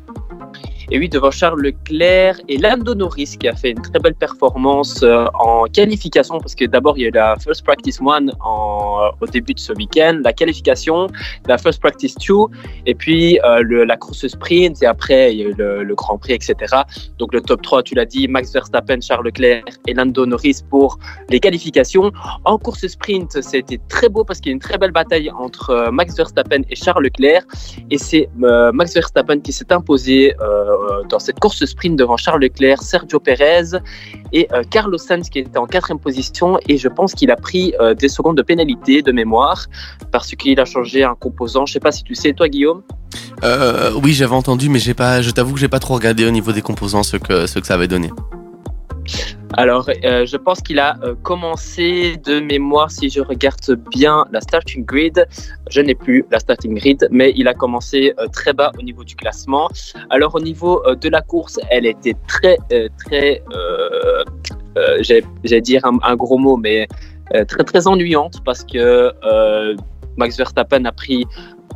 Et 0.91 0.99
oui, 0.99 1.09
devant 1.09 1.31
Charles 1.31 1.63
Leclerc 1.63 2.41
et 2.49 2.59
Lando 2.59 2.95
Norris 2.95 3.37
qui 3.39 3.49
a 3.49 3.55
fait 3.55 3.71
une 3.71 3.81
très 3.81 3.99
belle 3.99 4.15
performance 4.15 5.03
euh, 5.03 5.25
en 5.35 5.65
qualification 5.65 6.39
parce 6.39 6.55
que 6.55 6.67
d'abord 6.67 6.99
il 6.99 7.03
y 7.03 7.05
a 7.07 7.09
eu 7.09 7.13
la 7.13 7.37
First 7.37 7.65
Practice 7.65 8.01
One 8.01 8.33
en, 8.41 8.99
euh, 9.01 9.09
au 9.21 9.27
début 9.27 9.55
de 9.55 9.59
ce 9.59 9.73
week-end, 9.73 10.21
la 10.23 10.33
qualification, 10.33 11.07
la 11.47 11.57
First 11.59 11.81
Practice 11.81 12.15
2 12.17 12.35
et 12.87 12.95
puis 12.95 13.39
euh, 13.45 13.85
la 13.87 13.97
course 13.97 14.27
sprint 14.27 14.83
et 14.83 14.87
après 14.87 15.33
il 15.33 15.39
y 15.39 15.43
a 15.43 15.49
eu 15.49 15.55
le, 15.57 15.95
Grand 15.95 16.19
Prix, 16.19 16.33
etc. 16.33 16.83
Donc 17.19 17.33
le 17.33 17.41
top 17.41 17.63
3, 17.63 17.85
tu 17.85 17.95
l'as 17.95 18.05
dit, 18.05 18.27
Max 18.27 18.53
Verstappen, 18.53 19.01
Charles 19.01 19.27
Leclerc 19.27 19.63
et 19.87 19.95
Lando 19.95 20.27
Norris 20.27 20.61
pour 20.69 20.99
les 21.31 21.39
qualifications. 21.39 22.11
En 22.45 22.59
course 22.59 22.85
sprint, 22.89 23.41
c'était 23.43 23.79
très 23.89 24.09
beau 24.09 24.25
parce 24.25 24.41
qu'il 24.41 24.51
y 24.51 24.53
a 24.53 24.55
une 24.55 24.61
très 24.61 24.77
belle 24.77 24.91
bataille 24.91 25.31
entre 25.31 25.89
Max 25.93 26.17
Verstappen 26.17 26.63
et 26.69 26.75
Charles 26.75 27.05
Leclerc 27.05 27.43
et 27.91 27.99
c'est 27.99 28.29
Max 28.37 28.93
Verstappen 28.93 29.39
qui 29.39 29.53
s'est 29.53 29.73
imposé 29.73 30.35
dans 31.09 31.19
cette 31.19 31.39
course 31.41 31.65
sprint 31.65 31.99
devant 31.99 32.17
Charles 32.17 32.41
Leclerc, 32.41 32.83
Sergio 32.83 33.21
Perez 33.21 33.79
et 34.33 34.49
euh, 34.53 34.63
Carlos 34.69 34.99
Sainz 34.99 35.29
qui 35.29 35.39
était 35.41 35.59
en 35.59 35.67
quatrième 35.67 35.99
position 35.99 36.59
et 36.69 36.77
je 36.77 36.89
pense 36.89 37.15
qu'il 37.15 37.31
a 37.31 37.37
pris 37.37 37.75
euh, 37.81 37.95
des 37.95 38.09
secondes 38.09 38.37
de 38.37 38.43
pénalité 38.43 39.03
de 39.03 39.13
mémoire 39.13 39.67
parce 40.11 40.31
qu'il 40.33 40.59
a 40.61 40.65
changé 40.65 41.05
un 41.05 41.15
composant. 41.15 41.67
Je 41.67 41.75
sais 41.75 41.81
pas 41.81 41.93
si 41.93 42.03
tu 42.03 42.15
sais 42.15 42.33
toi 42.33 42.49
Guillaume? 42.49 42.83
Euh, 43.43 43.93
oui, 44.03 44.13
j'avais 44.13 44.35
entendu, 44.35 44.69
mais 44.69 44.79
j'ai 44.79 44.95
pas. 44.95 45.23
Je 45.23 45.31
t'avoue 45.31 45.55
que 45.55 45.61
j'ai 45.61 45.69
pas 45.69 45.79
trop 45.79 45.95
regardé 45.95 46.27
au 46.27 46.31
niveau 46.31 46.53
des 46.53 46.63
composants 46.63 47.03
ce 47.03 47.17
que 47.17 47.47
ce 47.47 47.59
que 47.59 47.67
ça 47.67 47.75
avait 47.75 47.89
donné. 47.89 48.11
Alors, 49.57 49.89
euh, 50.05 50.27
je 50.27 50.37
pense 50.37 50.61
qu'il 50.61 50.79
a 50.79 50.97
euh, 51.03 51.15
commencé 51.23 52.17
de 52.25 52.41
mémoire, 52.41 52.91
si 52.91 53.09
je 53.09 53.21
regarde 53.21 53.61
bien 53.91 54.25
la 54.33 54.41
starting 54.41 54.85
grid. 54.85 55.27
Je 55.71 55.81
n'ai 55.81 55.95
plus 55.95 56.25
la 56.31 56.41
starting 56.41 56.75
grid, 56.75 57.07
mais 57.11 57.33
il 57.37 57.47
a 57.47 57.55
commencé 57.55 58.13
euh, 58.19 58.27
très 58.27 58.53
bas 58.53 58.73
au 58.79 58.83
niveau 58.83 59.05
du 59.05 59.15
classement. 59.15 59.69
Alors, 60.11 60.35
au 60.35 60.41
niveau 60.41 60.83
de 61.01 61.09
la 61.09 61.21
course, 61.21 61.61
elle 61.71 61.87
était 61.87 62.17
très, 62.27 62.57
très, 63.05 63.43
j'ai- 65.01 65.61
dire 65.61 65.83
un, 65.85 66.17
gros 66.17 66.39
mot, 66.39 66.57
mais 66.57 66.89
très, 67.49 67.65
très 67.65 67.87
ennuyante 67.87 68.43
parce 68.45 68.65
que 68.65 69.13
Max 70.17 70.37
Verstappen 70.37 70.85
a 70.85 70.93
pris 70.93 71.25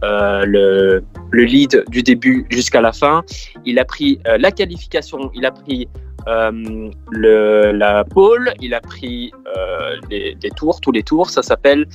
le, 0.02 1.02
le 1.30 1.44
lead 1.44 1.84
du 1.88 2.02
début 2.02 2.46
jusqu'à 2.50 2.80
la 2.80 2.92
fin. 2.92 3.22
Il 3.64 3.78
a 3.78 3.84
pris 3.84 4.20
la 4.24 4.50
qualification, 4.50 5.30
il 5.34 5.46
a 5.46 5.52
pris 5.52 5.88
euh, 6.26 6.90
le, 7.10 7.72
la 7.72 8.04
pole, 8.04 8.52
il 8.60 8.74
a 8.74 8.80
pris 8.80 9.32
euh, 9.56 9.96
les, 10.10 10.36
les 10.42 10.50
tours, 10.50 10.80
tous 10.80 10.92
les 10.92 11.02
tours. 11.02 11.30
Ça 11.30 11.42
s'appelle 11.42 11.86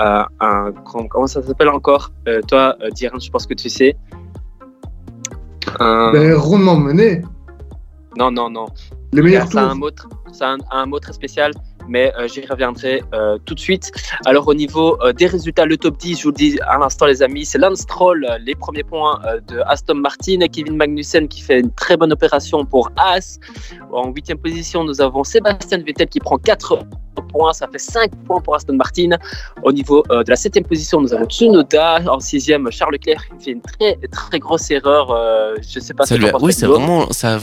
euh, 0.00 0.22
un. 0.40 0.72
Comment 1.10 1.26
ça 1.26 1.42
s'appelle 1.42 1.68
encore? 1.68 2.10
Toi, 2.48 2.76
Diran, 2.92 3.18
je 3.18 3.30
pense 3.30 3.46
que 3.46 3.54
tu 3.54 3.68
sais. 3.68 3.96
Un- 5.80 6.12
Ben, 6.12 6.34
rondement 6.34 6.76
mené. 6.76 7.22
Non, 8.16 8.30
non, 8.30 8.50
non. 8.50 8.66
Y 9.12 9.18
a- 9.18 9.22
meilleurs 9.22 9.52
ça 9.52 9.60
a 9.60 9.64
un 9.64 9.68
tours. 9.70 9.76
mot, 9.78 9.90
tr- 9.90 10.32
ça 10.32 10.48
a 10.50 10.52
un, 10.54 10.58
un 10.70 10.86
mot 10.86 10.98
très 10.98 11.12
spécial. 11.12 11.52
Mais 11.88 12.12
euh, 12.18 12.28
j'y 12.28 12.44
reviendrai 12.46 13.02
euh, 13.14 13.38
tout 13.44 13.54
de 13.54 13.60
suite. 13.60 13.90
Alors 14.26 14.46
au 14.48 14.54
niveau 14.54 14.96
euh, 15.02 15.12
des 15.12 15.26
résultats, 15.26 15.66
le 15.66 15.76
top 15.76 15.96
10, 15.96 16.18
je 16.18 16.22
vous 16.24 16.28
le 16.30 16.34
dis 16.34 16.58
à 16.66 16.78
l'instant 16.78 17.06
les 17.06 17.22
amis, 17.22 17.44
c'est 17.44 17.58
Lance 17.58 17.80
Stroll, 17.80 18.24
euh, 18.28 18.38
les 18.44 18.54
premiers 18.54 18.84
points 18.84 19.20
de 19.48 19.60
Aston 19.66 19.94
Martin, 19.94 20.38
Kevin 20.52 20.76
Magnussen 20.76 21.28
qui 21.28 21.40
fait 21.42 21.60
une 21.60 21.72
très 21.72 21.96
bonne 21.96 22.12
opération 22.12 22.64
pour 22.64 22.90
As. 22.96 23.38
En 23.92 24.10
huitième 24.12 24.38
position, 24.38 24.84
nous 24.84 25.00
avons 25.00 25.24
Sébastien 25.24 25.78
Vettel 25.78 26.08
qui 26.08 26.20
prend 26.20 26.38
4 26.38 26.78
points, 27.28 27.52
ça 27.52 27.66
fait 27.68 27.78
5 27.78 28.10
points 28.26 28.40
pour 28.40 28.54
Aston 28.54 28.74
Martin. 28.74 29.10
Au 29.62 29.72
niveau 29.72 30.04
euh, 30.10 30.22
de 30.22 30.30
la 30.30 30.36
septième 30.36 30.64
position, 30.64 31.00
nous 31.00 31.12
avons 31.12 31.26
Tsunoda. 31.26 32.00
En 32.08 32.20
sixième, 32.20 32.70
Charles 32.70 32.92
Leclerc 32.92 33.22
qui 33.38 33.44
fait 33.44 33.50
une 33.52 33.60
très 33.60 33.98
très 34.10 34.38
grosse 34.38 34.70
erreur. 34.70 35.10
euh, 35.10 35.54
je 35.60 35.80
sais 35.80 35.94
pas 35.94 36.04
Ça 36.06 36.16
que 36.16 36.20
lui 36.20 36.28
a, 36.28 36.36
oui, 36.40 36.52
c'est 36.52 36.66
vraiment, 36.66 37.10
ça, 37.10 37.38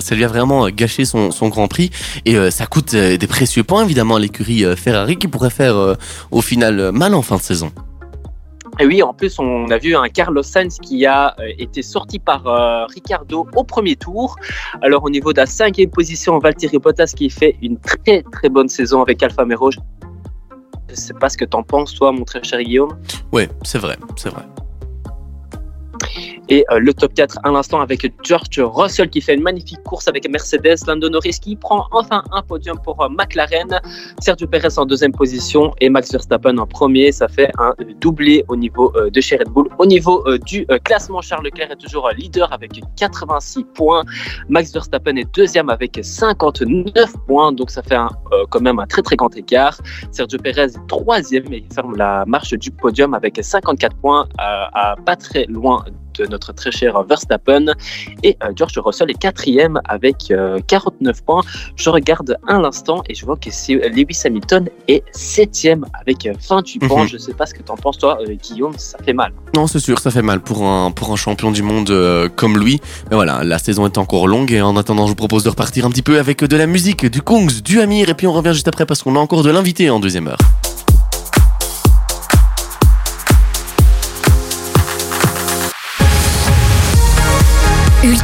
ça 0.00 0.14
lui 0.14 0.24
a 0.24 0.28
vraiment 0.28 0.68
gâché 0.68 1.04
son, 1.04 1.30
son 1.30 1.48
Grand 1.48 1.68
Prix 1.68 1.90
et 2.24 2.36
euh, 2.36 2.50
ça 2.50 2.66
coûte 2.66 2.94
des 2.94 3.26
précieux 3.26 3.64
points 3.64 3.84
évidemment 3.90 4.14
à 4.14 4.20
l'écurie 4.20 4.64
euh, 4.64 4.76
Ferrari 4.76 5.16
qui 5.16 5.26
pourrait 5.26 5.50
faire 5.50 5.74
euh, 5.74 5.94
au 6.30 6.40
final 6.40 6.78
euh, 6.78 6.92
mal 6.92 7.12
en 7.12 7.22
fin 7.22 7.36
de 7.36 7.42
saison. 7.42 7.72
Et 8.78 8.86
oui, 8.86 9.02
en 9.02 9.12
plus, 9.12 9.38
on 9.40 9.68
a 9.68 9.78
vu 9.78 9.96
un 9.96 10.08
Carlos 10.08 10.44
Sainz 10.44 10.78
qui 10.78 11.04
a 11.04 11.34
été 11.58 11.82
sorti 11.82 12.20
par 12.20 12.46
euh, 12.46 12.86
Ricardo 12.86 13.48
au 13.56 13.64
premier 13.64 13.96
tour. 13.96 14.36
Alors, 14.80 15.02
au 15.02 15.10
niveau 15.10 15.32
de 15.32 15.38
la 15.38 15.46
cinquième 15.46 15.90
position, 15.90 16.38
Valtteri 16.38 16.78
Bottas 16.78 17.12
qui 17.16 17.28
fait 17.28 17.56
une 17.60 17.78
très 17.78 18.22
très 18.22 18.48
bonne 18.48 18.68
saison 18.68 19.02
avec 19.02 19.22
Alfa 19.24 19.42
Romeo. 19.42 19.72
Je 19.72 19.80
ne 20.88 20.96
sais 20.96 21.14
pas 21.14 21.28
ce 21.28 21.36
que 21.36 21.44
t'en 21.44 21.64
penses, 21.64 21.94
toi, 21.94 22.12
mon 22.12 22.24
très 22.24 22.44
cher 22.44 22.62
Guillaume. 22.62 22.96
Ouais, 23.32 23.50
c'est 23.64 23.78
vrai, 23.78 23.96
c'est 24.16 24.30
vrai. 24.30 24.44
Et 26.50 26.64
euh, 26.72 26.80
le 26.80 26.92
top 26.92 27.14
4 27.14 27.38
à 27.44 27.50
l'instant 27.50 27.80
avec 27.80 28.12
George 28.24 28.58
Russell 28.58 29.08
qui 29.08 29.20
fait 29.20 29.34
une 29.34 29.42
magnifique 29.42 29.82
course 29.84 30.08
avec 30.08 30.28
Mercedes, 30.28 30.78
Lando 30.86 31.08
Norris 31.08 31.38
qui 31.40 31.54
prend 31.54 31.86
enfin 31.92 32.24
un 32.32 32.42
podium 32.42 32.76
pour 32.82 33.00
euh, 33.00 33.08
McLaren, 33.08 33.80
Sergio 34.20 34.48
Perez 34.48 34.76
en 34.76 34.84
deuxième 34.84 35.12
position 35.12 35.72
et 35.80 35.88
Max 35.88 36.10
Verstappen 36.10 36.58
en 36.58 36.66
premier. 36.66 37.12
Ça 37.12 37.28
fait 37.28 37.52
un 37.58 37.72
doublé 38.00 38.44
au 38.48 38.56
niveau 38.56 38.92
euh, 38.96 39.10
de 39.10 39.20
chez 39.20 39.36
Red 39.36 39.48
Bull. 39.50 39.68
Au 39.78 39.86
niveau 39.86 40.24
du 40.44 40.66
classement, 40.84 41.20
Charles 41.20 41.44
Leclerc 41.44 41.70
est 41.70 41.76
toujours 41.76 42.10
leader 42.16 42.52
avec 42.52 42.80
86 42.96 43.64
points. 43.74 44.02
Max 44.48 44.72
Verstappen 44.72 45.14
est 45.16 45.32
deuxième 45.34 45.70
avec 45.70 45.98
59 46.02 47.12
points, 47.26 47.52
donc 47.52 47.70
ça 47.70 47.82
fait 47.82 47.96
quand 48.50 48.60
même 48.60 48.78
un 48.80 48.86
très 48.86 49.02
très 49.02 49.16
grand 49.16 49.34
écart. 49.36 49.78
Sergio 50.10 50.38
Perez 50.38 50.62
est 50.62 50.86
troisième 50.88 51.52
et 51.52 51.64
il 51.68 51.74
ferme 51.74 51.96
la 51.96 52.24
marche 52.26 52.54
du 52.54 52.70
podium 52.70 53.14
avec 53.14 53.38
54 53.40 53.96
points 53.96 54.28
à, 54.38 54.96
pas 55.04 55.16
très 55.16 55.44
loin 55.46 55.84
notre 56.26 56.52
très 56.52 56.70
cher 56.70 57.02
Verstappen. 57.04 57.66
Et 58.22 58.36
euh, 58.42 58.52
George 58.54 58.78
Russell 58.78 59.10
est 59.10 59.18
quatrième 59.18 59.80
avec 59.86 60.30
euh, 60.30 60.58
49 60.66 61.22
points. 61.24 61.42
Je 61.76 61.90
regarde 61.90 62.36
un 62.48 62.64
instant 62.64 63.02
et 63.08 63.14
je 63.14 63.24
vois 63.24 63.36
que 63.36 63.50
c'est 63.50 63.74
Lewis 63.88 64.20
Hamilton 64.24 64.68
est 64.88 65.02
septième 65.12 65.84
avec 65.98 66.26
euh, 66.26 66.32
28 66.48 66.78
points. 66.80 67.02
Mhm. 67.02 67.08
Je 67.08 67.18
sais 67.18 67.34
pas 67.34 67.46
ce 67.46 67.54
que 67.54 67.62
t'en 67.62 67.76
penses 67.76 67.98
toi, 67.98 68.18
euh, 68.20 68.34
Guillaume, 68.34 68.74
ça 68.76 68.98
fait 69.04 69.12
mal. 69.12 69.32
Non, 69.54 69.66
c'est 69.66 69.78
sûr, 69.78 69.98
ça 69.98 70.10
fait 70.10 70.22
mal 70.22 70.40
pour 70.40 70.64
un, 70.64 70.90
pour 70.90 71.12
un 71.12 71.16
champion 71.16 71.50
du 71.50 71.62
monde 71.62 71.90
euh, 71.90 72.28
comme 72.34 72.58
lui. 72.58 72.80
Mais 73.10 73.16
voilà, 73.16 73.44
la 73.44 73.58
saison 73.58 73.86
est 73.86 73.98
encore 73.98 74.26
longue 74.26 74.52
et 74.52 74.60
en 74.60 74.76
attendant, 74.76 75.06
je 75.06 75.10
vous 75.10 75.16
propose 75.16 75.44
de 75.44 75.50
repartir 75.50 75.86
un 75.86 75.90
petit 75.90 76.02
peu 76.02 76.18
avec 76.18 76.44
de 76.44 76.56
la 76.56 76.66
musique, 76.66 77.06
du 77.06 77.22
Kongs, 77.22 77.60
du 77.62 77.80
Amir 77.80 78.08
et 78.08 78.14
puis 78.14 78.26
on 78.26 78.32
revient 78.32 78.52
juste 78.52 78.68
après 78.68 78.86
parce 78.86 79.02
qu'on 79.02 79.16
a 79.16 79.18
encore 79.18 79.42
de 79.42 79.50
l'invité 79.50 79.90
en 79.90 80.00
deuxième 80.00 80.28
heure. 80.28 80.38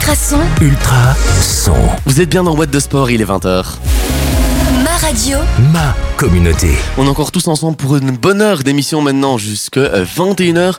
Ultrason, 0.07 0.38
Ultra 0.61 1.16
son. 1.42 1.75
Vous 2.05 2.21
êtes 2.21 2.29
bien 2.29 2.45
dans 2.45 2.55
What 2.55 2.66
de 2.66 2.79
Sport, 2.79 3.11
il 3.11 3.21
est 3.21 3.25
20h. 3.25 3.64
ma 4.85 4.90
radio, 5.05 5.38
Ma 5.73 5.97
communauté. 6.16 6.71
On 6.97 7.07
est 7.07 7.09
encore 7.09 7.33
tous 7.33 7.49
ensemble 7.49 7.77
pour 7.77 7.97
une 7.97 8.12
bonne 8.12 8.40
heure 8.40 8.62
d'émission 8.62 9.03
maintenant, 9.03 9.37
jusque 9.37 9.79
21h. 9.79 10.75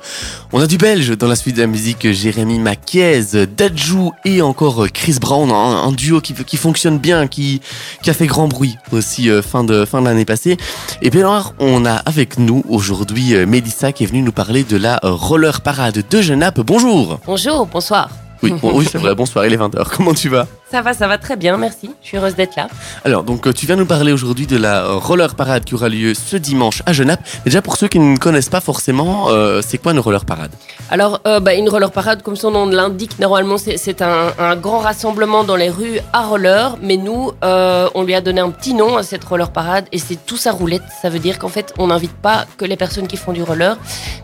On 0.54 0.62
a 0.62 0.66
du 0.66 0.78
belge 0.78 1.18
dans 1.18 1.28
la 1.28 1.36
suite 1.36 1.58
de 1.58 1.62
la 1.62 1.68
musique, 1.68 2.10
Jérémy 2.10 2.58
Maquiez, 2.58 3.22
Dadju 3.58 4.12
et 4.24 4.42
encore 4.42 4.86
euh, 4.86 4.88
Chris 4.88 5.18
Brown, 5.20 5.52
un, 5.52 5.90
un 5.90 5.92
duo 5.92 6.22
qui, 6.22 6.34
qui 6.34 6.56
fonctionne 6.56 6.98
bien, 6.98 7.28
qui, 7.28 7.60
qui 8.04 8.10
a 8.10 8.14
fait 8.14 8.28
grand 8.28 8.48
bruit 8.48 8.78
aussi 8.94 9.30
euh, 9.30 9.42
fin 9.42 9.66
de, 9.66 9.84
fin 9.84 10.00
de 10.00 10.06
l'année 10.06 10.24
passée. 10.24 10.56
Et 11.02 11.10
puis 11.10 11.20
alors, 11.20 11.54
on 11.60 11.86
a 11.86 11.96
avec 11.96 12.40
nous 12.40 12.64
aujourd'hui 12.70 13.36
euh, 13.36 13.46
Mélissa 13.46 13.92
qui 13.92 14.06
est 14.06 14.08
venue 14.08 14.22
nous 14.22 14.32
parler 14.32 14.64
de 14.64 14.78
la 14.78 15.02
euh, 15.04 15.12
roller 15.12 15.60
parade 15.60 16.02
de 16.10 16.22
Genappe. 16.22 16.62
Bonjour 16.62 17.20
Bonjour, 17.26 17.66
bonsoir. 17.66 18.08
Oui, 18.44 18.54
bon, 18.62 18.72
oui 18.78 18.88
c'est 18.90 18.98
vrai, 18.98 19.16
bonsoir, 19.16 19.46
il 19.46 19.54
est 19.54 19.58
20h. 19.58 19.96
Comment 19.96 20.14
tu 20.14 20.30
vas? 20.30 20.48
Ça 20.70 20.82
va, 20.82 20.94
ça 20.94 21.08
va 21.08 21.18
très 21.18 21.38
bien, 21.38 21.56
merci. 21.56 21.90
Je 22.02 22.08
suis 22.10 22.18
heureuse 22.18 22.36
d'être 22.36 22.58
là. 22.58 22.68
Alors, 23.06 23.24
donc, 23.24 23.48
euh, 23.48 23.54
tu 23.54 23.66
viens 23.66 23.78
nous 23.78 23.86
parler 23.86 24.12
aujourd'hui 24.12 24.48
de 24.48 24.58
la 24.58 24.84
euh, 24.84 24.96
roller 24.98 25.34
parade 25.34 25.64
qui 25.64 25.76
aura 25.76 25.88
lieu 25.88 26.14
ce 26.14 26.36
dimanche 26.36 26.84
à 26.86 26.92
Genappe. 26.92 27.22
Déjà, 27.46 27.62
pour 27.62 27.78
ceux 27.78 27.88
qui 27.88 28.00
ne 28.00 28.18
connaissent 28.18 28.50
pas 28.50 28.60
forcément, 28.60 29.30
euh, 29.30 29.62
c'est 29.66 29.78
quoi 29.78 29.94
une 29.94 30.00
roller 30.00 30.26
parade? 30.26 30.52
Alors, 30.92 31.22
euh, 31.26 31.40
bah, 31.40 31.54
une 31.54 31.70
roller 31.70 31.90
parade, 31.90 32.22
comme 32.22 32.36
son 32.36 32.52
nom 32.52 32.66
l'indique, 32.66 33.18
normalement, 33.18 33.58
c'est- 33.58 34.02
un, 34.02 34.34
un 34.38 34.56
grand 34.58 34.80
rassemblement 34.80 35.46
dans 35.46 35.56
les 35.56 35.70
rues 35.70 36.00
à 36.12 36.24
roller. 36.26 36.76
Mais 36.82 36.98
nous, 36.98 37.32
euh, 37.46 37.88
on 37.96 38.04
lui 38.04 38.14
a 38.14 38.20
donné 38.20 38.42
un 38.42 38.50
petit 38.50 38.74
nom 38.74 38.98
à 38.98 39.04
cette 39.04 39.24
roller 39.24 39.52
parade 39.52 39.86
et 39.94 40.00
c'est 40.00 40.18
tout 40.26 40.36
sa 40.38 40.52
roulette. 40.52 40.84
Ça 41.02 41.10
veut 41.10 41.20
dire 41.20 41.40
qu'en 41.40 41.48
fait, 41.48 41.74
on 41.78 41.88
n'invite 41.88 42.12
pas 42.12 42.46
que 42.58 42.66
les 42.66 42.76
personnes 42.76 43.08
qui 43.08 43.16
font 43.16 43.32
du 43.32 43.42
roller, 43.42 43.78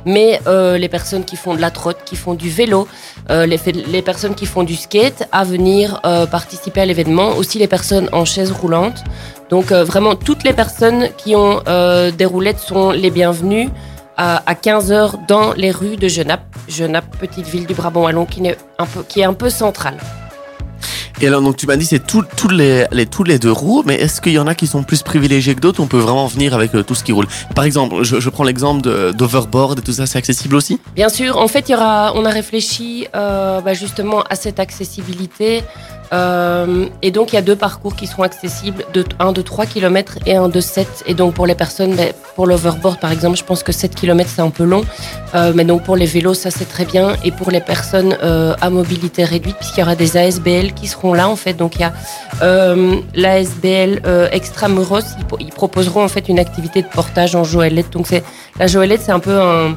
mais 0.06 0.41
les 0.45 0.89
personnes 0.89 1.23
qui 1.23 1.38
font 1.38 1.56
de 1.56 1.62
la 1.62 1.71
trotte, 1.71 1.99
qui 2.06 2.17
font 2.17 2.34
du 2.34 2.49
vélo, 2.49 2.86
les, 3.29 3.60
les 3.88 4.01
personnes 4.01 4.36
qui 4.36 4.45
font 4.45 4.63
du 4.63 4.75
skate 4.75 5.23
à 5.32 5.45
venir 5.45 6.01
participer 6.37 6.81
à 6.81 6.85
l'événement. 6.87 7.29
Aussi 7.37 7.59
les 7.59 7.67
personnes 7.77 8.09
en 8.11 8.25
chaise 8.25 8.51
roulante. 8.51 8.99
Donc 9.51 9.71
euh, 9.71 9.83
vraiment, 9.83 10.15
toutes 10.15 10.43
les 10.43 10.53
personnes 10.63 11.09
qui 11.19 11.35
ont 11.35 11.61
euh, 11.67 12.09
des 12.11 12.25
roulettes 12.25 12.59
sont 12.59 12.89
les 13.03 13.11
bienvenues 13.11 13.69
à, 14.17 14.41
à 14.51 14.53
15h 14.55 15.27
dans 15.27 15.53
les 15.53 15.69
rues 15.71 15.95
de 16.03 16.07
Genappe. 16.07 16.45
Genappe, 16.67 17.09
petite 17.19 17.47
ville 17.47 17.67
du 17.67 17.75
Brabant 17.75 18.03
Wallon 18.05 18.25
qui 18.25 18.39
est 18.47 18.57
un 18.79 18.85
peu, 18.87 19.01
qui 19.07 19.19
est 19.21 19.25
un 19.33 19.33
peu 19.43 19.49
centrale. 19.51 19.97
Et 21.21 21.27
alors, 21.27 21.41
donc, 21.41 21.55
tu 21.55 21.67
m'as 21.67 21.77
dit 21.77 21.85
c'est 21.85 22.05
tout- 22.05 22.25
tous 22.35 22.49
les, 22.49 22.85
les, 22.91 23.05
tous 23.05 23.23
les 23.23 23.37
deux 23.39 23.51
roues, 23.51 23.83
mais 23.85 23.95
est-ce 23.95 24.19
qu'il 24.19 24.33
y 24.33 24.39
en 24.39 24.47
a 24.47 24.55
qui 24.55 24.67
sont 24.67 24.83
plus 24.83 25.03
privilégiés 25.03 25.53
que 25.55 25.61
d'autres? 25.61 25.79
On 25.81 25.87
peut 25.87 25.99
vraiment 26.07 26.25
venir 26.27 26.53
avec 26.53 26.73
euh, 26.75 26.83
tout 26.83 26.95
ce 26.95 27.03
qui 27.03 27.13
roule. 27.13 27.27
Par 27.55 27.63
exemple, 27.63 28.03
je, 28.03 28.19
je 28.19 28.29
prends 28.29 28.43
l'exemple 28.43 28.81
d'Overboard 29.13 29.79
et 29.79 29.81
tout 29.83 29.93
ça, 29.93 30.05
c'est 30.05 30.17
accessible 30.17 30.55
aussi? 30.55 30.79
Bien 30.95 31.09
sûr, 31.09 31.37
en 31.37 31.47
fait, 31.47 31.69
il 31.69 31.73
y 31.73 31.75
aura, 31.75 32.11
on 32.15 32.25
a 32.25 32.29
réfléchi 32.29 33.07
euh, 33.15 33.61
bah, 33.61 33.73
justement 33.73 34.21
à 34.29 34.35
cette 34.35 34.59
accessibilité. 34.59 35.63
Euh, 36.13 36.86
et 37.02 37.12
donc, 37.12 37.34
il 37.34 37.36
y 37.36 37.39
a 37.39 37.41
deux 37.41 37.56
parcours 37.56 37.95
qui 37.95 38.08
seront 38.08 38.23
accessibles, 38.23 38.86
un 39.19 39.32
de 39.32 39.41
3 39.41 39.65
km 39.65 40.19
et 40.26 40.36
un 40.36 40.47
de 40.47 40.62
7. 40.62 41.04
Et 41.08 41.13
donc, 41.13 41.34
pour 41.34 41.47
les 41.47 41.56
personnes, 41.56 41.95
bah, 41.95 42.04
pour 42.36 42.45
l'overboard 42.45 42.99
par 42.99 43.12
exemple, 43.12 43.38
je 43.38 43.43
pense 43.43 43.63
que 43.63 43.71
7 43.71 43.95
km 43.95 44.30
c'est 44.34 44.41
un 44.41 44.49
peu 44.49 44.63
long. 44.63 44.84
Euh, 45.34 45.54
mais 45.56 45.65
donc, 45.65 45.84
pour 45.84 45.95
les 45.95 46.06
vélos, 46.06 46.36
ça 46.36 46.52
c'est 46.52 46.69
très 46.69 46.86
bien. 46.86 47.15
Et 47.23 47.32
pour 47.32 47.49
les 47.49 47.62
personnes 47.62 48.15
euh, 48.23 48.54
à 48.62 48.69
mobilité 48.69 49.23
réduite, 49.23 49.58
puisqu'il 49.58 49.80
y 49.80 49.84
aura 49.84 49.95
des 49.95 50.17
ASBL 50.17 50.73
qui 50.73 50.88
seront 50.88 51.13
là 51.13 51.28
en 51.28 51.36
fait. 51.36 51.54
Donc, 51.54 51.76
il 51.76 51.82
y 51.82 51.84
a 51.84 51.93
l'ASBL 53.15 54.02
Extramuros, 54.32 54.99
ils, 55.17 55.45
ils 55.45 55.52
proposeront 55.52 56.04
en 56.04 56.08
fait 56.08 56.30
une 56.30 56.39
activité 56.39 56.82
de 56.82 56.88
portage 56.88 57.36
en 57.36 57.43
joëlette. 57.43 57.91
Donc, 57.91 58.08
la 58.60 58.67
joëlette, 58.67 59.02
c'est 59.02 59.12
un 59.12 59.19
peu 59.19 59.41
un 59.41 59.76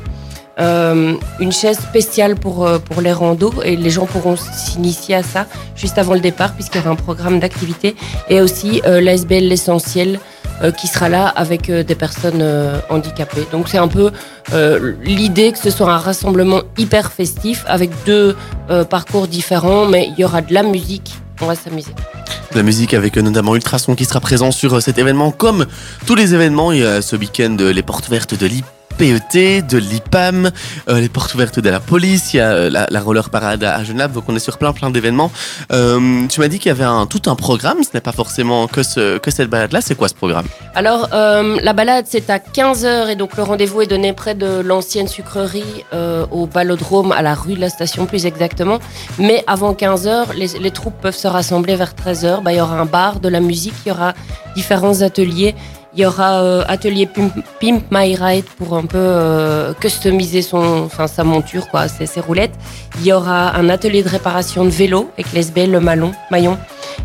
euh, 0.59 1.15
une 1.41 1.53
chaise 1.53 1.79
spéciale 1.79 2.35
pour, 2.35 2.67
euh, 2.67 2.79
pour 2.79 3.01
les 3.01 3.13
randos 3.13 3.63
et 3.65 3.77
les 3.77 3.91
gens 3.91 4.07
pourront 4.07 4.37
s'initier 4.37 5.17
à 5.17 5.23
ça 5.23 5.47
juste 5.75 5.99
avant 5.99 6.15
le 6.15 6.21
départ 6.21 6.55
puisqu'il 6.55 6.79
y 6.79 6.81
aura 6.81 6.91
un 6.91 6.97
programme 6.97 7.41
d'activité 7.41 7.95
et 8.29 8.41
aussi 8.41 8.81
euh, 8.87 9.01
l'ASBL 9.01 9.45
L'Essentiel 9.49 10.19
euh, 10.63 10.71
qui 10.71 10.87
sera 10.87 11.11
là 11.11 11.29
avec 11.29 11.69
euh, 11.69 11.83
des 11.83 11.95
personnes 11.95 12.41
euh, 12.41 12.79
handicapées. 12.89 13.47
Donc 13.53 13.69
c'est 13.69 13.77
un 13.77 13.89
peu 13.89 14.11
l'idée 15.03 15.53
que 15.53 15.59
ce 15.59 15.69
soit 15.71 15.93
un 15.93 15.99
rassemblement 15.99 16.63
hyper 16.79 17.13
festif 17.13 17.65
avec 17.67 17.91
deux 18.07 18.37
parcours 18.89 19.27
différents 19.27 19.87
mais 19.87 20.09
il 20.09 20.21
y 20.21 20.25
aura 20.25 20.41
de 20.41 20.55
la 20.55 20.63
musique, 20.63 21.15
on 21.41 21.47
va 21.47 21.57
s'amuser. 21.57 21.91
De 22.53 22.57
la 22.57 22.63
musique 22.63 22.95
avec 22.95 23.17
notamment 23.17 23.57
Ultrason 23.57 23.97
qui 23.97 24.05
sera 24.05 24.21
présent 24.21 24.53
sur 24.53 24.81
cet 24.81 24.99
événement. 24.99 25.33
Comme 25.33 25.67
tous 26.07 26.15
les 26.15 26.33
événements, 26.33 26.71
il 26.71 26.81
y 26.81 26.85
a 26.85 27.03
ce 27.03 27.17
week-end 27.17 27.57
les 27.59 27.83
portes 27.83 28.07
ouvertes 28.07 28.39
de 28.39 28.47
l'IPET, 28.99 29.63
de 29.63 29.79
l'IPAM, 29.79 30.51
euh, 30.89 31.01
les 31.01 31.09
portes 31.09 31.35
ouvertes 31.35 31.61
de 31.61 31.69
la 31.69 31.81
police, 31.81 32.33
il 32.33 32.39
y 32.39 32.41
a 32.41 32.51
euh, 32.51 32.71
la, 32.71 33.01
roller 33.01 33.31
parade 33.31 33.63
à 33.65 33.83
Genappe, 33.85 34.13
donc 34.13 34.25
on 34.29 34.37
est 34.37 34.41
sur 34.41 34.59
plein 34.59 34.73
plein 34.73 34.91
d'événements. 34.91 35.31
Euh, 35.73 36.27
tu 36.29 36.41
m'as 36.41 36.49
dit 36.49 36.59
qu'il 36.59 36.69
y 36.69 36.73
avait 36.73 36.85
un, 36.85 37.07
tout 37.07 37.23
un 37.27 37.35
programme, 37.35 37.83
ce 37.83 37.91
n'est 37.95 38.01
pas 38.01 38.13
forcément 38.13 38.67
que, 38.69 38.83
ce, 38.83 39.19
que 39.19 39.31
cette 39.31 39.51
balade-là, 39.51 39.81
c'est 39.81 39.95
quoi 39.95 40.09
ce 40.09 40.15
programme? 40.15 40.47
Alors, 40.75 41.09
la 41.11 41.73
balade, 41.73 42.07
c'est 42.09 42.31
à 42.31 42.39
15h 42.39 43.09
et 43.09 43.17
donc 43.17 43.37
le 43.37 43.43
rendez-vous 43.43 43.83
est 43.83 43.87
donné 43.87 44.13
près 44.13 44.35
de 44.35 44.61
l'ancienne 44.61 45.09
sucrerie 45.09 45.85
au 46.31 46.47
Ballodrome, 46.47 47.13
à 47.13 47.23
la 47.23 47.35
rue 47.35 47.55
de 47.55 47.61
la 47.61 47.71
station 47.71 48.07
plus 48.07 48.27
exactement. 48.27 48.79
Mais 49.19 49.45
avant 49.47 49.73
15h, 49.73 50.35
les, 50.35 50.59
les 50.59 50.71
troupes 50.71 51.01
peuvent 51.01 51.17
se 51.17 51.29
rassembler 51.29 51.77
vers 51.77 51.95
13h. 51.95 52.43
Bah, 52.43 52.53
il 52.53 52.59
y 52.59 52.61
aura 52.61 52.79
un 52.79 52.87
bar, 52.87 53.21
de 53.21 53.29
la 53.29 53.41
musique, 53.41 53.75
il 53.85 53.91
y 53.91 53.93
aura 53.93 54.15
différents 54.55 55.03
ateliers. 55.03 55.55
Il 55.97 56.03
y 56.03 56.07
aura 56.07 56.43
euh, 56.43 56.63
atelier 56.69 57.07
Pimp, 57.07 57.85
My 57.91 58.15
Ride 58.17 58.45
pour 58.59 58.77
un 58.77 58.85
peu 58.85 58.99
euh, 58.99 59.73
customiser 59.73 60.43
son, 60.43 60.83
enfin, 60.85 61.07
sa 61.07 61.25
monture, 61.25 61.67
ses, 61.89 62.21
roulettes. 62.21 62.53
Il 63.01 63.07
y 63.07 63.15
aura 63.15 63.57
un 63.57 63.71
atelier 63.71 64.03
de 64.03 64.09
réparation 64.11 64.67
de 64.67 64.71
vélo 64.71 65.11
avec 65.17 65.33
l'SBL, 65.33 65.71
le 65.71 65.81
Malon, 65.81 66.13
Maillon. 66.31 66.59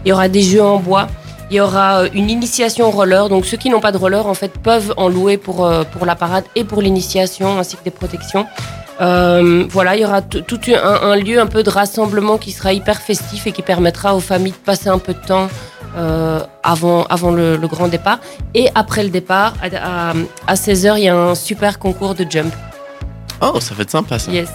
Il 0.03 0.09
y 0.09 0.11
aura 0.11 0.27
des 0.27 0.41
jeux 0.41 0.61
en 0.61 0.77
bois. 0.77 1.07
Il 1.51 1.55
y 1.55 1.59
aura 1.59 2.01
euh, 2.03 2.09
une 2.13 2.29
initiation 2.29 2.87
au 2.87 2.91
roller. 2.91 3.29
Donc 3.29 3.45
ceux 3.45 3.57
qui 3.57 3.69
n'ont 3.69 3.81
pas 3.81 3.91
de 3.91 3.97
roller, 3.97 4.25
en 4.25 4.33
fait, 4.33 4.53
peuvent 4.53 4.93
en 4.97 5.09
louer 5.09 5.37
pour, 5.37 5.65
euh, 5.65 5.83
pour 5.83 6.05
la 6.05 6.15
parade 6.15 6.45
et 6.55 6.63
pour 6.63 6.81
l'initiation, 6.81 7.59
ainsi 7.59 7.75
que 7.75 7.83
des 7.83 7.91
protections. 7.91 8.47
Euh, 9.01 9.65
voilà, 9.69 9.95
il 9.95 10.01
y 10.01 10.05
aura 10.05 10.21
tout 10.21 10.59
un, 10.67 11.09
un 11.11 11.15
lieu 11.15 11.39
un 11.39 11.47
peu 11.47 11.63
de 11.63 11.69
rassemblement 11.69 12.37
qui 12.37 12.51
sera 12.51 12.71
hyper 12.71 13.01
festif 13.01 13.47
et 13.47 13.51
qui 13.51 13.63
permettra 13.63 14.15
aux 14.15 14.19
familles 14.19 14.51
de 14.51 14.57
passer 14.57 14.89
un 14.89 14.99
peu 14.99 15.13
de 15.13 15.19
temps 15.19 15.47
euh, 15.97 16.39
avant, 16.63 17.03
avant 17.05 17.31
le, 17.31 17.57
le 17.57 17.67
grand 17.67 17.87
départ. 17.87 18.19
Et 18.53 18.69
après 18.75 19.03
le 19.03 19.09
départ, 19.09 19.55
à, 19.61 20.13
à, 20.47 20.53
16h, 20.53 20.97
il 20.97 21.03
y 21.03 21.09
a 21.09 21.15
un 21.17 21.35
super 21.35 21.79
concours 21.79 22.15
de 22.15 22.25
jump. 22.29 22.53
Oh, 23.41 23.59
ça 23.59 23.73
va 23.73 23.81
être 23.83 23.91
sympa 23.91 24.19
ça. 24.19 24.31
Yes. 24.31 24.49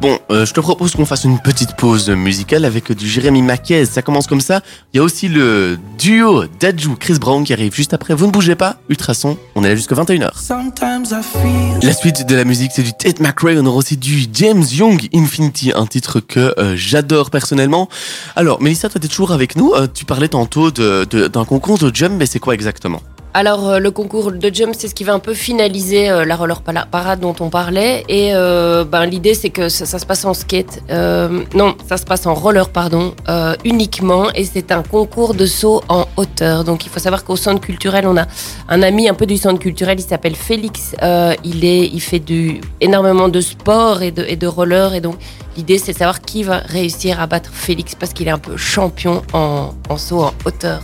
Bon, 0.00 0.18
euh, 0.30 0.46
je 0.46 0.52
te 0.54 0.60
propose 0.60 0.94
qu'on 0.94 1.06
fasse 1.06 1.24
une 1.24 1.38
petite 1.40 1.74
pause 1.76 2.08
musicale 2.10 2.64
avec 2.64 2.92
du 2.92 3.08
Jérémy 3.08 3.42
Maquez. 3.42 3.84
Ça 3.86 4.02
commence 4.02 4.26
comme 4.26 4.40
ça. 4.40 4.60
Il 4.92 4.98
y 4.98 5.00
a 5.00 5.02
aussi 5.02 5.28
le 5.28 5.78
duo 5.98 6.44
Dajou 6.60 6.96
Chris 6.96 7.18
Brown 7.18 7.42
qui 7.44 7.52
arrive 7.52 7.74
juste 7.74 7.94
après. 7.94 8.14
Vous 8.14 8.26
ne 8.26 8.30
bougez 8.30 8.54
pas, 8.54 8.76
Ultrason. 8.88 9.36
On 9.54 9.64
est 9.64 9.68
là 9.68 9.76
jusqu'à 9.76 9.94
21h. 9.96 10.30
La 11.82 11.92
suite 11.92 12.26
de 12.26 12.34
la 12.36 12.44
musique, 12.44 12.70
c'est 12.74 12.82
du 12.82 12.92
Tate 12.92 13.20
McRae. 13.20 13.58
On 13.58 13.66
aura 13.66 13.78
aussi 13.78 13.96
du 13.96 14.26
James 14.32 14.64
Young 14.70 15.08
Infinity, 15.14 15.72
un 15.74 15.86
titre 15.86 16.20
que 16.20 16.54
euh, 16.58 16.74
j'adore 16.76 17.30
personnellement. 17.30 17.88
Alors, 18.36 18.60
Mélissa, 18.62 18.88
toi, 18.88 19.00
t'es 19.00 19.08
toujours 19.08 19.32
avec 19.32 19.56
nous. 19.56 19.72
Euh, 19.74 19.86
tu 19.92 20.04
parlais 20.04 20.28
tantôt 20.28 20.70
de- 20.70 21.06
de- 21.10 21.28
d'un 21.28 21.44
concours 21.44 21.78
de 21.78 21.94
jump, 21.94 22.14
mais 22.18 22.26
c'est 22.26 22.38
quoi 22.38 22.54
exactement? 22.54 23.02
Alors, 23.34 23.68
euh, 23.68 23.78
le 23.78 23.90
concours 23.90 24.32
de 24.32 24.50
jump, 24.52 24.74
c'est 24.76 24.88
ce 24.88 24.94
qui 24.94 25.04
va 25.04 25.12
un 25.12 25.18
peu 25.18 25.34
finaliser 25.34 26.08
euh, 26.10 26.24
la 26.24 26.34
roller 26.34 26.62
parade 26.62 27.20
dont 27.20 27.34
on 27.40 27.50
parlait. 27.50 28.04
Et 28.08 28.34
euh, 28.34 28.84
ben, 28.84 29.04
l'idée, 29.04 29.34
c'est 29.34 29.50
que 29.50 29.68
ça, 29.68 29.84
ça 29.84 29.98
se 29.98 30.06
passe 30.06 30.24
en 30.24 30.32
skate. 30.34 30.82
Euh, 30.90 31.44
non, 31.54 31.76
ça 31.88 31.98
se 31.98 32.04
passe 32.04 32.26
en 32.26 32.34
roller, 32.34 32.70
pardon, 32.70 33.14
euh, 33.28 33.54
uniquement. 33.64 34.30
Et 34.34 34.44
c'est 34.44 34.72
un 34.72 34.82
concours 34.82 35.34
de 35.34 35.44
saut 35.44 35.82
en 35.88 36.06
hauteur. 36.16 36.64
Donc, 36.64 36.86
il 36.86 36.88
faut 36.88 37.00
savoir 37.00 37.22
qu'au 37.24 37.36
centre 37.36 37.60
culturel, 37.60 38.06
on 38.06 38.16
a 38.16 38.24
un 38.68 38.82
ami 38.82 39.08
un 39.08 39.14
peu 39.14 39.26
du 39.26 39.36
centre 39.36 39.60
culturel. 39.60 40.00
Il 40.00 40.06
s'appelle 40.06 40.34
Félix. 40.34 40.96
Euh, 41.02 41.34
il, 41.44 41.64
est, 41.64 41.86
il 41.86 42.00
fait 42.00 42.20
du, 42.20 42.60
énormément 42.80 43.28
de 43.28 43.40
sport 43.42 44.02
et 44.02 44.10
de, 44.10 44.24
et 44.26 44.36
de 44.36 44.46
roller. 44.46 44.94
Et 44.94 45.00
donc, 45.00 45.16
l'idée, 45.58 45.76
c'est 45.78 45.92
de 45.92 45.98
savoir 45.98 46.20
qui 46.20 46.44
va 46.44 46.58
réussir 46.58 47.20
à 47.20 47.26
battre 47.26 47.50
Félix 47.52 47.94
parce 47.96 48.12
qu'il 48.12 48.28
est 48.28 48.30
un 48.30 48.38
peu 48.38 48.56
champion 48.56 49.22
en, 49.32 49.74
en 49.88 49.96
saut 49.98 50.22
en 50.22 50.32
hauteur. 50.44 50.80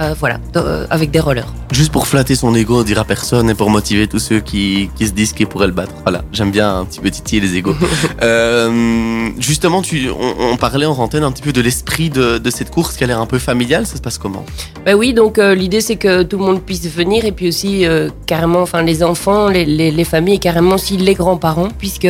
Euh, 0.00 0.14
voilà, 0.18 0.38
euh, 0.56 0.86
avec 0.90 1.10
des 1.10 1.20
rollers. 1.20 1.52
Juste 1.72 1.92
pour 1.92 2.06
flatter 2.06 2.34
son 2.34 2.54
ego, 2.54 2.82
dire 2.82 2.98
à 2.98 3.04
personne 3.04 3.50
et 3.50 3.54
pour 3.54 3.68
motiver 3.70 4.06
tous 4.08 4.18
ceux 4.18 4.40
qui, 4.40 4.88
qui 4.96 5.06
se 5.06 5.12
disent 5.12 5.32
qu'ils 5.34 5.46
pourraient 5.46 5.66
le 5.68 5.72
battre. 5.74 5.92
Voilà, 6.02 6.22
j'aime 6.32 6.50
bien 6.50 6.78
un 6.78 6.84
petit 6.86 7.00
peu 7.00 7.10
titiller 7.10 7.40
les 7.40 7.56
égos. 7.56 7.74
Euh, 8.22 9.30
justement, 9.38 9.80
tu, 9.82 10.10
on, 10.10 10.52
on 10.52 10.56
parlait 10.56 10.84
en 10.86 10.92
antenne 10.98 11.24
un 11.24 11.32
petit 11.32 11.42
peu 11.42 11.52
de 11.52 11.60
l'esprit 11.60 12.10
de, 12.10 12.38
de 12.38 12.50
cette 12.50 12.70
course 12.70 12.96
qui 12.96 13.04
a 13.04 13.06
l'air 13.06 13.18
un 13.20 13.26
peu 13.26 13.38
familiale. 13.38 13.86
Ça 13.86 13.96
se 13.96 14.00
passe 14.02 14.18
comment? 14.18 14.44
Bah 14.84 14.94
oui, 14.94 15.14
donc 15.14 15.38
l'idée 15.38 15.80
c'est 15.80 15.96
que 15.96 16.22
tout 16.22 16.38
le 16.38 16.44
monde 16.44 16.60
puisse 16.62 16.86
venir 16.86 17.24
et 17.24 17.32
puis 17.32 17.48
aussi 17.48 17.84
carrément, 18.26 18.60
enfin 18.62 18.82
les 18.82 19.02
enfants, 19.02 19.48
les, 19.48 19.64
les- 19.64 19.90
les 19.90 20.04
familles 20.04 20.34
et 20.34 20.38
carrément 20.38 20.74
aussi 20.74 20.96
les 20.96 21.14
grands-parents, 21.14 21.68
puisque 21.78 22.08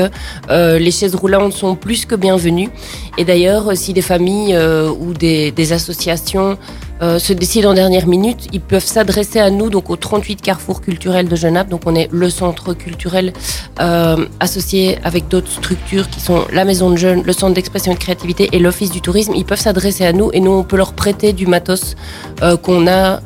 les 0.48 0.90
chaises 0.90 1.14
roulantes 1.14 1.52
sont 1.52 1.74
plus 1.76 1.89
que 1.98 2.14
bienvenues. 2.14 2.70
Et 3.18 3.24
d'ailleurs, 3.24 3.70
euh, 3.70 3.74
si 3.74 3.92
des 3.92 4.02
familles 4.02 4.54
euh, 4.54 4.90
ou 4.90 5.12
des, 5.12 5.72
associations 5.72 6.56
euh, 7.02 7.18
se 7.18 7.32
décident 7.32 7.70
en 7.70 7.74
dernière 7.74 8.06
minute, 8.06 8.48
ils 8.52 8.60
peuvent 8.60 8.84
s'adresser 8.84 9.38
à 9.40 9.50
nous, 9.50 9.70
donc 9.70 9.90
au 9.90 9.96
38 9.96 10.40
Carrefour 10.40 10.80
culturel 10.80 11.28
de 11.28 11.36
Genappe. 11.36 11.68
Donc 11.68 11.82
on 11.86 11.94
est 11.94 12.08
le 12.12 12.30
centre 12.30 12.74
culturel 12.74 13.32
associé 14.40 14.98
avec 15.02 15.28
d'autres 15.28 15.50
structures 15.50 16.10
qui 16.10 16.20
sont 16.20 16.44
la 16.52 16.64
Maison 16.64 16.90
de 16.90 16.96
Jeunes, 16.96 17.22
le 17.24 17.32
Centre 17.32 17.54
d'expression 17.54 17.92
et 17.92 17.94
de 17.94 18.00
créativité 18.00 18.50
et 18.52 18.58
l'Office 18.58 18.90
du 18.90 19.00
tourisme. 19.00 19.32
Ils 19.34 19.46
peuvent 19.46 19.60
s'adresser 19.60 20.04
à 20.04 20.12
nous 20.12 20.30
et 20.32 20.40
nous 20.40 20.50
on 20.50 20.64
peut 20.64 20.76
leur 20.76 20.92
prêter 20.92 21.32
du 21.32 21.46
matos 21.46 21.96
qu'on 22.62 22.86
a, 22.86 23.20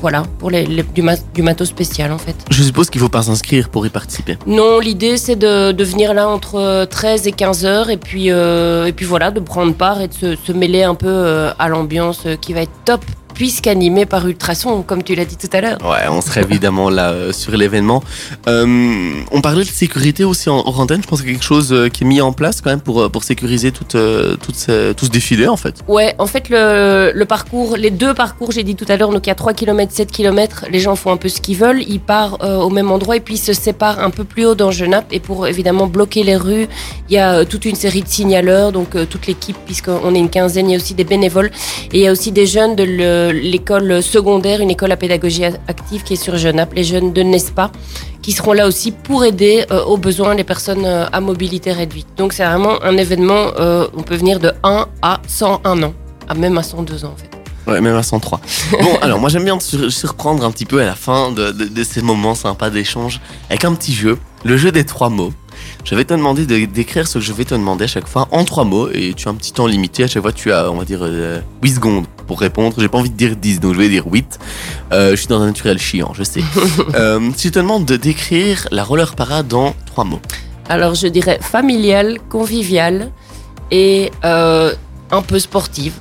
voilà, 0.00 0.22
pour 0.38 0.50
les, 0.50 0.64
les- 0.66 0.82
du, 0.82 1.02
ma- 1.02 1.16
du 1.34 1.42
matos 1.42 1.68
spécial 1.68 2.12
en 2.12 2.18
fait. 2.18 2.34
Je 2.50 2.62
suppose 2.62 2.88
qu'il 2.90 3.00
faut 3.00 3.08
pas 3.08 3.22
s'inscrire 3.22 3.68
pour 3.68 3.86
y 3.86 3.90
participer. 3.90 4.38
Non, 4.46 4.78
l'idée 4.78 5.16
c'est 5.16 5.36
de, 5.36 5.72
de 5.72 5.84
venir 5.84 6.14
là 6.14 6.28
entre 6.28 6.56
euh, 6.56 6.86
13 6.86 7.26
et 7.26 7.32
15 7.32 7.64
heures 7.66 7.90
et 7.90 7.96
puis, 7.96 8.30
euh, 8.30 8.86
et 8.86 8.92
puis 8.92 9.06
voilà, 9.06 9.30
de 9.30 9.40
prendre 9.40 9.74
part 9.74 10.00
et 10.00 10.08
de 10.08 10.14
se, 10.14 10.36
se 10.36 10.52
mêler 10.52 10.82
un 10.82 10.94
peu 10.94 11.08
euh, 11.08 11.50
à 11.58 11.68
l'ambiance 11.68 12.22
euh, 12.26 12.36
qui 12.36 12.52
va 12.52 12.62
être 12.62 12.72
top 12.84 13.04
puisqu'animée 13.40 14.04
par 14.04 14.28
Ultrason, 14.28 14.82
comme 14.82 15.02
tu 15.02 15.14
l'as 15.14 15.24
dit 15.24 15.38
tout 15.38 15.48
à 15.54 15.62
l'heure. 15.62 15.78
Ouais, 15.82 16.06
on 16.10 16.20
serait 16.20 16.42
évidemment 16.42 16.90
là 16.90 17.08
euh, 17.12 17.32
sur 17.32 17.56
l'événement. 17.56 18.02
Euh, 18.48 19.14
on 19.32 19.40
parlait 19.40 19.64
de 19.64 19.68
sécurité 19.70 20.24
aussi 20.24 20.50
en, 20.50 20.58
en 20.58 20.74
antenne. 20.78 21.00
Je 21.02 21.08
pense 21.08 21.22
a 21.22 21.24
quelque 21.24 21.42
chose 21.42 21.72
euh, 21.72 21.88
qui 21.88 22.04
est 22.04 22.06
mis 22.06 22.20
en 22.20 22.32
place 22.34 22.60
quand 22.60 22.68
même 22.68 22.82
pour, 22.82 23.10
pour 23.10 23.24
sécuriser 23.24 23.72
toute, 23.72 23.96
toute 24.42 24.56
ce- 24.56 24.92
tout 24.92 25.06
ce 25.06 25.10
défilé 25.10 25.48
en 25.48 25.56
fait. 25.56 25.76
Ouais, 25.88 26.14
en 26.18 26.26
fait, 26.26 26.50
le, 26.50 27.12
le 27.14 27.24
parcours, 27.24 27.78
les 27.78 27.90
deux 27.90 28.12
parcours, 28.12 28.52
j'ai 28.52 28.62
dit 28.62 28.76
tout 28.76 28.84
à 28.90 28.98
l'heure, 28.98 29.08
donc 29.10 29.26
il 29.26 29.30
y 29.30 29.32
a 29.32 29.34
3 29.34 29.54
km, 29.54 29.90
7 29.90 30.12
km, 30.12 30.66
les 30.70 30.78
gens 30.78 30.94
font 30.94 31.10
un 31.10 31.16
peu 31.16 31.30
ce 31.30 31.40
qu'ils 31.40 31.56
veulent, 31.56 31.82
ils 31.88 31.98
partent 31.98 32.44
au 32.44 32.68
même 32.68 32.90
endroit 32.90 33.16
et 33.16 33.20
puis 33.20 33.36
ils 33.36 33.38
se 33.38 33.54
séparent 33.54 34.00
un 34.00 34.10
peu 34.10 34.24
plus 34.24 34.44
haut 34.44 34.54
dans 34.54 34.70
Genappe. 34.70 35.06
Et 35.12 35.20
pour 35.20 35.46
évidemment 35.46 35.86
bloquer 35.86 36.24
les 36.24 36.36
rues, 36.36 36.68
il 37.08 37.14
y 37.14 37.18
a 37.18 37.46
toute 37.46 37.64
une 37.64 37.74
série 37.76 38.02
de 38.02 38.08
signaleurs, 38.08 38.70
donc 38.70 38.90
toute 39.08 39.26
l'équipe, 39.26 39.56
puisqu'on 39.64 40.14
est 40.14 40.18
une 40.18 40.28
quinzaine, 40.28 40.68
il 40.68 40.72
y 40.72 40.74
a 40.74 40.78
aussi 40.78 40.92
des 40.92 41.04
bénévoles 41.04 41.50
et 41.90 42.00
il 42.00 42.02
y 42.02 42.06
a 42.06 42.12
aussi 42.12 42.32
des 42.32 42.46
jeunes 42.46 42.76
de 42.76 42.84
le- 42.84 43.29
l'école 43.30 44.02
secondaire, 44.02 44.60
une 44.60 44.70
école 44.70 44.92
à 44.92 44.96
pédagogie 44.96 45.44
active 45.44 46.02
qui 46.02 46.14
est 46.14 46.22
sur 46.22 46.36
Genappe, 46.36 46.74
les 46.74 46.84
jeunes 46.84 47.12
de 47.12 47.22
NESPA, 47.22 47.70
qui 48.22 48.32
seront 48.32 48.52
là 48.52 48.66
aussi 48.66 48.92
pour 48.92 49.24
aider 49.24 49.64
euh, 49.70 49.82
aux 49.84 49.96
besoins 49.96 50.34
des 50.34 50.44
personnes 50.44 50.84
euh, 50.84 51.06
à 51.12 51.20
mobilité 51.20 51.72
réduite. 51.72 52.06
Donc 52.16 52.32
c'est 52.32 52.44
vraiment 52.44 52.82
un 52.82 52.96
événement, 52.96 53.52
euh, 53.58 53.86
on 53.96 54.02
peut 54.02 54.16
venir 54.16 54.38
de 54.40 54.52
1 54.62 54.86
à 55.02 55.20
101 55.26 55.82
ans, 55.82 55.94
à 56.28 56.34
même 56.34 56.58
à 56.58 56.62
102 56.62 57.04
ans 57.04 57.14
en 57.14 57.16
fait. 57.16 57.30
Ouais, 57.70 57.80
même 57.80 57.94
à 57.96 58.02
103. 58.02 58.40
Bon, 58.82 58.98
alors 59.02 59.18
moi 59.20 59.28
j'aime 59.30 59.44
bien 59.44 59.56
te 59.58 59.62
sur- 59.62 59.92
surprendre 59.92 60.44
un 60.44 60.50
petit 60.50 60.64
peu 60.66 60.80
à 60.82 60.86
la 60.86 60.94
fin 60.94 61.30
de, 61.32 61.50
de- 61.52 61.66
de 61.66 61.84
ces 61.84 62.02
moments 62.02 62.34
sympas 62.34 62.70
d'échange 62.70 63.20
avec 63.48 63.64
un 63.64 63.74
petit 63.74 63.92
jeu, 63.94 64.18
le 64.44 64.56
jeu 64.56 64.72
des 64.72 64.84
trois 64.84 65.08
mots. 65.10 65.32
Je 65.84 65.94
vais 65.94 66.04
te 66.04 66.12
demander 66.14 66.46
de 66.46 66.64
d'écrire 66.66 67.06
ce 67.08 67.14
que 67.14 67.20
je 67.20 67.32
vais 67.32 67.44
te 67.44 67.54
demander 67.54 67.84
à 67.84 67.88
chaque 67.88 68.06
fois 68.06 68.28
en 68.32 68.44
trois 68.44 68.64
mots 68.64 68.88
et 68.92 69.14
tu 69.14 69.28
as 69.28 69.30
un 69.30 69.34
petit 69.34 69.52
temps 69.52 69.66
limité. 69.66 70.04
À 70.04 70.06
chaque 70.06 70.22
fois, 70.22 70.32
tu 70.32 70.52
as, 70.52 70.70
on 70.70 70.76
va 70.76 70.84
dire, 70.84 71.00
euh, 71.02 71.40
8 71.62 71.70
secondes 71.74 72.04
pour 72.26 72.40
répondre. 72.40 72.76
J'ai 72.78 72.88
pas 72.88 72.98
envie 72.98 73.10
de 73.10 73.16
dire 73.16 73.34
10, 73.36 73.60
donc 73.60 73.74
je 73.74 73.78
vais 73.78 73.88
dire 73.88 74.04
8. 74.06 74.38
Euh, 74.92 75.10
je 75.12 75.16
suis 75.16 75.26
dans 75.26 75.40
un 75.40 75.46
naturel 75.46 75.78
chiant, 75.78 76.12
je 76.14 76.22
sais. 76.22 76.42
euh, 76.94 77.30
si 77.36 77.48
je 77.48 77.52
te 77.54 77.58
demande 77.58 77.86
de 77.86 77.96
décrire 77.96 78.68
la 78.70 78.84
roller 78.84 79.14
parade 79.14 79.52
en 79.54 79.74
trois 79.86 80.04
mots. 80.04 80.20
Alors 80.68 80.94
je 80.94 81.06
dirais 81.08 81.38
familiale, 81.42 82.18
conviviale 82.28 83.10
et 83.70 84.12
euh, 84.24 84.72
un 85.10 85.22
peu 85.22 85.38
sportive. 85.38 85.94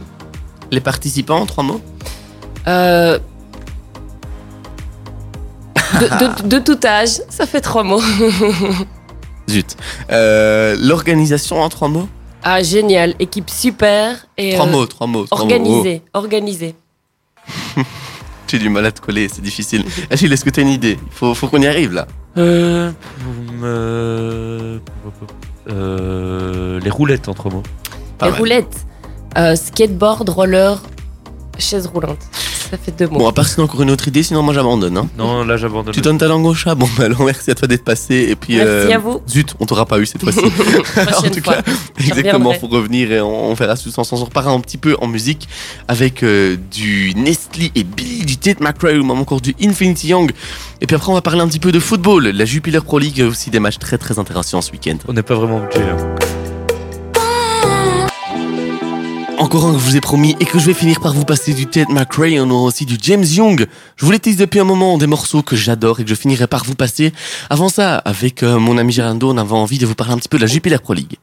Les 0.71 0.82
participants 0.82 1.38
en 1.39 1.45
trois 1.45 1.63
mots? 1.63 1.82
Euh, 2.67 3.17
de, 5.99 6.43
de- 6.43 6.47
de 6.47 6.60
tout 6.60 6.77
âge, 6.86 7.21
ça 7.29 7.45
fait 7.47 7.62
trois 7.62 7.84
mots. 7.84 8.01
Zut. 9.49 9.75
Euh, 10.12 10.75
L'organisation 10.79 11.62
en 11.62 11.69
trois 11.69 11.88
mots 11.89 12.07
ah 12.41 12.63
génial, 12.63 13.15
équipe 13.19 13.49
super 13.49 14.25
et 14.38 14.53
Trois 14.53 14.65
euh, 14.65 14.71
mots, 14.71 14.85
trois 14.85 15.07
mots. 15.07 15.25
trois 15.25 15.39
mots. 15.39 15.43
organisée, 15.43 16.01
organisée. 16.13 16.73
J'ai 18.47 18.57
du 18.59 18.69
mal 18.69 18.85
à 18.85 18.91
te 18.93 19.01
coller, 19.01 19.27
c'est 19.27 19.41
difficile. 19.41 19.83
Achille, 20.09 20.31
est-ce 20.31 20.45
que 20.45 20.49
tu 20.49 20.62
as 20.62 20.63
une 20.63 20.69
idée? 20.69 20.97
Il 21.05 21.12
faut, 21.12 21.33
faut 21.35 21.47
qu'on 21.49 21.62
y 21.62 21.67
arrive 21.67 21.91
là. 21.93 22.07
Euh, 22.38 22.91
me- 23.62 24.79
euh, 25.69 26.79
les 26.79 26.89
roulettes 26.89 27.27
en 27.27 27.33
trois 27.33 27.51
mots. 27.51 27.63
Pas 28.17 28.27
Les 28.27 28.31
mal. 28.31 28.39
roulettes, 28.39 28.85
euh, 29.38 29.55
skateboard, 29.55 30.29
roller, 30.29 30.81
chaise 31.57 31.88
roulante. 31.88 32.19
Ça 32.69 32.77
fait 32.77 32.91
deux 32.91 33.08
mots. 33.08 33.19
Bon, 33.19 33.27
à 33.27 33.32
part 33.32 33.47
si 33.47 33.55
t'as 33.55 33.63
encore 33.63 33.82
une 33.82 33.89
autre 33.91 34.08
idée, 34.08 34.21
sinon 34.21 34.43
moi 34.43 34.53
j'abandonne. 34.53 34.95
Hein. 34.97 35.08
Non, 35.17 35.43
là 35.43 35.58
j'abandonne. 35.58 35.93
Tu 35.93 36.01
donnes 36.01 36.17
ta 36.19 36.27
langue 36.27 36.45
au 36.45 36.53
chat 36.53 36.75
Bon, 36.75 36.88
bah 36.97 37.05
alors 37.05 37.23
merci 37.23 37.49
à 37.49 37.55
toi 37.55 37.67
d'être 37.67 37.84
passé. 37.84 38.27
Et 38.29 38.36
puis, 38.36 38.58
Merci 38.58 38.69
euh, 38.69 38.95
à 38.95 38.97
vous. 38.99 39.21
zut, 39.27 39.55
on 39.60 39.65
t'aura 39.65 39.86
pas 39.86 39.99
eu 39.99 40.05
cette 40.05 40.21
fois-ci. 40.23 40.39
en 40.45 41.21
tout 41.29 41.41
fois. 41.43 41.55
cas, 41.55 41.62
exactement, 41.99 42.53
faut 42.53 42.67
revenir 42.67 43.12
et 43.12 43.21
on, 43.21 43.49
on 43.49 43.53
verra 43.55 43.75
tous 43.75 43.97
ensemble. 43.97 44.21
On 44.21 44.25
repart 44.25 44.47
un 44.47 44.60
petit 44.60 44.77
peu 44.77 44.95
en 45.01 45.08
musique 45.08 45.47
avec 45.88 46.21
euh, 46.23 46.58
du 46.71 47.13
Nestlé 47.15 47.71
et 47.75 47.84
Billy, 47.84 48.25
du 48.25 48.38
Tate 48.38 48.60
McRae, 48.60 48.97
ou 48.99 49.03
même 49.03 49.19
encore 49.19 49.41
du 49.41 49.55
Infinity 49.62 50.10
Young. 50.10 50.32
Et 50.82 50.86
puis 50.86 50.95
après, 50.95 51.10
on 51.10 51.15
va 51.15 51.21
parler 51.21 51.41
un 51.41 51.47
petit 51.47 51.60
peu 51.60 51.71
de 51.71 51.79
football. 51.79 52.27
La 52.27 52.45
Jupiler 52.45 52.82
Pro 52.82 52.99
League, 52.99 53.19
a 53.21 53.25
aussi 53.25 53.49
des 53.49 53.60
matchs 53.60 53.79
très 53.79 53.97
très 53.97 54.19
intéressants 54.19 54.62
ce 54.62 54.71
week-end. 54.71 54.97
On 55.08 55.13
n'est 55.13 55.23
pas 55.23 55.36
vraiment 55.36 55.58
obligé. 55.58 55.82
hein. 55.82 56.15
Encore 59.39 59.65
un 59.65 59.73
que 59.73 59.80
je 59.80 59.86
vous 59.86 59.95
ai 59.95 60.02
promis 60.02 60.36
et 60.41 60.45
que 60.45 60.60
je 60.60 60.65
vais 60.65 60.73
finir 60.73 60.99
par 60.99 61.13
vous 61.13 61.23
passer 61.23 61.54
du 61.54 61.65
Ted 61.65 61.91
McRae, 61.93 62.41
on 62.41 62.49
aura 62.49 62.63
aussi 62.63 62.86
du 62.86 62.97
James 63.02 63.23
Young. 63.23 63.67
Je 63.95 64.06
vous 64.06 64.12
les 64.12 64.19
depuis 64.19 64.60
un 64.60 64.65
moment, 64.65 64.97
des 64.97 65.08
morceaux 65.08 65.41
que 65.41 65.56
j'adore 65.56 66.02
et 66.02 66.04
que 66.04 66.10
je 66.10 66.15
finirai 66.15 66.45
par 66.45 66.65
vous 66.65 66.75
passer. 66.75 67.13
Avant 67.49 67.69
ça, 67.69 67.95
avec 67.99 68.43
euh, 68.43 68.60
mon 68.60 68.78
ami 68.78 68.91
Gerando, 68.91 69.32
on 69.32 69.38
avait 69.38 69.54
envie 69.54 69.78
de 69.78 69.86
vous 69.86 69.95
parler 69.95 70.12
un 70.12 70.17
petit 70.17 70.28
peu 70.28 70.38
de 70.38 70.41
la 70.41 70.47
Jupiler 70.47 70.78
Pro 70.78 70.93
League. 70.93 71.15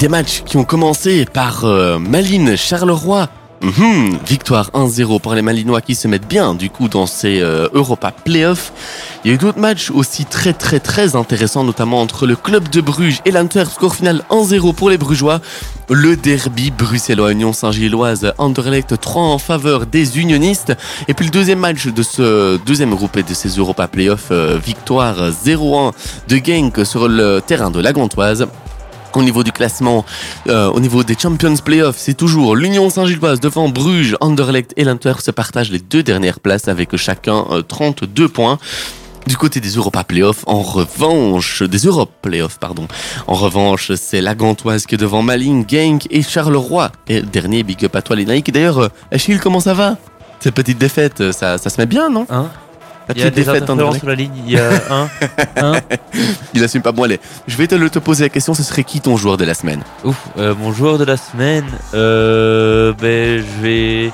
Des 0.00 0.08
matchs 0.08 0.42
qui 0.44 0.56
ont 0.56 0.64
commencé 0.64 1.26
par 1.26 1.64
euh, 1.64 2.00
Malines 2.00 2.56
Charleroi 2.56 3.28
Mhm, 3.62 4.18
victoire 4.26 4.70
1-0 4.74 5.20
pour 5.20 5.34
les 5.34 5.42
Malinois 5.42 5.80
qui 5.80 5.94
se 5.94 6.08
mettent 6.08 6.26
bien 6.26 6.54
du 6.54 6.68
coup 6.68 6.88
dans 6.88 7.06
ces 7.06 7.40
euh, 7.40 7.68
Europa 7.72 8.10
Playoffs. 8.10 8.72
Il 9.24 9.28
y 9.28 9.30
a 9.30 9.34
eu 9.34 9.38
d'autres 9.38 9.60
matchs 9.60 9.92
aussi 9.92 10.24
très 10.24 10.52
très 10.52 10.80
très 10.80 11.14
intéressants, 11.14 11.62
notamment 11.62 12.00
entre 12.00 12.26
le 12.26 12.34
club 12.34 12.68
de 12.70 12.80
Bruges 12.80 13.20
et 13.24 13.30
l'Inter. 13.30 13.62
Score 13.72 13.94
final 13.94 14.24
1-0 14.30 14.74
pour 14.74 14.90
les 14.90 14.98
Brugeois. 14.98 15.40
Le 15.88 16.16
derby 16.16 16.72
bruxellois 16.72 17.30
Union 17.30 17.52
Saint-Gilloise 17.52 18.32
Anderlecht 18.36 19.00
3 19.00 19.22
en 19.22 19.38
faveur 19.38 19.86
des 19.86 20.18
unionistes. 20.18 20.72
Et 21.06 21.14
puis 21.14 21.26
le 21.26 21.30
deuxième 21.30 21.60
match 21.60 21.86
de 21.86 22.02
ce 22.02 22.56
deuxième 22.66 22.96
groupe 22.96 23.16
de 23.16 23.34
ces 23.34 23.48
Europa 23.50 23.86
Playoffs, 23.86 24.32
euh, 24.32 24.58
victoire 24.58 25.30
0-1 25.30 25.92
de 26.28 26.36
Genk 26.44 26.84
sur 26.84 27.06
le 27.06 27.40
terrain 27.40 27.70
de 27.70 27.78
la 27.78 27.92
Gantoise. 27.92 28.48
Au 29.14 29.22
niveau 29.22 29.44
du 29.44 29.52
classement, 29.52 30.04
euh, 30.48 30.70
au 30.70 30.80
niveau 30.80 31.04
des 31.04 31.16
Champions 31.18 31.56
Playoffs, 31.56 31.98
c'est 31.98 32.14
toujours 32.14 32.56
l'Union 32.56 32.88
Saint-Gilloise 32.90 33.40
devant 33.40 33.68
Bruges, 33.68 34.16
Anderlecht 34.20 34.72
et 34.76 34.84
l'Inter 34.84 35.14
se 35.20 35.30
partagent 35.30 35.70
les 35.70 35.80
deux 35.80 36.02
dernières 36.02 36.40
places 36.40 36.68
avec 36.68 36.96
chacun 36.96 37.44
euh, 37.50 37.62
32 37.62 38.28
points. 38.28 38.58
Du 39.26 39.36
côté 39.36 39.60
des 39.60 39.70
Europa 39.70 40.02
Playoffs, 40.02 40.42
en 40.46 40.62
revanche, 40.62 41.62
des 41.62 41.78
Europe 41.78 42.10
Playoffs, 42.22 42.58
pardon. 42.58 42.88
En 43.28 43.34
revanche, 43.34 43.92
c'est 43.94 44.20
la 44.20 44.34
Gantoise 44.34 44.86
qui 44.86 44.96
est 44.96 44.98
devant 44.98 45.22
Malines, 45.22 45.64
Genk 45.68 46.08
et 46.10 46.22
Charleroi. 46.22 46.90
Et 47.06 47.22
dernier, 47.22 47.62
big 47.62 47.84
up 47.84 47.94
à 47.94 48.02
toi. 48.02 48.16
D'ailleurs, 48.16 48.78
euh, 48.78 48.88
Achille, 49.12 49.38
comment 49.38 49.60
ça 49.60 49.74
va? 49.74 49.96
Cette 50.40 50.54
petite 50.54 50.78
défaite, 50.78 51.20
euh, 51.20 51.30
ça, 51.30 51.56
ça 51.56 51.70
se 51.70 51.80
met 51.80 51.86
bien, 51.86 52.10
non? 52.10 52.26
Hein? 52.30 52.50
La 53.14 53.20
Il 53.20 53.24
y 53.24 53.26
a 53.26 53.30
des 53.30 53.48
interférences 53.48 53.98
sur 53.98 54.08
la 54.08 54.14
ligne. 54.14 54.32
Il 54.46 54.52
y 54.52 54.58
a 54.58 54.70
un. 54.90 55.08
un. 55.56 55.80
Il 56.54 56.62
assume 56.62 56.82
pas 56.82 56.92
bon, 56.92 57.04
allez. 57.04 57.20
Je 57.46 57.56
vais 57.56 57.66
te, 57.66 57.74
le, 57.74 57.90
te 57.90 57.98
poser 57.98 58.24
la 58.24 58.28
question, 58.28 58.54
ce 58.54 58.62
serait 58.62 58.84
qui 58.84 59.00
ton 59.00 59.16
joueur 59.16 59.36
de 59.36 59.44
la 59.44 59.54
semaine? 59.54 59.82
Ouf, 60.04 60.16
euh, 60.38 60.54
mon 60.54 60.72
joueur 60.72 60.98
de 60.98 61.04
la 61.04 61.16
semaine, 61.16 61.66
euh, 61.94 62.92
ben 63.00 63.40
je 63.42 63.62
vais. 63.62 64.12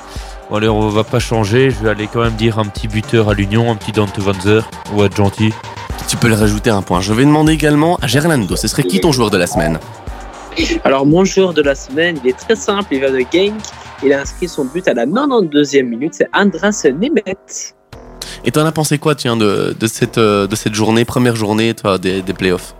Bon, 0.49 0.57
allez, 0.57 0.69
on 0.69 0.89
va 0.89 1.03
pas 1.03 1.19
changer. 1.19 1.69
Je 1.69 1.83
vais 1.83 1.89
aller 1.89 2.07
quand 2.11 2.21
même 2.21 2.33
dire 2.33 2.59
un 2.59 2.65
petit 2.65 2.87
buteur 2.87 3.29
à 3.29 3.33
l'Union, 3.33 3.71
un 3.71 3.75
petit 3.75 3.91
Dante 3.91 4.17
Vanzer. 4.19 4.69
On 4.93 4.97
va 4.97 5.05
être 5.05 5.15
gentil. 5.15 5.53
Tu 6.07 6.17
peux 6.17 6.27
le 6.27 6.35
rajouter 6.35 6.71
un 6.71 6.81
point. 6.81 7.01
Je 7.01 7.13
vais 7.13 7.23
demander 7.23 7.53
également 7.53 7.97
à 8.01 8.07
Gerlando, 8.07 8.55
ce 8.55 8.67
serait 8.67 8.83
qui 8.83 8.99
ton 8.99 9.11
joueur 9.11 9.29
de 9.29 9.37
la 9.37 9.45
semaine? 9.45 9.77
Alors, 10.83 11.05
mon 11.05 11.23
joueur 11.23 11.53
de 11.53 11.61
la 11.61 11.75
semaine, 11.75 12.19
il 12.23 12.29
est 12.31 12.37
très 12.37 12.55
simple. 12.55 12.87
Il 12.91 13.01
va 13.01 13.11
de 13.11 13.19
Genk. 13.19 13.53
Il 14.03 14.13
a 14.13 14.21
inscrit 14.21 14.47
son 14.47 14.65
but 14.65 14.87
à 14.87 14.93
la 14.93 15.05
92e 15.05 15.83
minute. 15.83 16.13
C'est 16.15 16.27
Andras 16.33 16.85
Nemet. 16.85 17.37
Et 18.45 18.51
t'en 18.51 18.65
as 18.65 18.71
pensé 18.71 18.97
quoi, 18.97 19.15
tiens, 19.15 19.37
de, 19.37 19.75
de, 19.77 19.87
cette, 19.87 20.17
euh, 20.17 20.47
de 20.47 20.55
cette 20.55 20.73
journée, 20.73 21.05
première 21.05 21.35
journée, 21.35 21.73
toi, 21.73 21.97
des, 21.97 22.21
des 22.21 22.33
playoffs? 22.33 22.75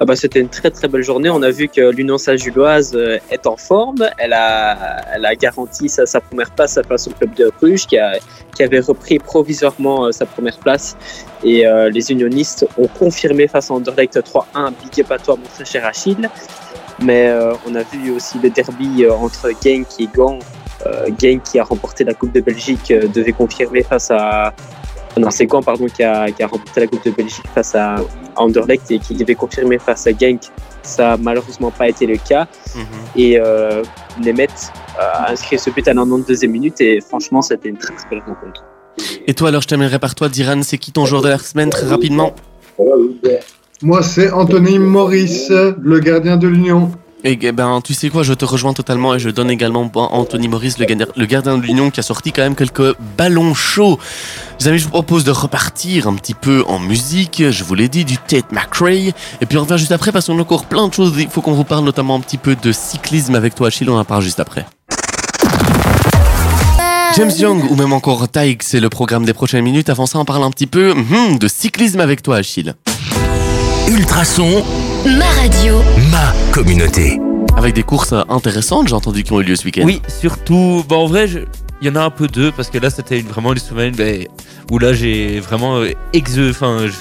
Ah 0.00 0.04
bah, 0.04 0.16
C'était 0.16 0.40
une 0.40 0.48
très 0.48 0.70
très 0.70 0.88
belle 0.88 1.02
journée. 1.02 1.30
On 1.30 1.42
a 1.42 1.50
vu 1.50 1.68
que 1.68 1.90
l'Union 1.90 2.18
Saint-Gilloise 2.18 2.92
euh, 2.94 3.18
est 3.30 3.46
en 3.46 3.56
forme. 3.56 4.08
Elle 4.18 4.32
a, 4.32 5.04
elle 5.14 5.24
a 5.24 5.34
garanti 5.36 5.88
sa, 5.88 6.06
sa 6.06 6.20
première 6.20 6.50
place 6.50 6.78
face 6.88 7.06
au 7.06 7.12
club 7.12 7.34
de 7.34 7.52
Bruges 7.60 7.86
qui, 7.86 7.98
a, 7.98 8.18
qui 8.56 8.62
avait 8.62 8.80
repris 8.80 9.18
provisoirement 9.18 10.06
euh, 10.06 10.12
sa 10.12 10.26
première 10.26 10.58
place. 10.58 10.96
Et 11.44 11.64
les 11.90 12.12
unionistes 12.12 12.64
ont 12.78 12.86
confirmé 12.86 13.48
face 13.48 13.68
à 13.72 13.74
Anderlecht 13.74 14.16
3-1. 14.16 14.72
Big 14.80 15.00
up 15.00 15.10
à 15.10 15.18
toi, 15.18 15.36
mon 15.36 15.48
très 15.52 15.64
cher 15.64 15.84
Achille. 15.84 16.30
Mais 17.00 17.34
on 17.66 17.74
a 17.74 17.82
vu 17.82 18.12
aussi 18.12 18.38
le 18.38 18.48
derby 18.48 19.04
entre 19.08 19.50
Genk 19.60 19.88
et 19.98 20.06
Gand. 20.06 20.38
Euh, 20.86 21.08
Genk 21.20 21.42
qui 21.44 21.58
a 21.58 21.64
remporté 21.64 22.04
la 22.04 22.14
Coupe 22.14 22.32
de 22.32 22.40
Belgique 22.40 22.90
euh, 22.90 23.06
devait 23.06 23.32
confirmer 23.32 23.82
face 23.82 24.10
à. 24.10 24.54
Non, 25.16 25.30
c'est 25.30 25.46
Gand 25.46 25.62
pardon, 25.62 25.86
qui 25.86 26.02
a, 26.02 26.30
qui 26.30 26.42
a 26.42 26.46
remporté 26.46 26.80
la 26.80 26.86
Coupe 26.86 27.04
de 27.04 27.10
Belgique 27.10 27.44
face 27.54 27.74
à 27.74 27.96
Anderlecht 28.36 28.90
et 28.90 28.98
qui 28.98 29.14
devait 29.14 29.34
confirmer 29.34 29.78
face 29.78 30.06
à 30.06 30.10
Genk. 30.10 30.40
Ça 30.82 31.10
n'a 31.10 31.16
malheureusement 31.18 31.70
pas 31.70 31.88
été 31.88 32.06
le 32.06 32.16
cas. 32.16 32.48
Et 33.14 33.38
euh, 33.38 33.82
Nemet 34.24 34.48
a 34.98 35.30
inscrit 35.30 35.58
ce 35.58 35.70
but 35.70 35.86
à 35.86 35.94
la 35.94 36.02
92e 36.02 36.46
minute 36.48 36.80
et 36.80 37.00
franchement, 37.00 37.42
c'était 37.42 37.68
une 37.68 37.76
très 37.76 37.94
très 37.94 38.08
belle 38.08 38.22
rencontre. 38.26 38.64
Et 39.26 39.34
toi, 39.34 39.48
alors, 39.48 39.62
je 39.62 39.68
terminerai 39.68 39.98
par 39.98 40.14
toi, 40.14 40.28
Diran, 40.28 40.62
c'est 40.62 40.78
qui 40.78 40.92
ton 40.92 41.04
joueur 41.04 41.22
de 41.22 41.28
la 41.28 41.38
semaine, 41.38 41.70
très 41.70 41.86
rapidement? 41.86 42.34
Moi, 43.82 44.02
c'est 44.02 44.30
Anthony 44.30 44.78
Maurice, 44.78 45.50
le 45.50 45.98
gardien 45.98 46.36
de 46.36 46.48
l'Union. 46.48 46.90
Et 47.24 47.38
eh 47.40 47.52
ben, 47.52 47.80
tu 47.82 47.94
sais 47.94 48.08
quoi, 48.08 48.24
je 48.24 48.34
te 48.34 48.44
rejoins 48.44 48.72
totalement 48.72 49.14
et 49.14 49.20
je 49.20 49.30
donne 49.30 49.48
également 49.48 49.88
Anthony 49.94 50.48
Maurice, 50.48 50.78
le 50.78 50.86
gardien, 50.86 51.06
le 51.16 51.26
gardien 51.26 51.56
de 51.56 51.62
l'Union, 51.62 51.90
qui 51.90 52.00
a 52.00 52.02
sorti 52.02 52.32
quand 52.32 52.42
même 52.42 52.56
quelques 52.56 52.96
ballons 53.16 53.54
chauds. 53.54 54.00
Les 54.58 54.66
amis, 54.66 54.78
je 54.78 54.84
vous 54.84 54.90
propose 54.90 55.22
de 55.22 55.30
repartir 55.30 56.08
un 56.08 56.14
petit 56.14 56.34
peu 56.34 56.64
en 56.66 56.80
musique. 56.80 57.44
Je 57.50 57.62
vous 57.62 57.76
l'ai 57.76 57.88
dit, 57.88 58.04
du 58.04 58.18
Tate 58.18 58.50
McRae. 58.50 59.12
Et 59.40 59.46
puis 59.46 59.56
on 59.56 59.62
revient 59.62 59.78
juste 59.78 59.92
après 59.92 60.10
parce 60.10 60.26
qu'on 60.26 60.38
a 60.38 60.42
encore 60.42 60.64
plein 60.64 60.88
de 60.88 60.94
choses. 60.94 61.14
Il 61.16 61.28
faut 61.28 61.42
qu'on 61.42 61.52
vous 61.52 61.62
parle 61.62 61.84
notamment 61.84 62.16
un 62.16 62.20
petit 62.20 62.38
peu 62.38 62.56
de 62.56 62.72
cyclisme 62.72 63.36
avec 63.36 63.54
toi, 63.54 63.68
Achille. 63.68 63.88
On 63.88 63.96
en 63.96 64.04
parle 64.04 64.22
juste 64.22 64.40
après. 64.40 64.66
James 67.16 67.30
Young 67.38 67.70
ou 67.70 67.76
même 67.76 67.92
encore 67.92 68.26
Tyke, 68.28 68.64
c'est 68.64 68.80
le 68.80 68.88
programme 68.88 69.24
des 69.24 69.34
prochaines 69.34 69.62
minutes. 69.62 69.90
Avant 69.90 70.06
ça, 70.06 70.18
on 70.18 70.24
parle 70.24 70.42
un 70.42 70.50
petit 70.50 70.66
peu 70.66 70.90
hum, 70.90 71.38
de 71.38 71.46
cyclisme 71.46 72.00
avec 72.00 72.22
toi, 72.22 72.38
Achille. 72.38 72.74
Ultrason, 73.88 74.64
Ma 75.06 75.24
radio. 75.40 75.80
ma 76.10 76.32
communauté. 76.52 77.18
Avec 77.56 77.74
des 77.74 77.82
courses 77.82 78.14
intéressantes, 78.28 78.88
j'ai 78.88 78.94
entendu, 78.94 79.22
qui 79.22 79.32
ont 79.32 79.40
eu 79.40 79.44
lieu 79.44 79.56
ce 79.56 79.64
week-end. 79.64 79.82
Oui, 79.84 80.00
surtout. 80.08 80.84
Bah, 80.88 80.96
en 80.96 81.06
vrai, 81.06 81.26
je- 81.28 81.40
il 81.80 81.88
y 81.88 81.90
en 81.90 81.96
a 81.96 82.00
un 82.02 82.10
peu 82.10 82.28
deux 82.28 82.50
parce 82.52 82.70
que 82.70 82.78
là, 82.78 82.88
c'était 82.90 83.18
une- 83.20 83.26
vraiment 83.26 83.52
une 83.52 83.58
semaine 83.58 83.94
ben, 83.94 84.26
où 84.70 84.78
là, 84.78 84.92
j'ai 84.92 85.40
vraiment 85.40 85.78
euh, 85.78 85.90
exe, 86.12 86.38
enfin, 86.50 86.86
je- 86.86 86.92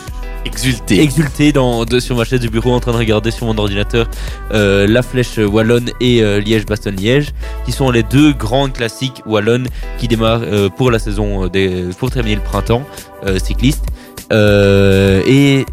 Exulté. 0.49 0.99
exulté 1.01 1.51
dans, 1.51 1.85
de- 1.85 1.99
sur 1.99 2.15
ma 2.17 2.23
chaise 2.25 2.39
de 2.39 2.47
bureau 2.49 2.73
en 2.73 2.79
train 2.79 2.91
de 2.91 2.97
regarder 2.97 3.29
sur 3.29 3.45
mon 3.45 3.57
ordinateur 3.57 4.07
euh, 4.51 4.87
la 4.87 5.03
flèche 5.03 5.37
wallonne 5.37 5.91
et 6.01 6.23
euh, 6.23 6.39
Liège-Bastogne-Liège, 6.39 7.27
qui 7.65 7.71
sont 7.71 7.91
les 7.91 8.01
deux 8.03 8.33
grandes 8.33 8.73
classiques 8.73 9.21
wallonnes 9.27 9.67
qui 9.99 10.07
démarrent 10.07 10.41
euh, 10.43 10.69
pour 10.69 10.89
la 10.89 10.97
saison 10.99 11.47
des, 11.47 11.85
pour 11.99 12.09
terminer 12.09 12.35
le 12.37 12.41
printemps 12.41 12.83
euh, 13.27 13.37
cycliste. 13.37 13.83
Euh, 14.33 15.21
et 15.27 15.65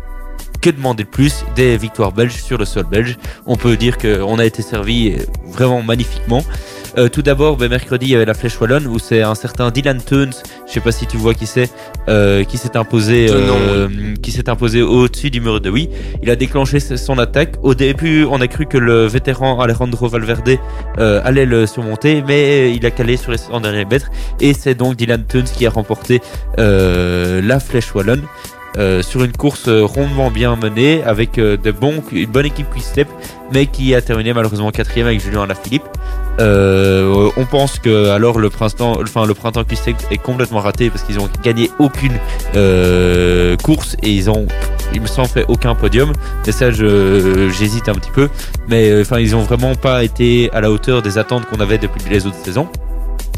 que 0.61 0.71
demander 0.71 1.05
de 1.05 1.09
plus 1.09 1.45
des 1.57 1.77
victoires 1.77 2.13
belges 2.13 2.43
sur 2.43 2.59
le 2.59 2.65
sol 2.65 2.85
belge 2.85 3.17
On 3.47 3.57
peut 3.57 3.77
dire 3.77 3.99
qu'on 3.99 4.39
a 4.39 4.45
été 4.45 4.63
servi 4.63 5.17
vraiment 5.47 5.83
magnifiquement. 5.83 6.43
Euh, 6.97 7.09
tout 7.09 7.23
d'abord, 7.23 7.57
ben, 7.57 7.69
mercredi, 7.69 8.07
il 8.07 8.11
y 8.11 8.15
avait 8.17 8.25
la 8.25 8.35
flèche 8.35 8.61
wallonne 8.61 8.87
où 8.87 8.99
c'est 8.99 9.23
un 9.23 9.37
certain 9.37 9.71
Dylan 9.71 10.01
Teuns, 10.01 10.31
je 10.67 10.73
sais 10.73 10.81
pas 10.81 10.91
si 10.91 11.07
tu 11.07 11.17
vois 11.17 11.33
qui 11.33 11.47
c'est, 11.47 11.71
euh, 12.09 12.43
qui 12.43 12.59
s'est 12.59 12.77
imposé, 12.77 13.29
euh, 13.31 13.89
qui 14.21 14.33
s'est 14.33 14.49
imposé 14.49 14.83
au-dessus 14.83 15.31
du 15.31 15.41
mur 15.41 15.61
de 15.61 15.71
oui. 15.71 15.89
Il 16.23 16.31
a 16.31 16.35
déclenché 16.37 16.81
son 16.81 17.19
attaque. 17.19 17.55
Au 17.63 17.75
début, 17.75 18.25
on 18.25 18.41
a 18.41 18.49
cru 18.49 18.67
que 18.67 18.79
le 18.79 19.07
vétéran 19.07 19.61
Alejandro 19.61 20.09
Valverde 20.09 20.59
allait 20.97 21.47
le 21.47 21.67
surmonter, 21.67 22.23
mais 22.27 22.75
il 22.75 22.85
a 22.85 22.91
calé 22.91 23.17
sur 23.17 23.31
les 23.31 23.39
100 23.39 23.61
derniers 23.61 23.85
mètres. 23.85 24.11
Et 24.41 24.53
c'est 24.53 24.75
donc 24.75 24.97
Dylan 24.97 25.25
Teuns 25.25 25.45
qui 25.45 25.67
a 25.67 25.71
remporté 25.71 26.21
la 26.57 27.61
flèche 27.61 27.95
wallonne. 27.95 28.23
Euh, 28.79 29.03
sur 29.03 29.25
une 29.25 29.33
course 29.33 29.67
euh, 29.67 29.85
rondement 29.85 30.31
bien 30.31 30.55
menée 30.55 31.03
avec 31.03 31.39
euh, 31.39 31.57
de 31.57 31.73
bons, 31.73 32.01
une 32.13 32.31
bonne 32.31 32.47
équipe 32.47 32.73
qui 32.73 32.81
step 32.81 33.09
mais 33.53 33.67
qui 33.67 33.93
a 33.93 34.01
terminé 34.01 34.33
malheureusement 34.33 34.71
quatrième 34.71 35.09
avec 35.09 35.21
Julien 35.21 35.43
Alaphilippe. 35.43 35.83
On 36.39 37.47
pense 37.51 37.81
que 37.81 38.11
alors 38.11 38.39
le 38.39 38.51
printemps, 38.51 38.99
enfin 39.03 39.27
le 39.27 39.35
printemps 39.35 39.65
Quick 39.65 39.97
est 40.13 40.19
complètement 40.19 40.61
raté 40.61 40.91
parce 40.91 41.03
qu'ils 41.03 41.19
ont 41.19 41.29
gagné 41.43 41.71
aucune 41.81 42.13
course 43.65 43.97
et 44.03 44.11
ils 44.11 44.31
ont, 44.31 44.47
il 44.95 45.01
me 45.01 45.07
semble, 45.07 45.29
fait 45.29 45.47
aucun 45.49 45.75
podium. 45.75 46.13
Mais 46.47 46.53
ça, 46.53 46.71
j'hésite 46.71 47.89
un 47.89 47.95
petit 47.95 48.13
peu. 48.13 48.29
Mais 48.69 49.01
enfin, 49.01 49.19
ils 49.19 49.35
ont 49.35 49.43
vraiment 49.43 49.75
pas 49.75 50.05
été 50.05 50.51
à 50.53 50.61
la 50.61 50.71
hauteur 50.71 51.03
des 51.03 51.19
attentes 51.19 51.47
qu'on 51.47 51.61
avait 51.61 51.79
depuis 51.79 52.03
les 52.11 52.27
autres 52.27 52.45
saisons. 52.45 52.69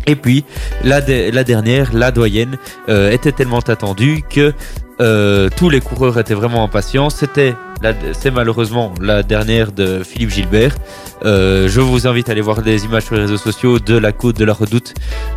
Et 0.07 0.17
puis 0.17 0.45
la, 0.83 1.01
la 1.01 1.45
dernière, 1.45 1.91
la 1.95 2.11
doyenne, 2.11 2.59
était 2.89 3.33
tellement 3.33 3.61
attendue 3.61 4.23
que 4.29 4.53
euh, 5.01 5.49
tous 5.57 5.71
les 5.71 5.81
coureurs 5.81 6.19
étaient 6.19 6.35
vraiment 6.35 6.63
impatients. 6.63 7.11
C'était 7.11 7.55
c'est 8.13 8.31
malheureusement 8.31 8.93
la 9.01 9.23
dernière 9.23 9.73
de 9.73 10.03
Philippe 10.03 10.31
Gilbert. 10.31 10.77
Euh, 11.25 11.67
je 11.69 11.81
vous 11.81 12.07
invite 12.07 12.29
à 12.29 12.33
aller 12.33 12.43
voir 12.43 12.61
des 12.61 12.85
images 12.85 13.05
sur 13.05 13.15
les 13.15 13.23
réseaux 13.23 13.39
sociaux 13.39 13.79
de 13.79 13.97
la 13.97 14.13
côte 14.13 14.37
de 14.37 14.45
la 14.45 14.53
Redoute. 14.53 14.95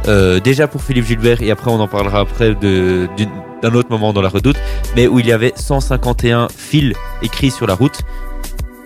Euh, 0.07 0.41
déjà 0.41 0.67
pour 0.67 0.83
Philippe 0.83 1.05
Gilbert 1.05 1.41
et 1.41 1.51
après 1.51 1.71
on 1.71 1.79
en 1.79 1.87
parlera 1.87 2.19
après 2.19 2.53
d'un 2.53 3.73
autre 3.73 3.89
moment 3.89 4.11
dans 4.11 4.21
la 4.21 4.29
Redoute, 4.29 4.57
mais 4.95 5.07
où 5.07 5.19
il 5.19 5.27
y 5.27 5.31
avait 5.31 5.53
151 5.55 6.49
fils 6.49 6.93
écrits 7.21 7.51
sur 7.51 7.65
la 7.65 7.75
route. 7.75 8.01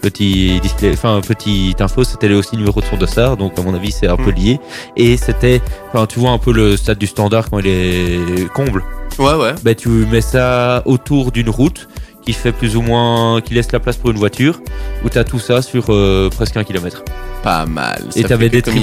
Petit 0.08 0.62
display, 0.62 0.92
enfin 0.94 1.20
petite 1.20 1.82
info, 1.82 2.06
c'était 2.06 2.32
aussi 2.32 2.52
le 2.54 2.60
numéro 2.60 2.80
de 2.80 2.86
son 2.86 2.96
dossard, 2.96 3.36
donc 3.36 3.60
à 3.60 3.62
mon 3.62 3.74
avis 3.74 3.92
c'est 3.92 4.08
un 4.08 4.16
peu 4.16 4.32
lié. 4.32 4.58
Et 4.96 5.18
c'était, 5.18 5.62
enfin 5.90 6.06
tu 6.06 6.18
vois 6.18 6.32
un 6.32 6.38
peu 6.38 6.54
le 6.54 6.78
stade 6.78 6.98
du 6.98 7.08
standard 7.08 7.50
quand 7.50 7.60
il 7.60 7.68
est 7.68 8.54
comble. 8.54 8.86
Ouais, 9.20 9.34
ouais. 9.34 9.54
Ben, 9.64 9.76
tu 9.76 9.90
mets 9.90 10.22
ça 10.22 10.82
autour 10.86 11.34
d'une 11.34 11.50
route 11.50 11.90
qui 12.28 12.34
fait 12.34 12.52
plus 12.52 12.76
ou 12.76 12.82
moins, 12.82 13.40
qui 13.40 13.54
laisse 13.54 13.72
la 13.72 13.80
place 13.80 13.96
pour 13.96 14.12
une 14.12 14.18
voiture, 14.18 14.60
où 15.06 15.10
tu 15.10 15.18
as 15.18 15.24
tout 15.24 15.40
ça 15.40 15.62
sur 15.62 15.86
euh, 15.90 16.30
presque 16.30 16.58
un 16.58 16.66
kilomètre. 16.66 17.06
Pas 17.42 17.66
mal. 17.66 18.02
Et 18.18 18.24
t'avais 18.28 18.50
des 18.50 18.62
personnes. 18.62 18.82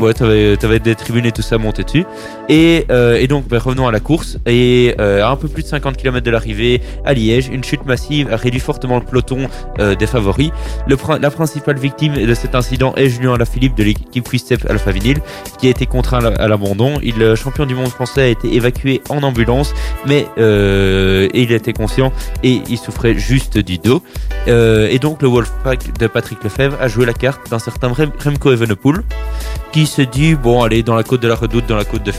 Ouais, 0.00 0.14
t'avais, 0.14 0.56
t'avais 0.56 0.78
des 0.78 0.94
tribunes 0.94 1.26
et 1.26 1.32
tout 1.32 1.42
ça 1.42 1.58
monté 1.58 1.82
dessus. 1.84 2.06
Et, 2.48 2.86
euh, 2.90 3.18
et 3.20 3.26
donc, 3.26 3.46
ben, 3.48 3.58
revenons 3.58 3.86
à 3.86 3.92
la 3.92 4.00
course. 4.00 4.38
Et 4.46 4.94
euh, 4.98 5.22
à 5.22 5.28
un 5.30 5.36
peu 5.36 5.48
plus 5.48 5.62
de 5.64 5.68
50 5.68 5.98
km 5.98 6.24
de 6.24 6.30
l'arrivée 6.30 6.80
à 7.04 7.12
Liège, 7.12 7.48
une 7.52 7.62
chute 7.64 7.84
massive 7.84 8.32
a 8.32 8.36
réduit 8.36 8.60
fortement 8.60 8.94
le 8.98 9.04
peloton 9.04 9.48
des 9.98 10.06
favoris. 10.06 10.50
Le, 10.88 10.96
la 11.20 11.30
principale 11.30 11.78
victime 11.78 12.14
de 12.14 12.34
cet 12.34 12.54
incident 12.54 12.94
est 12.96 13.10
Julien 13.10 13.34
Alaphilippe 13.34 13.74
de 13.74 13.82
l'équipe 13.82 14.26
Quick-Step 14.26 14.64
Alpha 14.70 14.92
Vinyl, 14.92 15.18
qui 15.58 15.66
a 15.66 15.70
été 15.70 15.84
contraint 15.84 16.18
à 16.24 16.30
la- 16.30 16.36
à 16.36 16.48
l'abandon. 16.48 16.98
Il, 17.02 17.18
le 17.18 17.34
champion 17.34 17.66
du 17.66 17.74
monde 17.74 17.88
français 17.88 18.22
a 18.22 18.26
été 18.28 18.54
évacué 18.54 19.02
en 19.10 19.22
ambulance, 19.24 19.74
mais 20.06 20.26
et 20.38 21.42
il 21.42 21.52
était 21.52 21.72
conscient 21.74 22.12
et 22.42 22.62
il 22.68 22.78
souffrait 22.86 23.14
juste 23.18 23.58
du 23.58 23.78
dos. 23.78 24.02
Euh, 24.48 24.88
et 24.90 24.98
donc 24.98 25.22
le 25.22 25.28
Wolfpack 25.28 25.98
de 25.98 26.06
Patrick 26.06 26.42
Lefebvre 26.44 26.76
a 26.80 26.88
joué 26.88 27.04
la 27.04 27.12
carte 27.12 27.50
d'un 27.50 27.58
certain 27.58 27.88
Rem- 27.88 28.12
Remco 28.24 28.52
Evenepoel 28.52 29.02
qui 29.72 29.86
se 29.86 30.02
dit 30.02 30.34
bon 30.34 30.62
allez 30.62 30.82
dans 30.82 30.94
la 30.94 31.02
côte 31.02 31.20
de 31.20 31.28
la 31.28 31.34
redoute 31.34 31.66
dans 31.66 31.76
la 31.76 31.84
côte 31.84 32.02
de 32.04 32.12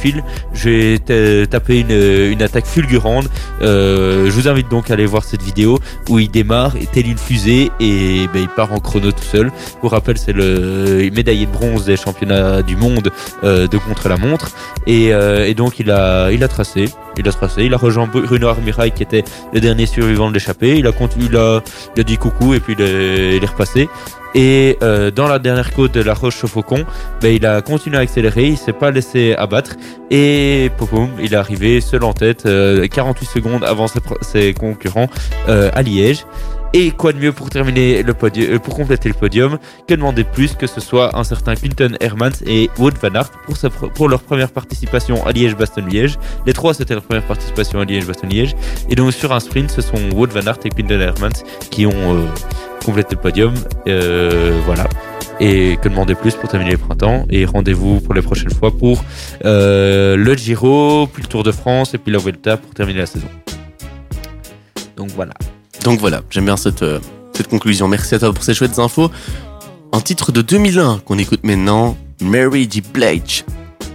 vais 0.70 1.00
te- 1.00 1.46
taper 1.46 1.80
une, 1.80 2.32
une 2.32 2.42
attaque 2.42 2.66
fulgurante. 2.66 3.28
Euh, 3.62 4.26
je 4.26 4.32
vous 4.32 4.48
invite 4.48 4.70
donc 4.70 4.92
à 4.92 4.94
aller 4.94 5.06
voir 5.06 5.24
cette 5.24 5.42
vidéo 5.42 5.80
où 6.10 6.20
il 6.20 6.30
démarre 6.30 6.74
tel 6.94 7.08
une 7.08 7.18
fusée 7.18 7.72
et 7.80 8.28
ben, 8.34 8.42
il 8.42 8.50
part 8.50 8.74
en 8.74 8.80
chrono 8.80 9.12
tout 9.12 9.24
seul. 9.24 9.52
Pour 9.82 9.92
rappel 9.92 10.18
c'est 10.18 10.34
le 10.34 11.10
médaillé 11.14 11.46
de 11.46 11.52
bronze 11.52 11.86
des 11.86 11.98
championnats 11.98 12.62
du 12.62 12.76
monde 12.76 13.10
euh, 13.44 13.68
de 13.68 13.78
contre-la-montre. 13.78 14.52
Et, 14.86 15.14
et 15.48 15.54
donc 15.54 15.80
il 15.80 15.90
a, 15.92 16.32
il 16.32 16.44
a 16.44 16.48
tracé 16.48 16.90
il 17.20 17.28
a 17.28 17.32
tracé 17.32 17.64
il 17.64 17.74
a 17.74 17.78
rejoint 17.78 18.08
Bruno 18.08 18.48
Armirail 18.48 18.92
qui 18.92 19.04
était 19.04 19.24
le 19.54 19.60
dernier 19.60 19.86
survivant 19.86 20.30
de 20.30 20.34
l'échappée. 20.34 20.78
Il 20.78 20.88
a, 20.88 20.92
continu- 20.92 21.26
il 21.26 21.38
a, 21.38 21.62
dit 22.04 22.18
coucou 22.18 22.54
et 22.54 22.60
puis 22.60 22.76
il 22.78 22.82
est, 22.82 23.46
repassé. 23.46 23.90
Et 24.36 24.78
euh, 24.84 25.10
dans 25.10 25.28
la 25.28 25.40
dernière 25.40 25.74
côte 25.74 25.94
de 25.94 26.02
la 26.02 26.14
Roche 26.14 26.44
au 26.44 26.48
Faucon, 26.48 26.86
ben, 27.22 27.34
il 27.34 27.46
a 27.46 27.62
continué 27.62 27.98
à 27.98 28.02
accélérer, 28.02 28.48
il 28.48 28.58
s'est 28.58 28.74
pas 28.74 28.92
laissé 28.92 29.34
abattre. 29.36 29.76
Et 30.12 30.70
il 31.20 31.34
est 31.34 31.36
arrivé 31.36 31.82
seul 31.82 32.04
en 32.04 32.14
tête, 32.14 32.46
euh, 32.46 32.88
48 32.88 33.26
secondes 33.26 33.64
avant 33.64 33.88
ses 34.22 34.54
concurrents 34.54 35.08
euh, 35.50 35.72
à 35.74 35.82
Liège. 35.82 36.26
Et 36.74 36.92
quoi 36.92 37.14
de 37.14 37.18
mieux 37.18 37.32
pour 37.32 37.50
terminer 37.50 38.04
le 38.04 38.14
podium, 38.14 38.54
euh, 38.54 38.60
pour 38.60 38.76
compléter 38.76 39.10
le 39.10 39.16
podium, 39.16 39.58
que 39.88 39.94
demander 39.94 40.24
de 40.24 40.30
plus 40.30 40.54
que 40.54 40.68
ce 40.68 40.82
soit 40.82 41.18
un 41.18 41.24
certain 41.24 41.56
Quinton 41.56 41.96
Hermans 42.02 42.44
et 42.46 42.70
Wout 42.78 42.92
van 43.02 43.16
Aert 43.16 43.32
pour, 43.96 44.10
leur 44.10 44.22
première 44.22 44.52
participation 44.52 45.26
à 45.26 45.32
Liège-Bastogne-Liège. 45.32 46.18
Les 46.46 46.54
trois 46.54 46.74
c'était 46.74 46.94
leur 46.94 47.04
première 47.04 47.26
participation 47.26 47.80
à 47.80 47.86
Liège-Bastogne-Liège. 47.86 48.56
Et 48.90 48.96
donc 48.96 49.14
sur 49.14 49.32
un 49.32 49.40
sprint, 49.40 49.72
ce 49.72 49.82
sont 49.82 49.98
Wout 50.14 50.28
van 50.28 50.42
Aert 50.42 50.60
et 50.66 50.70
Quinton 50.70 51.00
Hermans 51.00 51.44
qui 51.72 51.86
ont 51.86 52.16
euh, 52.16 52.26
complété 52.86 53.16
le 53.16 53.22
podium. 53.22 53.54
Euh, 53.88 54.60
voilà. 54.66 54.88
Et 55.40 55.78
que 55.82 55.88
demander 55.88 56.16
plus 56.16 56.36
pour 56.36 56.50
terminer 56.50 56.72
le 56.72 56.80
printemps. 56.80 57.26
Et 57.30 57.46
rendez-vous 57.46 58.02
pour 58.02 58.14
les 58.14 58.22
prochaines 58.22 58.54
fois 58.54 58.76
pour 58.76 59.04
le 59.44 60.36
Giro, 60.36 61.08
puis 61.08 61.24
le 61.24 61.28
Tour 61.30 61.44
de 61.44 61.52
France 61.52 61.94
et 61.94 61.98
puis 61.98 62.12
la 62.12 62.18
Vuelta 62.18 62.58
pour 62.58 62.74
terminer 62.74 63.00
la 63.00 63.06
saison. 63.06 63.28
Donc 64.98 65.12
voilà. 65.12 65.34
Donc 65.88 66.02
voilà, 66.02 66.22
j'aime 66.30 66.44
bien 66.44 66.58
cette, 66.58 66.84
euh, 66.84 67.00
cette 67.32 67.48
conclusion. 67.48 67.88
Merci 67.88 68.14
à 68.14 68.20
toi 68.20 68.34
pour 68.34 68.44
ces 68.44 68.54
chouettes 68.54 68.78
infos. 68.78 69.10
Un 69.94 70.02
titre 70.02 70.34
de 70.34 70.42
2001 70.42 71.00
qu'on 71.06 71.18
écoute 71.18 71.46
maintenant, 71.46 71.96
Mary 72.20 72.68
J. 72.70 72.82
Blige. 72.82 73.46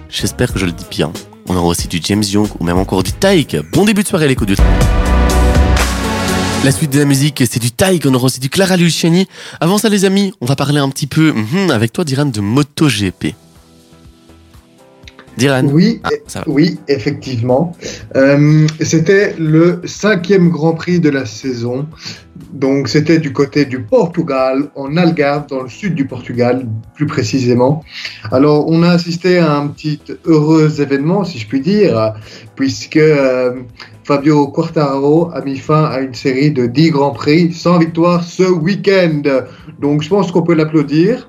J'espère 0.09 0.55
que 0.55 0.59
je 0.59 0.65
le 0.65 0.73
dis 0.73 0.87
bien. 0.91 1.13
On 1.51 1.55
aura 1.55 1.67
aussi 1.67 1.89
du 1.89 2.01
James 2.03 2.23
Young 2.23 2.49
ou 2.59 2.65
même 2.65 2.79
encore 2.79 3.03
du 3.03 3.13
Taïk. 3.13 3.59
Bon 3.75 3.85
début 3.85 4.05
de 4.05 4.09
soirée 4.09 4.25
à 4.25 4.29
l'écoute 4.29 4.49
du 4.49 4.55
La 6.65 6.73
suite 6.73 6.95
de 6.95 6.99
la 6.99 7.05
musique, 7.05 7.45
c'est 7.47 7.61
du 7.61 7.71
Taïk, 7.71 8.07
on 8.07 8.15
aura 8.15 8.25
aussi 8.25 8.41
du 8.41 8.49
Clara 8.49 8.79
Luciani. 8.79 9.29
Avant 9.61 9.77
ça 9.77 9.91
les 9.91 10.07
amis, 10.07 10.33
on 10.41 10.47
va 10.47 10.57
parler 10.57 10.81
un 10.81 10.89
petit 10.89 11.07
peu 11.07 11.33
mhm, 11.33 11.71
avec 11.71 11.93
toi 11.93 12.05
Diran 12.05 12.25
de 12.25 12.41
MotoGP. 12.41 13.35
Diran 15.37 15.65
Oui, 15.73 16.01
Ah, 16.05 16.11
ça 16.27 16.45
oui, 16.47 16.79
effectivement. 16.89 17.77
Euh, 18.17 18.67
c'était 18.81 19.35
le 19.39 19.81
cinquième 19.85 20.51
Grand 20.51 20.75
Prix 20.75 21.01
de 21.01 21.11
la 21.11 21.25
saison. 21.27 21.87
Donc, 22.53 22.89
c'était 22.89 23.19
du 23.19 23.33
côté 23.33 23.65
du 23.65 23.81
Portugal, 23.81 24.69
en 24.75 24.97
Algarve, 24.97 25.47
dans 25.49 25.63
le 25.63 25.69
sud 25.69 25.95
du 25.95 26.07
Portugal, 26.07 26.67
plus 26.95 27.07
précisément. 27.07 27.83
Alors, 28.31 28.69
on 28.69 28.83
a 28.83 28.91
assisté 28.91 29.39
à 29.39 29.57
un 29.57 29.69
petit 29.69 30.01
heureux 30.27 30.81
événement, 30.81 31.25
si 31.25 31.39
je 31.39 31.47
puis 31.47 31.61
dire, 31.61 32.15
puisque 32.55 32.99
euh, 32.99 33.55
Fabio 34.05 34.49
Quartararo 34.49 35.31
a 35.33 35.41
mis 35.43 35.57
fin 35.57 35.85
à 35.85 36.01
une 36.01 36.15
série 36.15 36.51
de 36.51 36.67
10 36.67 36.91
Grands 36.91 37.13
Prix 37.13 37.53
sans 37.53 37.79
victoire 37.79 38.23
ce 38.23 38.43
week-end. 38.43 39.23
Donc, 39.81 40.03
je 40.03 40.09
pense 40.11 40.31
qu'on 40.31 40.43
peut 40.43 40.55
l'applaudir. 40.55 41.29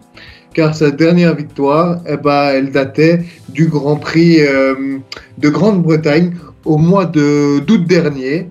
Car 0.53 0.75
sa 0.75 0.91
dernière 0.91 1.35
victoire, 1.35 2.01
eh 2.07 2.17
ben, 2.17 2.51
elle 2.53 2.71
datait 2.71 3.21
du 3.49 3.67
Grand 3.67 3.95
Prix 3.95 4.41
euh, 4.41 4.99
de 5.37 5.49
Grande-Bretagne 5.49 6.33
au 6.65 6.77
mois 6.77 7.05
d'août 7.05 7.85
dernier. 7.87 8.49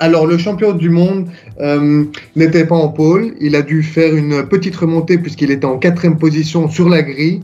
Alors 0.00 0.26
le 0.26 0.38
champion 0.38 0.72
du 0.72 0.90
monde 0.90 1.28
euh, 1.60 2.04
n'était 2.36 2.64
pas 2.64 2.76
en 2.76 2.88
pôle, 2.88 3.34
il 3.40 3.56
a 3.56 3.62
dû 3.62 3.82
faire 3.82 4.14
une 4.14 4.46
petite 4.46 4.76
remontée 4.76 5.18
puisqu'il 5.18 5.50
était 5.50 5.64
en 5.64 5.78
quatrième 5.78 6.18
position 6.18 6.68
sur 6.68 6.88
la 6.88 7.02
grille 7.02 7.42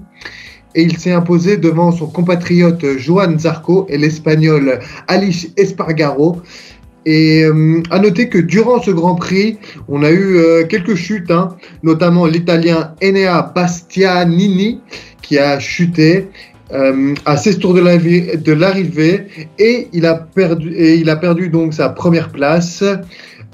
et 0.74 0.82
il 0.82 0.96
s'est 0.98 1.12
imposé 1.12 1.56
devant 1.56 1.92
son 1.92 2.06
compatriote 2.06 2.84
Joan 2.96 3.38
Zarco 3.38 3.86
et 3.88 3.98
l'espagnol 3.98 4.80
Alice 5.08 5.50
Espargaro. 5.56 6.42
Et 7.06 7.44
euh, 7.44 7.82
à 7.90 7.98
noter 7.98 8.28
que 8.28 8.38
durant 8.38 8.80
ce 8.82 8.90
Grand 8.90 9.14
Prix, 9.14 9.58
on 9.88 10.02
a 10.02 10.10
eu 10.10 10.36
euh, 10.36 10.64
quelques 10.66 10.94
chutes, 10.94 11.30
hein, 11.30 11.50
notamment 11.82 12.26
l'italien 12.26 12.94
Enea 13.02 13.52
Bastianini 13.54 14.80
qui 15.22 15.38
a 15.38 15.58
chuté 15.58 16.28
euh, 16.72 17.14
à 17.24 17.36
16 17.36 17.58
tours 17.58 17.74
de 17.74 17.80
l'arri- 17.80 18.36
de 18.38 18.52
l'arrivée 18.52 19.26
et 19.58 19.88
il 19.92 20.06
a 20.06 20.14
perdu 20.14 20.72
et 20.74 20.94
il 20.94 21.08
a 21.10 21.16
perdu 21.16 21.48
donc 21.48 21.74
sa 21.74 21.88
première 21.90 22.30
place 22.30 22.82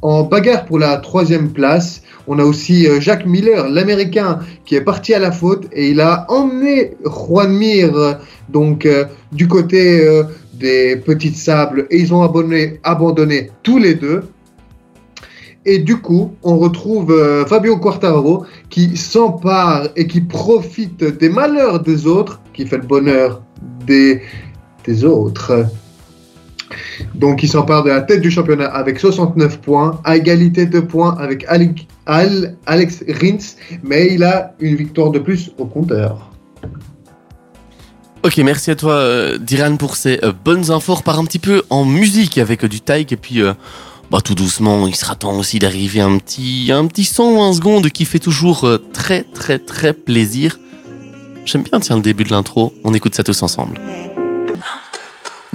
en 0.03 0.23
bagarre 0.23 0.65
pour 0.65 0.79
la 0.79 0.97
troisième 0.97 1.51
place. 1.53 2.03
On 2.27 2.39
a 2.39 2.45
aussi 2.45 2.87
euh, 2.87 3.01
Jacques 3.01 3.27
Miller, 3.27 3.69
l'Américain, 3.69 4.39
qui 4.65 4.77
est 4.77 4.81
parti 4.81 5.13
à 5.15 5.19
la 5.19 5.33
faute 5.33 5.67
et 5.73 5.91
il 5.91 6.01
a 6.01 6.25
emmené 6.29 6.93
Juan 7.05 7.53
Mir 7.53 8.19
donc 8.49 8.87
euh, 8.87 9.05
du 9.33 9.49
côté 9.49 10.07
euh, 10.07 10.23
des 10.61 10.97
petites 10.97 11.37
sables 11.37 11.87
et 11.91 11.99
ils 11.99 12.15
ont 12.15 12.23
abandonné 12.23 13.51
tous 13.63 13.79
les 13.79 13.95
deux. 13.95 14.23
Et 15.67 15.79
du 15.79 15.97
coup, 15.99 16.33
on 16.43 16.59
retrouve 16.59 17.11
euh, 17.11 17.45
Fabio 17.45 17.77
Quartararo 17.77 18.45
qui 18.71 18.97
s'empare 18.97 19.89
et 19.97 20.07
qui 20.07 20.21
profite 20.21 21.05
des 21.05 21.29
malheurs 21.29 21.81
des 21.81 22.07
autres, 22.07 22.41
qui 22.55 22.67
fait 22.67 22.79
le 22.79 22.87
bonheur 22.87 23.43
des, 23.87 24.23
autres. 25.05 25.67
Donc, 27.15 27.43
il 27.43 27.49
s'empare 27.49 27.85
de 27.85 27.91
la 27.91 28.01
tête 28.01 28.23
du 28.23 28.31
championnat 28.31 28.67
avec 28.67 28.99
69 28.99 29.61
points, 29.61 30.01
à 30.05 30.17
égalité 30.17 30.67
de 30.67 30.81
points 30.81 31.17
avec 31.19 31.45
Alex 31.47 33.05
Rins, 33.09 33.57
mais 33.85 34.09
il 34.13 34.25
a 34.25 34.55
une 34.61 34.77
victoire 34.77 35.11
de 35.11 35.19
plus 35.19 35.53
au 35.59 35.67
compteur. 35.67 36.30
Ok, 38.23 38.37
merci 38.39 38.71
à 38.71 38.77
toi, 38.77 38.93
euh, 38.93 39.39
Diran, 39.39 39.77
pour 39.77 39.97
ces 39.97 40.21
euh, 40.23 40.33
bonnes 40.33 40.71
infos. 40.71 40.93
On 40.93 40.97
repart 40.97 41.19
un 41.19 41.25
petit 41.25 41.39
peu 41.39 41.63
en 41.71 41.87
musique 41.87 42.37
avec 42.37 42.65
euh, 42.65 42.69
du 42.69 42.83
taïk 42.83 43.13
et 43.13 43.17
puis, 43.17 43.41
euh, 43.41 43.55
bah, 44.11 44.21
tout 44.23 44.35
doucement, 44.35 44.87
il 44.87 44.95
sera 44.95 45.15
temps 45.15 45.39
aussi 45.39 45.59
d'arriver 45.59 46.03
un 46.03 46.19
petit, 46.19 46.71
un 46.71 46.87
petit 46.87 47.05
son, 47.05 47.43
un 47.43 47.55
seconde 47.55 47.89
qui 47.89 48.05
fait 48.05 48.19
toujours 48.19 48.69
très, 48.93 49.23
très, 49.23 49.59
très 49.59 49.95
plaisir. 49.95 50.59
J'aime 51.47 51.63
bien, 51.63 51.81
tiens, 51.81 51.97
le 51.97 52.03
début 52.03 52.25
de 52.25 52.31
l'intro. 52.31 52.75
On 52.85 52.93
écoute 52.93 53.15
ça 53.15 53.25
tous 53.25 53.43
ensemble. 53.43 53.81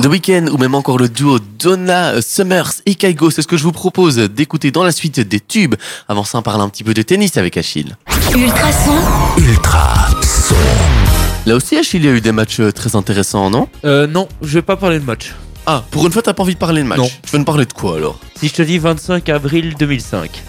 The 0.02 0.08
Weeknd 0.08 0.48
ou 0.52 0.58
même 0.58 0.74
encore 0.74 0.98
le 0.98 1.08
duo 1.08 1.38
Donna 1.60 2.20
Summers 2.22 2.82
et 2.88 2.96
Kaigo, 2.96 3.30
c'est 3.30 3.44
ce 3.44 3.48
que 3.48 3.58
je 3.58 3.64
vous 3.64 3.72
propose 3.72 4.18
d'écouter 4.18 4.72
dans 4.72 4.84
la 4.84 4.92
suite 4.92 5.20
des 5.20 5.40
tubes. 5.40 5.76
Avant 6.10 6.24
ça, 6.24 6.40
on 6.40 6.42
parle 6.42 6.62
un 6.62 6.70
petit 6.70 6.84
peu 6.84 6.96
de 6.96 7.04
tennis 7.04 7.38
avec 7.38 7.58
Achille. 7.58 7.96
Ultrason, 8.34 8.98
Ultra 9.38 10.10
son. 10.22 11.05
Là 11.46 11.56
aussi, 11.56 11.78
Achille, 11.78 12.02
il 12.04 12.06
y 12.06 12.10
a 12.10 12.16
eu 12.16 12.22
des 12.22 12.32
matchs 12.32 12.60
euh, 12.60 12.72
très 12.72 12.96
intéressants, 12.96 13.50
non? 13.52 13.68
Euh, 13.86 14.08
non, 14.08 14.28
je 14.42 14.56
vais 14.56 14.62
pas 14.64 14.78
parler 14.78 15.00
de 15.00 15.06
match. 15.06 15.34
Ah, 15.68 15.84
pour 15.92 16.06
une 16.06 16.12
fois, 16.12 16.22
t'as 16.22 16.34
pas 16.34 16.42
envie 16.44 16.56
de 16.56 16.60
parler 16.60 16.82
de 16.82 16.88
match 16.88 16.98
Non. 16.98 17.08
Tu 17.24 17.32
veux 17.32 17.40
me 17.40 17.46
parler 17.46 17.66
de 17.66 17.74
quoi 17.74 17.98
alors? 17.98 18.20
Si 18.40 18.48
je 18.48 18.54
te 18.54 18.62
dis 18.64 18.78
25 18.80 19.30
avril 19.30 19.76
2005, 19.78 20.44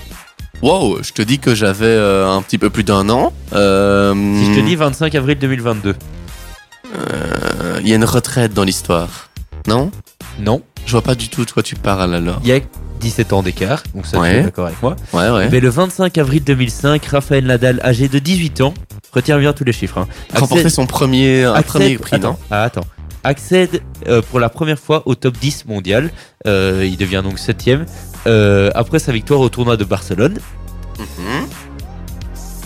Wow, 0.63 1.03
je 1.03 1.13
te 1.13 1.21
dis 1.21 1.39
que 1.39 1.55
j'avais 1.55 1.85
euh, 1.85 2.27
un 2.31 2.41
petit 2.41 2.57
peu 2.57 2.71
plus 2.71 2.83
d'un 2.85 3.11
an. 3.11 3.31
Euh, 3.53 4.15
si 4.39 4.55
je 4.55 4.59
te 4.61 4.65
dis 4.65 4.75
25 4.75 5.15
avril 5.15 5.37
2022, 5.39 5.95
euh, 6.95 7.79
Il 7.83 7.89
y 7.89 7.93
a 7.93 7.97
une 7.97 8.05
retraite 8.05 8.55
dans 8.55 8.65
l'histoire. 8.65 9.29
Non? 9.69 9.91
Non, 10.41 10.63
Je 10.87 10.93
vois 10.93 11.03
pas 11.03 11.15
du 11.15 11.29
tout 11.29 11.45
de 11.45 11.51
quoi 11.51 11.63
tu 11.63 11.75
parles 11.77 12.15
alors. 12.15 12.41
il 12.43 12.49
y 12.49 12.53
a 12.53 12.61
17 13.01 13.35
ans 13.35 13.43
d'écart, 13.43 13.83
donc 13.95 14.07
ça 14.07 14.13
tu 14.17 14.23
Ouais. 14.23 14.37
es 14.39 14.43
d'accord 14.45 14.67
avec 14.67 14.81
moi. 14.83 14.97
Ouais, 15.13 15.29
ouais. 15.29 15.49
Mais 15.51 15.61
le 15.61 15.69
25 15.69 16.17
avril 16.17 16.43
2005, 16.43 17.05
Raphaël 17.05 17.45
Nadal, 17.45 17.79
âgé 17.85 18.09
de 18.09 18.19
18 18.19 18.63
ans, 18.63 18.73
retiens 19.13 19.39
bien 19.39 19.53
tous 19.53 19.65
les 19.65 19.73
chiffres, 19.73 19.99
hein, 19.99 20.09
son 20.69 20.87
premier, 20.87 21.45
un 21.45 21.55
accède- 21.55 21.65
premier 21.67 21.99
prix, 21.99 22.17
attends, 22.17 22.33
non 22.33 22.39
ah, 22.51 22.63
attends. 22.65 22.85
accède 23.25 23.81
euh, 24.09 24.23
pour 24.23 24.41
la 24.41 24.49
première 24.49 24.79
fois 24.79 25.03
au 25.07 25.15
top 25.15 25.37
10 25.39 25.67
mondial. 25.67 26.11
Euh, 26.47 26.87
il 26.89 26.97
devient 26.97 27.23
donc 27.25 27.39
septième 27.39 27.87
euh, 28.27 28.71
après 28.75 28.99
sa 28.99 29.13
victoire 29.13 29.41
au 29.41 29.49
tournoi 29.49 29.77
de 29.77 29.85
Barcelone. 29.85 30.39
Mhm. 30.99 31.47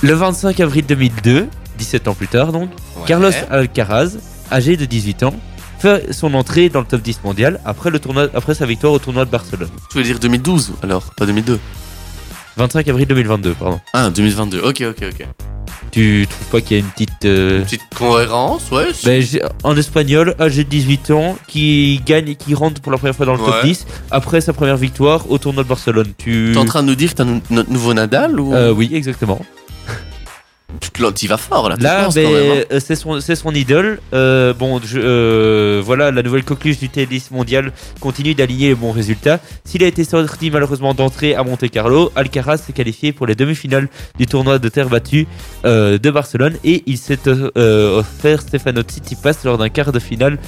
Le 0.03 0.13
25 0.15 0.61
avril 0.61 0.87
2002, 0.87 1.49
17 1.79 2.09
ans 2.09 2.15
plus 2.15 2.29
tard 2.29 2.53
donc, 2.53 2.71
Ouais. 2.97 3.03
Carlos 3.07 3.31
Alcaraz, 3.51 4.17
âgé 4.51 4.77
de 4.77 4.85
18 4.85 5.23
ans, 5.25 5.35
fait 5.79 6.13
son 6.13 6.35
entrée 6.35 6.69
dans 6.69 6.81
le 6.81 6.87
top 6.87 7.01
10 7.03 7.21
mondial 7.25 7.61
après, 7.65 7.91
le 7.91 7.99
tournoi, 7.99 8.29
après 8.35 8.55
sa 8.55 8.67
victoire 8.67 8.93
au 8.93 8.99
tournoi 8.99 9.25
de 9.25 9.31
Barcelone. 9.31 9.69
Tu 9.91 9.99
veux 9.99 10.05
dire 10.05 10.19
2012 10.19 10.73
alors, 10.83 11.13
pas 11.17 11.27
2002 11.27 11.59
25 12.57 12.89
avril 12.89 13.07
2022, 13.07 13.55
pardon. 13.55 13.81
Ah, 13.93 14.11
2022. 14.11 14.61
Ok, 14.61 14.83
ok, 14.89 15.05
ok. 15.13 15.27
Tu 15.93 16.27
trouves 16.31 16.47
pas 16.49 16.61
qu'il 16.61 16.77
y 16.77 16.81
a 16.81 16.85
une 16.85 16.91
petite... 16.91 17.25
euh, 17.25 17.63
Petite 17.65 17.81
cohérence, 17.97 18.71
ouais. 18.71 18.87
Ben, 19.05 19.21
j'ai- 19.21 19.43
en 19.65 19.77
espagnol, 19.77 20.37
âgé 20.39 20.63
de 20.63 20.69
18 20.69 21.11
ans, 21.11 21.37
qui 21.49 22.01
gagne 22.07 22.29
et 22.29 22.35
qui 22.37 22.55
rentre 22.55 22.81
pour 22.81 22.93
la 22.93 22.99
première 22.99 23.17
fois 23.17 23.27
dans 23.27 23.33
le 23.33 23.39
top 23.41 23.55
Ouais. 23.55 23.63
10 23.65 23.87
après 24.13 24.41
sa 24.41 24.53
première 24.53 24.77
victoire 24.77 25.29
au 25.31 25.39
tournoi 25.39 25.65
de 25.65 25.69
Barcelone. 25.69 26.13
Tu... 26.17 26.51
T'es 26.53 26.59
en 26.59 26.65
train 26.65 26.83
de 26.83 26.89
nous 26.89 26.95
dire 26.95 27.11
que 27.11 27.17
t'as 27.17 27.25
no- 27.25 27.41
notre 27.51 27.71
nouveau 27.73 27.93
Nadal 27.95 28.39
ou? 28.39 28.55
Euh, 28.55 28.73
oui, 28.73 28.91
exactement. 28.93 29.41
Tu 31.17 31.27
vas 31.29 31.37
fort 31.37 31.69
là 31.69 31.77
Là, 31.81 32.07
hein. 32.07 32.11
euh, 32.73 32.81
c'est 32.81 32.95
son, 32.95 33.21
c'est 33.21 33.35
son 33.37 33.53
idole. 33.55 34.01
Euh, 34.13 34.53
bon, 34.55 34.81
je- 34.85 34.99
euh, 35.03 35.83
voilà, 35.85 36.11
la 36.11 36.23
nouvelle 36.23 36.45
coqueluche 36.45 36.79
du 36.79 36.89
tennis 36.89 37.31
mondial 37.31 37.73
continue 38.01 38.35
d'aligner 38.35 38.69
les 38.69 38.75
bons 38.75 38.93
résultats. 38.93 39.41
S'il 39.65 39.83
a 39.83 39.87
été 39.87 40.05
sorti 40.05 40.51
malheureusement 40.51 40.95
d'entrée 40.95 41.35
à 41.35 41.43
Monte 41.43 41.69
Carlo, 41.71 42.13
Alcaraz 42.17 42.59
s'est 42.59 42.73
qualifié 42.73 43.13
pour 43.13 43.27
les 43.27 43.35
demi-finales 43.35 43.89
du 44.19 44.27
tournoi 44.27 44.59
de 44.59 44.69
terre 44.69 44.89
battue 44.89 45.27
euh, 45.65 45.99
de 45.99 46.11
Barcelone 46.11 46.57
et 46.65 46.83
il 46.87 46.99
s'est 46.99 47.19
offert 47.27 48.43
Stefano 48.43 48.83
Tsitsipas 48.83 49.33
lors 49.45 49.59
d'un 49.59 49.69
quart 49.69 49.93
de 49.93 49.99
finale 49.99 50.39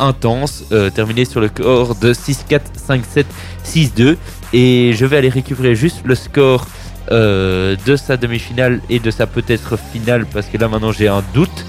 intense, 0.00 0.64
terminé 0.94 1.24
sur 1.24 1.40
le 1.40 1.48
score 1.48 1.94
de 1.96 2.12
6-4, 2.12 2.60
5-7, 2.88 3.24
6-2. 3.64 4.16
Et 4.52 4.92
je 4.94 5.04
vais 5.04 5.18
aller 5.18 5.28
récupérer 5.28 5.74
juste 5.74 5.98
le 6.04 6.14
score 6.14 6.66
euh, 7.10 7.76
de 7.86 7.96
sa 7.96 8.16
demi-finale 8.16 8.80
et 8.90 8.98
de 8.98 9.10
sa 9.10 9.26
peut-être 9.26 9.78
finale 9.92 10.26
parce 10.32 10.46
que 10.46 10.58
là 10.58 10.68
maintenant 10.68 10.92
j'ai 10.92 11.08
un 11.08 11.22
doute 11.34 11.64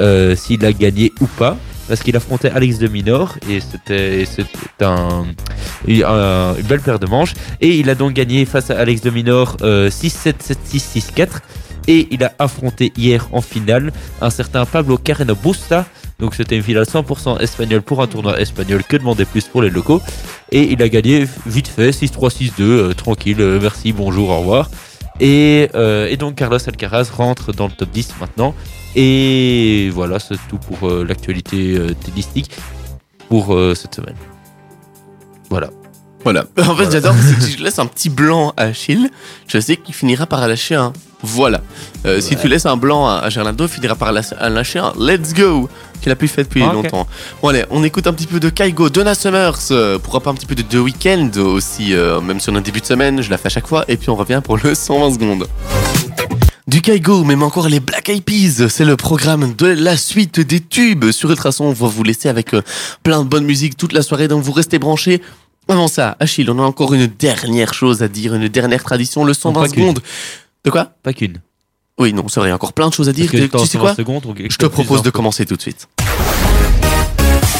euh, 0.00 0.34
s'il 0.36 0.64
a 0.64 0.72
gagné 0.72 1.12
ou 1.20 1.26
pas 1.26 1.56
parce 1.88 2.00
qu'il 2.02 2.16
affrontait 2.16 2.50
Alex 2.50 2.78
de 2.78 2.88
Minor 2.88 3.34
et 3.48 3.60
c'était 3.60 4.24
un, 4.80 5.24
un- 5.88 6.54
une 6.58 6.62
belle 6.66 6.80
paire 6.80 6.98
de 6.98 7.06
manches. 7.06 7.34
Et 7.60 7.78
il 7.78 7.88
a 7.90 7.94
donc 7.94 8.12
gagné 8.14 8.44
face 8.44 8.70
à 8.70 8.78
Alex 8.78 9.00
de 9.02 9.10
Minor 9.10 9.56
euh, 9.62 9.88
6-7, 9.88 10.34
7-6, 10.72 11.12
6-4 11.14 11.28
et 11.86 12.08
il 12.10 12.24
a 12.24 12.32
affronté 12.40 12.92
hier 12.96 13.28
en 13.32 13.40
finale 13.40 13.92
un 14.20 14.30
certain 14.30 14.64
Pablo 14.66 14.98
Carreno 14.98 15.36
Busta 15.36 15.86
donc 16.18 16.34
c'était 16.34 16.56
une 16.56 16.62
finale 16.62 16.84
100% 16.84 17.40
espagnole 17.40 17.82
pour 17.82 18.02
un 18.02 18.06
tournoi 18.06 18.40
espagnol 18.40 18.82
que 18.84 18.96
demander 18.96 19.24
plus 19.24 19.44
pour 19.44 19.62
les 19.62 19.70
locaux? 19.70 20.00
Et 20.50 20.72
il 20.72 20.82
a 20.82 20.88
gagné 20.88 21.26
vite 21.46 21.68
fait 21.68 21.90
6-3, 21.90 22.30
6-2 22.30 22.52
euh, 22.60 22.94
tranquille 22.94 23.40
euh, 23.40 23.58
merci 23.60 23.92
bonjour 23.92 24.30
au 24.30 24.38
revoir 24.38 24.70
et, 25.20 25.70
euh, 25.74 26.08
et 26.08 26.16
donc 26.16 26.36
Carlos 26.36 26.58
Alcaraz 26.66 27.10
rentre 27.14 27.52
dans 27.52 27.66
le 27.66 27.72
top 27.72 27.90
10 27.90 28.14
maintenant. 28.20 28.54
Et 28.94 29.90
voilà, 29.92 30.18
c'est 30.18 30.36
tout 30.48 30.58
pour 30.58 30.88
l'actualité 30.90 31.78
tennistique 32.02 32.50
pour 33.28 33.54
cette 33.74 33.94
semaine. 33.94 34.14
Voilà. 35.50 35.70
Voilà. 36.24 36.44
En 36.58 36.74
fait, 36.74 36.90
j'adore, 36.90 37.14
c'est 37.20 37.34
que 37.36 37.42
si 37.42 37.52
je 37.58 37.62
laisse 37.62 37.78
un 37.78 37.86
petit 37.86 38.08
blanc 38.08 38.52
à 38.56 38.64
Achille, 38.64 39.10
je 39.46 39.60
sais 39.60 39.76
qu'il 39.76 39.94
finira 39.94 40.26
par 40.26 40.46
lâcher 40.48 40.74
un 40.74 40.92
voilà. 41.22 41.60
Euh, 42.04 42.20
Si 42.20 42.36
tu 42.36 42.48
laisses 42.48 42.66
un 42.66 42.76
blanc 42.76 43.06
à 43.08 43.28
Gerlando, 43.30 43.64
il 43.64 43.70
finira 43.70 43.94
par 43.94 44.12
lâcher 44.12 44.78
un 44.78 44.92
let's 44.98 45.34
go 45.34 45.68
qu'il 46.00 46.12
a 46.12 46.16
pu 46.16 46.28
faire 46.28 46.44
depuis 46.44 46.62
Ah, 46.62 46.72
longtemps. 46.72 47.06
Bon, 47.42 47.48
allez, 47.48 47.64
on 47.70 47.82
écoute 47.84 48.06
un 48.06 48.12
petit 48.12 48.26
peu 48.26 48.40
de 48.40 48.48
Kaigo, 48.48 48.88
Donna 48.90 49.14
Summers, 49.14 49.58
euh, 49.70 49.98
pourquoi 49.98 50.20
pas 50.20 50.30
un 50.30 50.34
petit 50.34 50.46
peu 50.46 50.54
de 50.54 50.62
The 50.62 50.74
Weeknd 50.76 51.30
aussi, 51.38 51.94
euh, 51.94 52.20
même 52.20 52.40
sur 52.40 52.52
notre 52.52 52.66
début 52.66 52.80
de 52.80 52.86
semaine, 52.86 53.22
je 53.22 53.30
la 53.30 53.38
fais 53.38 53.46
à 53.46 53.50
chaque 53.50 53.66
fois, 53.66 53.84
et 53.88 53.96
puis 53.96 54.10
on 54.10 54.16
revient 54.16 54.40
pour 54.42 54.56
le 54.58 54.74
120 54.74 55.14
secondes. 55.14 55.46
Du 56.66 56.80
Kaigo, 56.80 57.22
même 57.22 57.44
encore 57.44 57.68
les 57.68 57.78
Black 57.78 58.08
Eyed 58.08 58.24
Peas, 58.24 58.68
c'est 58.68 58.84
le 58.84 58.96
programme 58.96 59.54
de 59.56 59.66
la 59.66 59.96
suite 59.96 60.40
des 60.40 60.58
tubes 60.60 61.12
sur 61.12 61.30
Ultrason. 61.30 61.66
On 61.66 61.72
va 61.72 61.86
vous 61.86 62.02
laisser 62.02 62.28
avec 62.28 62.54
euh, 62.54 62.62
plein 63.04 63.22
de 63.22 63.28
bonne 63.28 63.44
musique 63.44 63.76
toute 63.76 63.92
la 63.92 64.02
soirée, 64.02 64.26
donc 64.26 64.42
vous 64.42 64.50
restez 64.52 64.80
branchés. 64.80 65.22
Avant 65.68 65.86
ça, 65.86 66.16
Achille, 66.18 66.50
on 66.50 66.58
a 66.58 66.62
encore 66.62 66.92
une 66.94 67.06
dernière 67.06 67.72
chose 67.72 68.02
à 68.02 68.08
dire, 68.08 68.34
une 68.34 68.48
dernière 68.48 68.82
tradition, 68.82 69.24
le 69.24 69.32
120 69.34 69.60
pas 69.60 69.68
qu'une. 69.68 69.74
secondes. 69.82 70.00
De 70.64 70.70
quoi? 70.70 70.90
Pas 71.04 71.12
qu'une. 71.12 71.38
Oui, 71.98 72.12
non, 72.12 72.28
c'est 72.28 72.40
vrai, 72.40 72.48
il 72.48 72.50
y 72.50 72.52
a 72.52 72.54
encore 72.56 72.74
plein 72.74 72.88
de 72.88 72.94
choses 72.94 73.08
à 73.08 73.12
dire. 73.12 73.30
Tu 73.30 73.38
sais 73.38 73.48
120 73.48 73.78
quoi 73.78 73.94
Je 74.50 74.56
te 74.58 74.66
propose 74.66 75.02
de 75.02 75.10
commencer 75.10 75.46
tout 75.46 75.56
de 75.56 75.62
suite. 75.62 75.88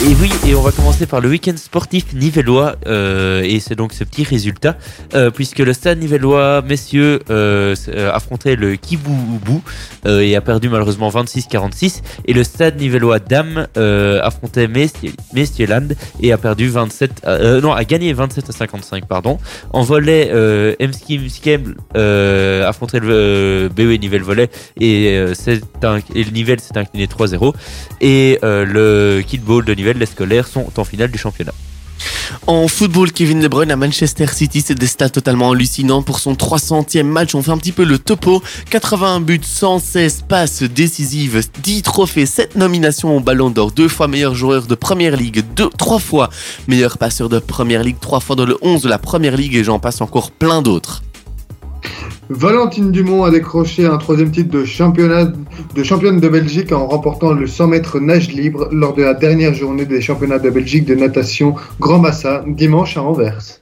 Et 0.05 0.15
oui, 0.21 0.31
et 0.47 0.55
on 0.55 0.61
va 0.61 0.71
commencer 0.73 1.07
par 1.07 1.21
le 1.21 1.29
week-end 1.31 1.57
sportif 1.57 2.13
nivellois, 2.13 2.77
euh, 2.87 3.43
et 3.43 3.59
c'est 3.61 3.75
donc 3.75 3.93
ce 3.95 4.05
petit 4.05 4.23
résultat, 4.25 4.77
euh, 5.15 5.31
puisque 5.31 5.59
le 5.59 5.73
stade 5.73 5.99
nivellois, 5.99 6.63
messieurs, 6.63 7.21
euh, 7.31 7.75
euh, 7.89 8.13
affrontait 8.13 8.57
le 8.57 8.77
Kiboubou 8.77 9.63
et 10.07 10.37
a 10.37 10.41
perdu 10.43 10.69
malheureusement 10.69 11.09
26-46, 11.09 12.03
et 12.27 12.35
le 12.35 12.45
stade 12.45 12.79
nivellois 12.79 13.19
dames 13.19 13.67
affrontait 14.23 14.69
Mesti- 14.69 15.15
Mestieland 15.33 15.89
et 16.21 16.31
a 16.31 16.37
perdu 16.39 16.69
27, 16.69 17.23
euh, 17.27 17.61
non, 17.63 17.73
a 17.73 17.83
gagné 17.85 18.13
27 18.13 18.51
à 18.51 18.53
55, 18.53 19.07
pardon. 19.07 19.39
En 19.73 19.83
volet, 19.83 20.29
euh, 20.33 20.75
euh, 21.97 22.69
affrontait 22.69 23.01
le 23.01 23.69
BE 23.75 23.99
Nivelle 23.99 24.23
volet 24.23 24.51
et, 24.79 25.25
c'est 25.35 25.63
un- 25.83 25.99
et 26.15 26.23
le 26.23 26.31
Nivelle 26.31 26.61
s'est 26.61 26.77
incliné 26.79 27.07
3-0 27.09 27.55
et 28.03 28.39
le 28.43 29.23
Kidball 29.27 29.65
de 29.65 29.73
Les 29.95 30.07
scolaires, 30.07 30.49
sont 30.49 30.67
en 30.77 30.85
finale 30.85 31.11
du 31.11 31.19
championnat. 31.19 31.53
En 32.47 32.69
football, 32.69 33.13
Kevin 33.13 33.41
De 33.41 33.49
Bruyne 33.49 33.71
à 33.71 33.77
Manchester 33.77 34.27
City, 34.27 34.63
c'est 34.65 34.75
des 34.75 34.87
stats 34.87 35.11
totalement 35.11 35.53
hallucinantes 35.53 36.05
pour 36.05 36.19
son 36.19 36.35
300e 36.35 37.05
match. 37.05 37.35
On 37.35 37.43
fait 37.43 37.51
un 37.51 37.59
petit 37.59 37.73
peu 37.73 37.85
le 37.85 37.99
topo. 37.99 38.43
81 38.71 39.21
buts, 39.21 39.41
116 39.43 40.25
passes 40.29 40.63
décisives, 40.63 41.41
10 41.63 41.83
trophées, 41.83 42.27
7 42.27 42.57
nominations 42.57 43.17
au 43.17 43.21
Ballon 43.21 43.51
d'Or, 43.51 43.73
deux 43.73 43.89
fois 43.89 44.09
meilleur 44.09 44.35
joueur 44.35 44.67
de 44.67 44.75
Première 44.75 45.17
Ligue, 45.17 45.45
deux, 45.55 45.71
trois 45.71 45.99
fois 45.99 46.31
meilleur 46.67 46.99
passeur 46.99 47.29
de 47.29 47.39
Première 47.39 47.83
Ligue, 47.83 48.01
trois 48.01 48.21
fois 48.21 48.37
dans 48.37 48.47
le 48.47 48.57
11 48.63 48.83
de 48.83 48.89
la 48.89 48.99
Première 48.99 49.37
Ligue 49.37 49.55
et 49.55 49.65
j'en 49.65 49.79
passe 49.79 50.01
encore 50.01 50.31
plein 50.31 50.63
d'autres. 50.63 51.03
Valentine 52.29 52.91
Dumont 52.91 53.23
a 53.23 53.31
décroché 53.31 53.87
un 53.87 53.99
troisième 53.99 54.33
titre 54.33 54.51
de, 54.51 54.65
championne 54.65 56.21
de 56.21 56.29
Belgique 56.29 56.73
en 56.73 56.87
remportant 56.87 57.33
le 57.33 57.47
100 57.47 57.69
mètres 57.69 58.01
nage 58.01 58.33
libre 58.33 58.69
lors 58.73 58.95
de 58.95 59.03
la 59.05 59.15
dernière 59.15 59.55
journée 59.55 59.85
des 59.85 60.01
championnats 60.01 60.41
de 60.41 60.51
Belgique 60.51 60.87
de 60.87 60.97
natation 60.97 61.55
Grand 61.79 62.01
Massa 62.01 62.43
dimanche 62.47 62.97
à 62.97 63.03
Anvers. 63.03 63.61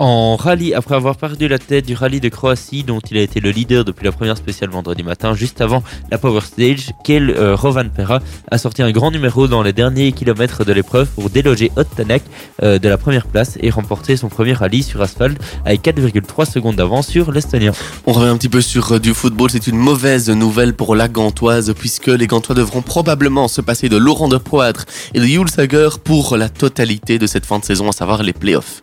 En 0.00 0.36
rallye, 0.36 0.74
après 0.74 0.94
avoir 0.94 1.16
perdu 1.16 1.48
la 1.48 1.58
tête 1.58 1.86
du 1.86 1.94
rallye 1.94 2.20
de 2.20 2.28
Croatie, 2.28 2.84
dont 2.84 3.00
il 3.10 3.16
a 3.16 3.20
été 3.20 3.40
le 3.40 3.50
leader 3.50 3.84
depuis 3.84 4.04
la 4.04 4.12
première 4.12 4.36
spéciale 4.36 4.70
vendredi 4.70 5.02
matin, 5.02 5.34
juste 5.34 5.60
avant 5.60 5.82
la 6.12 6.18
Power 6.18 6.42
Stage, 6.42 6.90
Kel 7.02 7.30
euh, 7.30 7.56
Rovanperä 7.56 8.20
a 8.48 8.58
sorti 8.58 8.82
un 8.82 8.92
grand 8.92 9.10
numéro 9.10 9.48
dans 9.48 9.62
les 9.62 9.72
derniers 9.72 10.12
kilomètres 10.12 10.64
de 10.64 10.72
l'épreuve 10.72 11.08
pour 11.08 11.30
déloger 11.30 11.72
Ottanek 11.74 12.22
euh, 12.62 12.78
de 12.78 12.88
la 12.88 12.96
première 12.96 13.26
place 13.26 13.58
et 13.60 13.70
remporter 13.70 14.16
son 14.16 14.28
premier 14.28 14.52
rallye 14.52 14.84
sur 14.84 15.02
asphalte 15.02 15.38
avec 15.64 15.82
4,3 15.82 16.48
secondes 16.48 16.76
d'avance 16.76 17.08
sur 17.08 17.32
l'Estonien. 17.32 17.72
On 18.06 18.12
revient 18.12 18.30
un 18.30 18.36
petit 18.36 18.48
peu 18.48 18.60
sur 18.60 18.92
euh, 18.92 19.00
du 19.00 19.14
football. 19.14 19.50
C'est 19.50 19.66
une 19.66 19.78
mauvaise 19.78 20.30
nouvelle 20.30 20.74
pour 20.74 20.94
la 20.94 21.08
Gantoise 21.08 21.74
puisque 21.76 22.06
les 22.06 22.28
Gantois 22.28 22.54
devront 22.54 22.82
probablement 22.82 23.48
se 23.48 23.60
passer 23.60 23.88
de 23.88 23.96
Laurent 23.96 24.28
de 24.28 24.38
Poitre 24.38 24.84
et 25.14 25.18
de 25.18 25.24
Jules 25.24 25.50
Sager 25.50 25.88
pour 26.04 26.36
la 26.36 26.48
totalité 26.48 27.18
de 27.18 27.26
cette 27.26 27.46
fin 27.46 27.58
de 27.58 27.64
saison, 27.64 27.88
à 27.88 27.92
savoir 27.92 28.22
les 28.22 28.32
playoffs. 28.32 28.82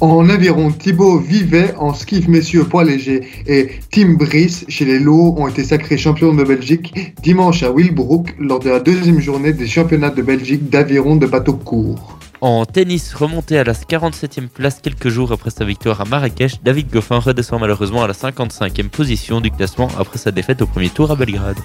En 0.00 0.28
aviron, 0.28 0.70
Thibaut 0.70 1.18
Vivet 1.18 1.74
en 1.78 1.94
skiff 1.94 2.28
messieurs 2.28 2.64
poids 2.64 2.84
léger 2.84 3.26
et 3.46 3.70
Tim 3.90 4.14
Brice 4.14 4.64
chez 4.68 4.84
les 4.84 4.98
lots 4.98 5.34
ont 5.38 5.48
été 5.48 5.64
sacrés 5.64 5.98
champions 5.98 6.34
de 6.34 6.44
Belgique 6.44 7.14
dimanche 7.22 7.62
à 7.62 7.70
Willbrook 7.70 8.34
lors 8.38 8.60
de 8.60 8.70
la 8.70 8.80
deuxième 8.80 9.20
journée 9.20 9.52
des 9.52 9.66
championnats 9.66 10.10
de 10.10 10.22
Belgique 10.22 10.70
d'aviron 10.70 11.16
de 11.16 11.26
bateau 11.26 11.54
court. 11.54 12.18
En 12.40 12.64
tennis, 12.64 13.14
remonté 13.14 13.58
à 13.58 13.64
la 13.64 13.72
47e 13.72 14.46
place 14.46 14.78
quelques 14.80 15.08
jours 15.08 15.32
après 15.32 15.50
sa 15.50 15.64
victoire 15.64 16.00
à 16.00 16.04
Marrakech, 16.04 16.62
David 16.62 16.88
Goffin 16.88 17.18
redescend 17.18 17.60
malheureusement 17.60 18.04
à 18.04 18.06
la 18.06 18.14
55e 18.14 18.88
position 18.90 19.40
du 19.40 19.50
classement 19.50 19.88
après 19.98 20.18
sa 20.18 20.30
défaite 20.30 20.62
au 20.62 20.66
premier 20.66 20.88
tour 20.88 21.10
à 21.10 21.16
Belgrade. 21.16 21.58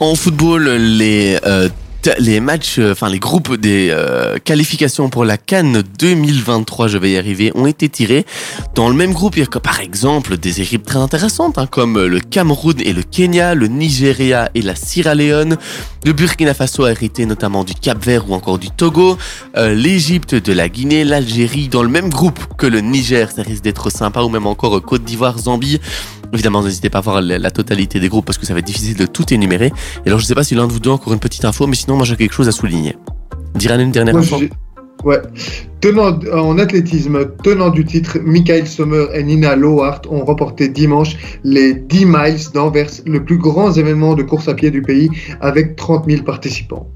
En 0.00 0.14
football, 0.14 0.64
les 0.68 1.38
euh, 1.44 1.68
les 2.18 2.40
matchs, 2.40 2.78
euh, 2.78 2.92
enfin 2.92 3.08
les 3.08 3.18
groupes 3.18 3.56
des 3.56 3.88
euh, 3.90 4.38
qualifications 4.38 5.08
pour 5.08 5.24
la 5.24 5.36
Cannes 5.36 5.82
2023, 5.98 6.88
je 6.88 6.98
vais 6.98 7.12
y 7.12 7.16
arriver, 7.18 7.52
ont 7.54 7.66
été 7.66 7.88
tirés. 7.88 8.24
Dans 8.74 8.88
le 8.88 8.94
même 8.94 9.12
groupe, 9.12 9.36
il 9.36 9.40
y 9.40 9.42
a 9.42 9.60
par 9.60 9.80
exemple 9.80 10.36
des 10.36 10.60
équipes 10.60 10.84
très 10.84 10.98
intéressantes, 10.98 11.58
hein, 11.58 11.66
comme 11.66 12.02
le 12.02 12.20
Cameroun 12.20 12.76
et 12.80 12.92
le 12.92 13.02
Kenya, 13.02 13.54
le 13.54 13.66
Nigeria 13.68 14.50
et 14.54 14.62
la 14.62 14.74
Sierra 14.74 15.14
Leone. 15.14 15.56
Le 16.04 16.12
Burkina 16.12 16.52
Faso 16.52 16.84
a 16.84 16.90
hérité 16.90 17.26
notamment 17.26 17.62
du 17.62 17.74
Cap 17.74 18.04
Vert 18.04 18.28
ou 18.28 18.34
encore 18.34 18.58
du 18.58 18.70
Togo. 18.70 19.16
Euh, 19.56 19.72
L'Égypte, 19.72 20.34
de 20.34 20.52
la 20.52 20.68
Guinée, 20.68 21.04
l'Algérie, 21.04 21.68
dans 21.68 21.84
le 21.84 21.88
même 21.88 22.08
groupe 22.10 22.40
que 22.58 22.66
le 22.66 22.80
Niger, 22.80 23.30
ça 23.30 23.42
risque 23.42 23.62
d'être 23.62 23.90
sympa, 23.90 24.22
ou 24.22 24.28
même 24.28 24.46
encore 24.46 24.76
euh, 24.76 24.80
Côte 24.80 25.04
d'Ivoire, 25.04 25.38
Zambie. 25.38 25.80
Évidemment, 26.32 26.62
n'hésitez 26.62 26.90
pas 26.90 26.98
à 26.98 27.02
voir 27.02 27.20
la, 27.20 27.38
la 27.38 27.50
totalité 27.50 28.00
des 28.00 28.08
groupes 28.08 28.24
parce 28.24 28.38
que 28.38 28.46
ça 28.46 28.54
va 28.54 28.60
être 28.60 28.66
difficile 28.66 28.96
de 28.96 29.06
tout 29.06 29.32
énumérer. 29.32 29.72
Et 30.04 30.08
alors, 30.08 30.18
je 30.18 30.24
sais 30.24 30.34
pas 30.34 30.44
si 30.44 30.54
l'un 30.54 30.66
de 30.66 30.72
vous 30.72 30.80
deux 30.80 30.90
a 30.90 30.94
encore 30.94 31.12
une 31.12 31.20
petite 31.20 31.44
info, 31.44 31.66
mais 31.66 31.76
sinon, 31.76 31.96
moi 31.96 32.06
j'ai 32.06 32.16
quelque 32.16 32.34
chose 32.34 32.48
à 32.48 32.52
souligner. 32.52 32.96
Diran 33.54 33.78
une 33.78 33.92
dernière 33.92 34.14
Moi, 34.14 34.22
info 34.22 34.38
Ouais. 35.04 35.20
Tenant, 35.80 36.16
en 36.32 36.58
athlétisme, 36.58 37.26
tenant 37.42 37.70
du 37.70 37.84
titre, 37.84 38.18
Michael 38.22 38.68
Sommer 38.68 39.06
et 39.14 39.24
Nina 39.24 39.56
Lohart 39.56 40.02
ont 40.08 40.24
remporté 40.24 40.68
dimanche 40.68 41.16
les 41.42 41.74
10 41.74 42.06
miles 42.06 42.36
d'Anvers, 42.54 42.90
le 43.04 43.24
plus 43.24 43.36
grand 43.36 43.72
événement 43.72 44.14
de 44.14 44.22
course 44.22 44.46
à 44.46 44.54
pied 44.54 44.70
du 44.70 44.80
pays, 44.80 45.10
avec 45.40 45.74
30 45.74 46.08
000 46.08 46.22
participants. 46.22 46.88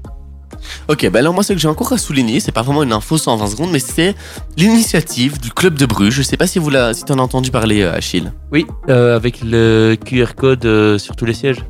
Ok, 0.87 1.09
bah 1.09 1.19
alors 1.19 1.33
moi 1.33 1.43
ce 1.43 1.53
que 1.53 1.59
j'ai 1.59 1.67
encore 1.67 1.93
à 1.93 1.97
souligner, 1.97 2.39
c'est 2.39 2.51
pas 2.51 2.61
vraiment 2.61 2.83
une 2.83 2.93
info 2.93 3.17
120 3.17 3.47
secondes, 3.47 3.71
mais 3.71 3.79
c'est 3.79 4.15
l'initiative 4.57 5.39
du 5.39 5.51
club 5.51 5.75
de 5.75 5.85
Bruges. 5.85 6.15
Je 6.15 6.21
sais 6.21 6.37
pas 6.37 6.47
si 6.47 6.59
vous 6.59 6.69
la, 6.69 6.93
si 6.93 7.03
t'en 7.03 7.19
as 7.19 7.21
entendu 7.21 7.51
parler, 7.51 7.81
euh, 7.81 7.93
Achille. 7.93 8.31
Oui, 8.51 8.65
euh, 8.89 9.15
avec 9.15 9.41
le 9.43 9.95
QR 10.03 10.33
code 10.35 10.65
euh, 10.65 10.97
sur 10.97 11.15
tous 11.15 11.25
les 11.25 11.33
sièges. 11.33 11.63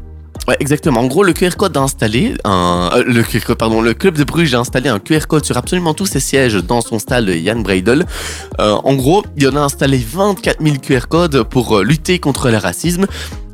Ouais, 0.48 0.56
exactement. 0.62 1.02
En 1.02 1.08
gros, 1.08 1.24
le 1.24 1.34
QR 1.34 1.58
code 1.58 1.76
a 1.76 1.82
installé 1.82 2.36
un, 2.46 2.90
euh, 2.94 3.04
le 3.06 3.22
QR 3.22 3.42
code, 3.46 3.58
pardon, 3.58 3.82
le 3.82 3.94
club 3.94 4.16
de 4.16 4.24
Bruges 4.24 4.54
a 4.54 4.60
installé 4.60 4.88
un 4.88 5.00
QR 5.00 5.28
code 5.28 5.44
sur 5.44 5.58
absolument 5.58 5.94
tous 5.94 6.06
ses 6.06 6.22
sièges 6.22 6.56
dans 6.56 6.80
son 6.80 7.00
stade 7.00 7.30
Jan 7.30 7.60
Breidel. 7.60 8.06
Euh, 8.60 8.72
en 8.72 8.94
gros, 8.94 9.24
il 9.36 9.44
y 9.44 9.48
en 9.48 9.58
a 9.58 9.60
installé 9.60 9.98
24 9.98 10.64
000 10.64 10.78
QR 10.78 11.08
codes 11.10 11.44
pour 11.44 11.80
lutter 11.80 12.20
contre 12.20 12.50
le 12.50 12.58
racisme. 12.58 13.08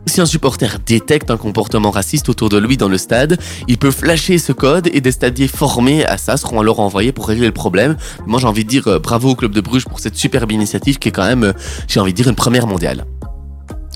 Si 0.05 0.21
un 0.21 0.25
supporter 0.25 0.77
détecte 0.85 1.31
un 1.31 1.37
comportement 1.37 1.89
raciste 1.91 2.29
autour 2.29 2.49
de 2.49 2.57
lui 2.57 2.77
dans 2.77 2.89
le 2.89 2.97
stade, 2.97 3.37
il 3.67 3.77
peut 3.77 3.91
flasher 3.91 4.37
ce 4.37 4.51
code 4.51 4.89
et 4.93 5.01
des 5.01 5.11
stadiers 5.11 5.47
formés 5.47 6.05
à 6.05 6.17
ça 6.17 6.37
seront 6.37 6.59
alors 6.59 6.79
envoyés 6.79 7.11
pour 7.11 7.27
régler 7.27 7.47
le 7.47 7.53
problème. 7.53 7.95
Moi, 8.25 8.39
j'ai 8.39 8.47
envie 8.47 8.63
de 8.63 8.69
dire 8.69 8.87
euh, 8.87 8.99
bravo 8.99 9.29
au 9.31 9.35
club 9.35 9.53
de 9.53 9.61
Bruges 9.61 9.85
pour 9.85 9.99
cette 9.99 10.15
superbe 10.15 10.51
initiative 10.51 10.99
qui 10.99 11.09
est 11.09 11.11
quand 11.11 11.25
même, 11.25 11.43
euh, 11.43 11.53
j'ai 11.87 11.99
envie 11.99 12.11
de 12.11 12.17
dire, 12.17 12.27
une 12.27 12.35
première 12.35 12.67
mondiale. 12.67 13.05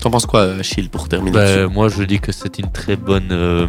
T'en 0.00 0.10
penses 0.10 0.26
quoi, 0.26 0.42
Achille, 0.60 0.88
pour 0.88 1.08
terminer 1.08 1.32
Bah, 1.32 1.68
moi, 1.68 1.88
je 1.88 2.04
dis 2.04 2.20
que 2.20 2.30
c'est 2.30 2.58
une 2.58 2.70
très 2.70 2.94
bonne, 2.94 3.28
euh, 3.32 3.66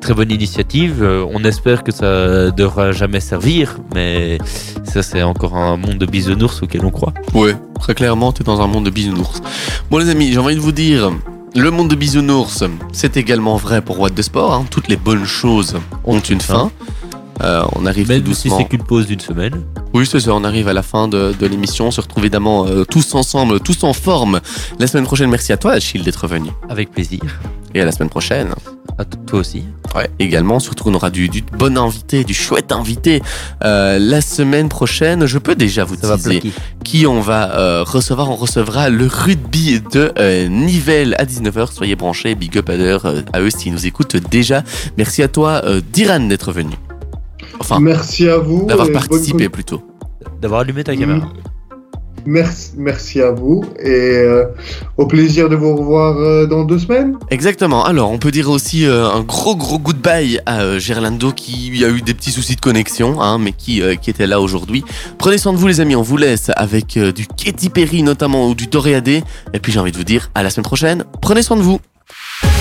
très 0.00 0.14
bonne 0.14 0.30
initiative. 0.30 1.02
Euh, 1.02 1.26
on 1.28 1.42
espère 1.42 1.82
que 1.82 1.90
ça 1.90 2.06
ne 2.06 2.50
devra 2.50 2.92
jamais 2.92 3.18
servir, 3.18 3.78
mais 3.92 4.38
ça, 4.84 5.02
c'est 5.02 5.22
encore 5.22 5.56
un 5.56 5.76
monde 5.76 5.98
de 5.98 6.06
bisounours 6.06 6.62
auquel 6.62 6.84
on 6.84 6.90
croit. 6.90 7.12
Ouais, 7.34 7.56
très 7.80 7.94
clairement, 7.94 8.30
t'es 8.30 8.44
dans 8.44 8.60
un 8.60 8.68
monde 8.68 8.84
de 8.84 8.90
bisounours. 8.90 9.42
Bon 9.90 9.98
les 9.98 10.08
amis, 10.08 10.32
j'ai 10.32 10.38
envie 10.38 10.54
de 10.54 10.60
vous 10.60 10.72
dire, 10.72 11.10
le 11.54 11.70
monde 11.70 11.88
de 11.88 11.94
bisounours, 11.94 12.64
c'est 12.92 13.16
également 13.16 13.56
vrai 13.56 13.82
pour 13.82 13.98
What 14.00 14.10
de 14.10 14.22
Sport. 14.22 14.52
hein. 14.52 14.64
Toutes 14.70 14.88
les 14.88 14.96
bonnes 14.96 15.24
choses 15.24 15.76
ont 16.04 16.20
une 16.20 16.40
fin. 16.40 16.70
Euh, 17.42 17.62
on 17.74 17.86
arrive 17.86 18.08
Même 18.08 18.22
tout 18.22 18.34
si 18.34 18.48
doucement. 18.48 18.58
c'est 18.58 18.64
qu'une 18.68 18.82
pause 18.82 19.06
d'une 19.06 19.20
semaine. 19.20 19.62
Oui, 19.94 20.06
c'est 20.06 20.20
ça, 20.20 20.34
on 20.34 20.44
arrive 20.44 20.68
à 20.68 20.72
la 20.72 20.82
fin 20.82 21.08
de, 21.08 21.34
de 21.38 21.46
l'émission. 21.46 21.86
On 21.86 21.90
se 21.90 22.00
retrouve 22.00 22.24
évidemment 22.24 22.66
euh, 22.66 22.84
tous 22.84 23.14
ensemble, 23.14 23.60
tous 23.60 23.82
en 23.84 23.92
forme. 23.92 24.40
La 24.78 24.86
semaine 24.86 25.04
prochaine, 25.04 25.30
merci 25.30 25.52
à 25.52 25.56
toi, 25.56 25.72
Achille, 25.72 26.02
d'être 26.02 26.26
venu. 26.26 26.50
Avec 26.68 26.90
plaisir. 26.90 27.20
Et 27.74 27.80
à 27.80 27.84
la 27.84 27.92
semaine 27.92 28.08
prochaine. 28.08 28.48
À 28.98 29.04
toi 29.04 29.38
aussi. 29.40 29.64
Ouais, 29.94 30.10
également, 30.18 30.58
surtout 30.60 30.88
on 30.88 30.94
aura 30.94 31.10
du, 31.10 31.28
du 31.28 31.42
bon 31.42 31.78
invité, 31.78 32.24
du 32.24 32.34
chouette 32.34 32.72
invité. 32.72 33.22
Euh, 33.64 33.98
la 33.98 34.20
semaine 34.20 34.68
prochaine, 34.68 35.26
je 35.26 35.38
peux 35.38 35.54
déjà 35.54 35.84
vous 35.84 35.94
Ça 35.96 36.16
teaser 36.16 36.42
qui 36.84 37.06
on 37.06 37.20
va 37.20 37.82
recevoir. 37.84 38.30
On 38.30 38.36
recevra 38.36 38.90
le 38.90 39.06
rugby 39.06 39.80
de 39.92 40.12
Nivelles 40.48 41.14
à 41.18 41.24
19h. 41.24 41.72
Soyez 41.72 41.96
branchés, 41.96 42.34
big 42.34 42.58
up 42.58 42.68
à, 42.70 43.36
à 43.36 43.40
eux 43.40 43.50
s'ils 43.50 43.72
nous 43.72 43.86
écoutent 43.86 44.16
déjà. 44.16 44.62
Merci 44.98 45.22
à 45.22 45.28
toi, 45.28 45.62
Diran, 45.92 46.20
d'être 46.20 46.52
venu. 46.52 46.74
Enfin, 47.60 47.78
Merci 47.80 48.28
à 48.28 48.38
vous. 48.38 48.64
d'avoir 48.66 48.90
participé 48.90 49.48
plutôt. 49.48 49.82
D'avoir 50.40 50.60
allumé 50.62 50.82
ta 50.84 50.96
caméra. 50.96 51.28
Merci, 52.26 52.72
merci 52.76 53.22
à 53.22 53.30
vous 53.30 53.64
et 53.82 53.88
euh, 53.88 54.44
au 54.98 55.06
plaisir 55.06 55.48
de 55.48 55.56
vous 55.56 55.74
revoir 55.74 56.18
euh, 56.18 56.46
dans 56.46 56.64
deux 56.64 56.78
semaines. 56.78 57.16
Exactement. 57.30 57.82
Alors, 57.84 58.10
on 58.10 58.18
peut 58.18 58.30
dire 58.30 58.50
aussi 58.50 58.84
euh, 58.84 59.08
un 59.08 59.22
gros 59.22 59.56
gros 59.56 59.78
goodbye 59.78 60.38
à 60.44 60.60
euh, 60.60 60.78
Gerlando 60.78 61.32
qui 61.32 61.82
a 61.82 61.88
eu 61.88 62.02
des 62.02 62.12
petits 62.12 62.30
soucis 62.30 62.56
de 62.56 62.60
connexion, 62.60 63.22
hein, 63.22 63.38
mais 63.38 63.52
qui, 63.52 63.80
euh, 63.80 63.94
qui 63.94 64.10
était 64.10 64.26
là 64.26 64.38
aujourd'hui. 64.40 64.84
Prenez 65.16 65.38
soin 65.38 65.54
de 65.54 65.58
vous 65.58 65.66
les 65.66 65.80
amis, 65.80 65.96
on 65.96 66.02
vous 66.02 66.18
laisse 66.18 66.50
avec 66.56 66.98
euh, 66.98 67.10
du 67.10 67.26
Katy 67.26 67.70
Perry 67.70 68.02
notamment 68.02 68.48
ou 68.48 68.54
du 68.54 68.68
Toréadé. 68.68 69.22
Et 69.54 69.58
puis 69.58 69.72
j'ai 69.72 69.78
envie 69.80 69.92
de 69.92 69.96
vous 69.96 70.04
dire 70.04 70.30
à 70.34 70.42
la 70.42 70.50
semaine 70.50 70.64
prochaine. 70.66 71.04
Prenez 71.22 71.40
soin 71.42 71.56
de 71.56 71.62
vous. 71.62 71.80